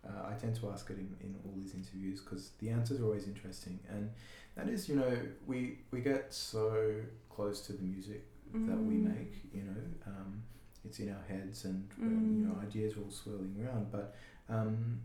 uh, 0.07 0.29
I 0.29 0.33
tend 0.39 0.55
to 0.57 0.69
ask 0.69 0.89
it 0.91 0.97
in, 0.97 1.15
in 1.21 1.35
all 1.43 1.53
these 1.57 1.73
interviews 1.73 2.21
because 2.21 2.51
the 2.59 2.69
answers 2.69 2.99
are 3.01 3.05
always 3.05 3.27
interesting, 3.27 3.79
and 3.89 4.11
that 4.55 4.69
is, 4.69 4.87
you 4.87 4.95
know, 4.95 5.17
we 5.47 5.79
we 5.91 5.99
get 6.01 6.33
so 6.33 6.93
close 7.29 7.61
to 7.61 7.73
the 7.73 7.83
music 7.83 8.23
that 8.53 8.77
we 8.81 8.93
Mm. 8.95 9.15
make, 9.17 9.33
you 9.53 9.63
know, 9.63 9.81
um, 10.07 10.41
it's 10.85 10.99
in 10.99 11.09
our 11.09 11.23
heads, 11.27 11.65
and 11.65 11.89
uh, 11.99 12.05
you 12.05 12.45
know, 12.47 12.53
Mm. 12.55 12.63
ideas 12.67 12.95
are 12.97 13.01
all 13.01 13.11
swirling 13.11 13.55
around, 13.65 13.91
but. 13.91 14.15
Um, 14.47 15.01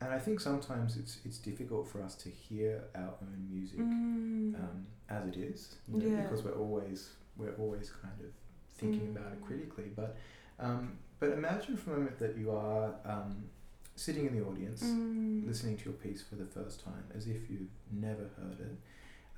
and 0.00 0.12
I 0.12 0.18
think 0.18 0.40
sometimes 0.40 0.96
it's 0.96 1.18
it's 1.24 1.38
difficult 1.38 1.88
for 1.88 2.02
us 2.02 2.14
to 2.16 2.28
hear 2.30 2.84
our 2.94 3.14
own 3.22 3.46
music 3.50 3.78
Mm. 3.80 4.54
um, 4.62 4.86
as 5.08 5.26
it 5.28 5.36
is, 5.36 5.76
you 5.88 5.98
know, 5.98 6.06
Yeah. 6.06 6.22
because 6.22 6.42
we're 6.44 6.58
always 6.58 7.10
we're 7.36 7.54
always 7.56 7.90
kind 7.90 8.20
of 8.20 8.30
thinking 8.78 9.08
about 9.16 9.32
it 9.32 9.40
Mm. 9.42 9.46
critically. 9.46 9.90
But 9.94 10.16
um, 10.58 10.98
but 11.20 11.30
imagine 11.30 11.76
for 11.76 11.94
a 11.94 11.98
moment 11.98 12.18
that 12.18 12.36
you 12.36 12.50
are 12.50 12.94
um, 13.04 13.48
sitting 13.94 14.26
in 14.26 14.34
the 14.38 14.44
audience, 14.44 14.82
Mm. 14.82 15.46
listening 15.46 15.76
to 15.78 15.84
your 15.86 15.94
piece 15.94 16.22
for 16.22 16.34
the 16.36 16.46
first 16.46 16.80
time, 16.84 17.04
as 17.14 17.26
if 17.26 17.48
you've 17.50 17.70
never 17.90 18.28
heard 18.38 18.60
it. 18.60 18.76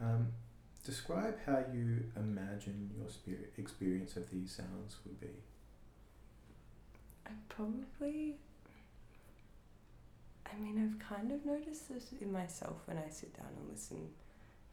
Um, 0.00 0.32
describe 0.84 1.36
how 1.46 1.59
you 1.72 2.04
imagine 2.16 2.90
your 2.98 3.09
spirit 3.11 3.52
experience 3.59 4.16
of 4.16 4.28
these 4.30 4.50
sounds 4.52 4.96
would 5.04 5.20
be. 5.20 5.34
I 7.26 7.30
probably. 7.48 8.36
I 10.53 10.59
mean, 10.61 10.78
I've 10.82 10.99
kind 10.99 11.30
of 11.32 11.44
noticed 11.44 11.88
this 11.88 12.12
in 12.20 12.32
myself 12.32 12.76
when 12.86 12.96
I 12.99 13.09
sit 13.11 13.36
down 13.36 13.49
and 13.59 13.68
listen 13.70 14.09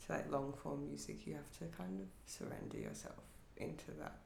to 0.05 0.13
like 0.13 0.31
long 0.31 0.53
form 0.53 0.85
music. 0.87 1.25
You 1.27 1.33
have 1.33 1.51
to 1.59 1.65
kind 1.77 1.99
of 1.99 2.07
surrender 2.25 2.77
yourself 2.77 3.23
into 3.57 3.91
that 3.99 4.17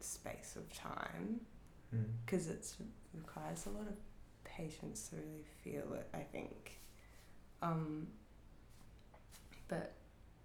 space 0.00 0.56
of 0.56 0.72
time 0.72 1.40
Mm. 1.94 2.04
because 2.26 2.48
it 2.48 2.70
requires 3.14 3.64
a 3.64 3.70
lot 3.70 3.86
of 3.88 3.94
patience 4.44 5.08
to 5.08 5.16
really 5.16 5.44
feel 5.64 5.94
it. 5.94 6.06
I 6.12 6.18
think. 6.20 6.78
Um, 7.62 8.08
but, 9.68 9.94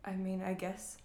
I 0.05 0.13
mean, 0.15 0.41
I 0.41 0.53
guess. 0.53 0.97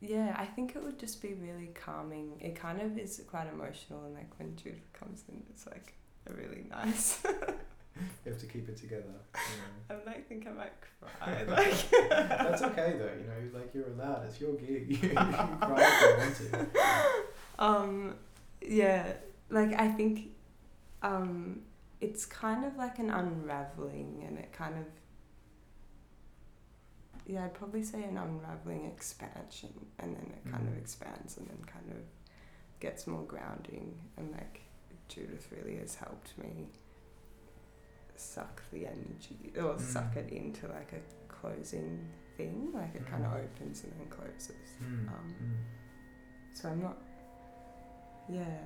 Yeah, 0.00 0.36
I 0.38 0.44
think 0.44 0.76
it 0.76 0.82
would 0.82 0.98
just 0.98 1.22
be 1.22 1.32
really 1.34 1.68
calming. 1.74 2.38
It 2.40 2.54
kind 2.54 2.80
of 2.82 2.98
is 2.98 3.22
quite 3.26 3.48
emotional, 3.48 4.04
and 4.04 4.14
like 4.14 4.38
when 4.38 4.54
Judith 4.56 4.92
comes 4.92 5.24
in, 5.28 5.42
it's 5.50 5.66
like 5.66 5.94
really 6.34 6.64
nice. 6.70 7.20
You 8.26 8.32
have 8.32 8.40
to 8.42 8.46
keep 8.46 8.68
it 8.68 8.76
together. 8.76 9.04
you 9.34 9.40
know. 9.56 9.94
I'm 10.00 10.04
like, 10.04 10.28
think 10.28 10.46
I 10.46 10.50
might 10.50 10.72
cry. 11.00 11.44
Like, 11.48 11.90
That's 12.10 12.60
okay 12.60 12.94
though, 12.98 13.10
you 13.18 13.26
know, 13.26 13.58
like 13.58 13.72
you're 13.74 13.88
allowed. 13.88 14.26
It's 14.26 14.38
your 14.38 14.52
gig. 14.56 14.90
you 14.90 14.96
can 14.98 15.14
cry 15.58 15.76
if 15.78 16.02
you 16.02 16.52
want 16.52 16.68
to. 16.68 17.64
um, 17.64 18.14
yeah, 18.60 19.12
like 19.48 19.80
I 19.80 19.88
think, 19.88 20.28
um, 21.02 21.60
it's 22.02 22.26
kind 22.26 22.66
of 22.66 22.76
like 22.76 22.98
an 22.98 23.08
unraveling, 23.08 24.24
and 24.28 24.38
it 24.38 24.52
kind 24.52 24.74
of. 24.76 24.84
Yeah, 27.26 27.44
I'd 27.46 27.54
probably 27.54 27.82
say 27.82 28.02
an 28.04 28.18
unraveling 28.18 28.84
expansion, 28.84 29.70
and 29.98 30.14
then 30.14 30.26
it 30.36 30.50
kind 30.52 30.68
of 30.68 30.74
Mhm. 30.74 30.78
expands, 30.80 31.38
and 31.38 31.48
then 31.48 31.58
kind 31.66 31.90
of 31.92 31.98
gets 32.80 33.06
more 33.06 33.22
grounding, 33.24 33.98
and 34.18 34.30
like 34.32 34.60
Judith 35.08 35.48
really 35.50 35.76
has 35.78 35.94
helped 35.96 36.36
me 36.38 36.66
suck 38.16 38.62
the 38.72 38.86
energy 38.86 39.52
or 39.58 39.78
suck 39.78 40.14
Mm. 40.14 40.16
it 40.16 40.32
into 40.32 40.66
like 40.68 40.92
a 40.92 41.32
closing 41.32 42.08
thing, 42.36 42.70
like 42.72 42.94
it 42.94 43.06
kind 43.06 43.24
of 43.24 43.32
Mhm. 43.32 43.44
opens 43.44 43.84
and 43.84 43.92
then 43.98 44.08
closes. 44.08 44.50
Mm, 44.82 45.08
Um, 45.08 45.34
mm. 45.42 46.56
So 46.56 46.70
I'm 46.70 46.80
not. 46.80 46.96
Yeah. 48.28 48.58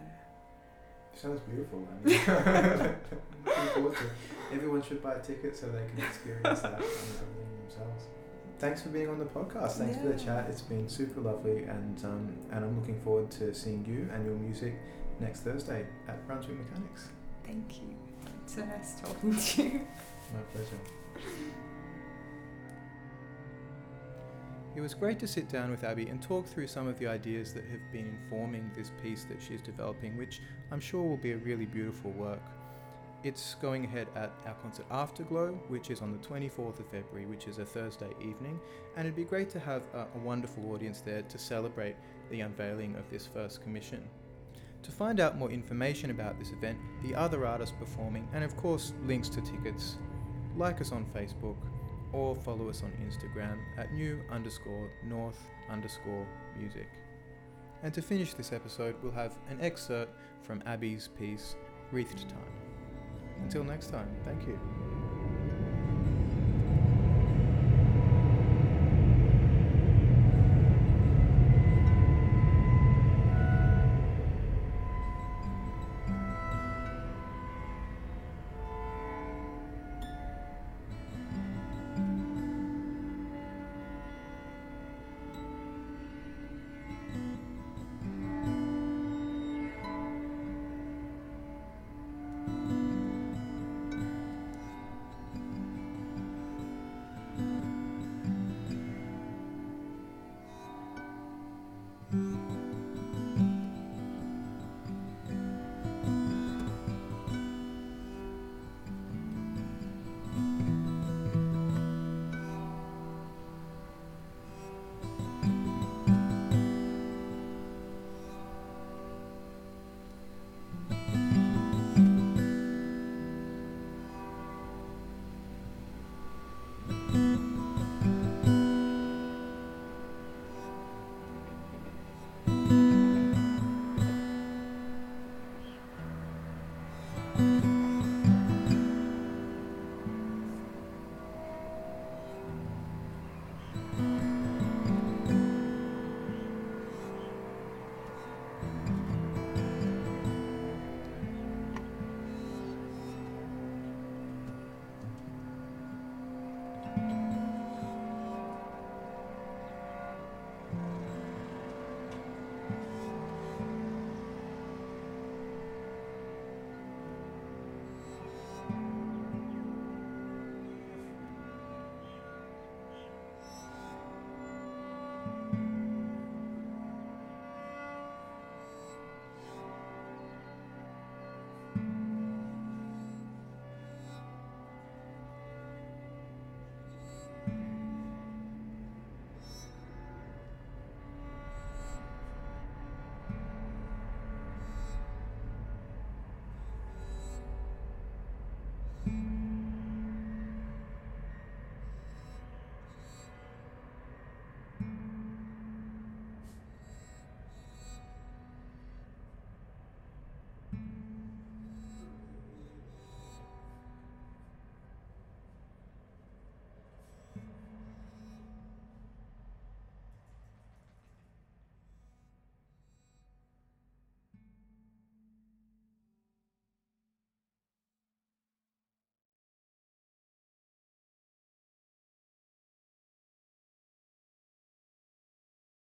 Sounds 1.14 1.40
beautiful. 1.40 1.86
I 1.90 2.06
mean, 2.06 2.20
looking 3.44 3.68
forward 3.74 3.96
to. 3.96 4.54
Everyone 4.54 4.82
should 4.82 5.02
buy 5.02 5.14
a 5.14 5.20
ticket 5.22 5.56
so 5.56 5.68
they 5.70 5.86
can 5.88 5.98
experience 5.98 6.60
that 6.60 6.72
unraveling 6.74 7.58
themselves. 7.62 8.04
Thanks 8.58 8.82
for 8.82 8.90
being 8.90 9.08
on 9.08 9.18
the 9.18 9.24
podcast. 9.24 9.72
Thanks 9.72 9.98
for 9.98 10.08
the 10.08 10.18
chat. 10.18 10.48
It's 10.48 10.62
been 10.62 10.88
super 10.88 11.20
lovely, 11.20 11.64
and 11.64 12.02
um, 12.04 12.28
and 12.52 12.64
I'm 12.64 12.78
looking 12.78 13.00
forward 13.00 13.30
to 13.32 13.52
seeing 13.54 13.84
you 13.84 14.08
and 14.12 14.24
your 14.24 14.36
music 14.36 14.74
next 15.20 15.40
Thursday 15.40 15.86
at 16.08 16.26
Brunswick 16.26 16.56
Mechanics. 16.58 17.08
Thank 17.44 17.76
you. 17.76 17.94
It's 18.42 18.54
so 18.54 18.64
nice 18.64 19.00
talking 19.00 19.36
to 19.36 19.62
you. 19.62 19.86
My 20.32 20.40
pleasure. 20.52 20.78
It 24.76 24.80
was 24.80 24.94
great 24.94 25.18
to 25.18 25.26
sit 25.26 25.48
down 25.48 25.70
with 25.70 25.82
Abby 25.82 26.06
and 26.06 26.22
talk 26.22 26.46
through 26.46 26.68
some 26.68 26.86
of 26.86 26.98
the 26.98 27.06
ideas 27.06 27.52
that 27.54 27.64
have 27.64 27.80
been 27.92 28.06
informing 28.06 28.70
this 28.76 28.92
piece 29.02 29.24
that 29.24 29.42
she's 29.42 29.60
developing, 29.60 30.16
which 30.16 30.40
I'm 30.70 30.80
sure 30.80 31.02
will 31.02 31.16
be 31.16 31.32
a 31.32 31.38
really 31.38 31.66
beautiful 31.66 32.12
work. 32.12 32.42
It's 33.22 33.56
going 33.60 33.84
ahead 33.84 34.06
at 34.14 34.32
our 34.46 34.54
concert 34.62 34.86
Afterglow, 34.90 35.58
which 35.68 35.90
is 35.90 36.00
on 36.00 36.12
the 36.12 36.18
24th 36.18 36.78
of 36.78 36.86
February, 36.86 37.26
which 37.26 37.48
is 37.48 37.58
a 37.58 37.64
Thursday 37.64 38.10
evening, 38.20 38.58
and 38.96 39.06
it'd 39.06 39.16
be 39.16 39.24
great 39.24 39.50
to 39.50 39.60
have 39.60 39.82
a, 39.92 40.06
a 40.14 40.18
wonderful 40.24 40.72
audience 40.72 41.00
there 41.00 41.22
to 41.22 41.36
celebrate 41.36 41.96
the 42.30 42.40
unveiling 42.40 42.94
of 42.94 43.10
this 43.10 43.26
first 43.26 43.62
commission. 43.62 44.08
To 44.82 44.90
find 44.90 45.20
out 45.20 45.38
more 45.38 45.50
information 45.50 46.10
about 46.10 46.38
this 46.38 46.52
event, 46.52 46.78
the 47.02 47.14
other 47.14 47.46
artists 47.46 47.74
performing, 47.78 48.28
and 48.32 48.42
of 48.42 48.56
course 48.56 48.92
links 49.04 49.28
to 49.30 49.40
tickets, 49.40 49.98
like 50.56 50.80
us 50.80 50.92
on 50.92 51.04
Facebook 51.14 51.56
or 52.12 52.34
follow 52.34 52.68
us 52.68 52.82
on 52.82 52.92
Instagram 53.06 53.58
at 53.78 53.92
new 53.92 54.20
underscore 54.30 54.90
north 55.04 55.38
underscore 55.70 56.26
music. 56.58 56.88
And 57.82 57.94
to 57.94 58.02
finish 58.02 58.34
this 58.34 58.52
episode, 58.52 58.96
we'll 59.02 59.12
have 59.12 59.36
an 59.48 59.60
excerpt 59.60 60.12
from 60.42 60.62
Abby's 60.66 61.08
piece, 61.18 61.56
Wreathed 61.92 62.28
Time. 62.28 62.52
Until 63.42 63.64
next 63.64 63.88
time, 63.88 64.08
thank 64.24 64.46
you. 64.46 64.99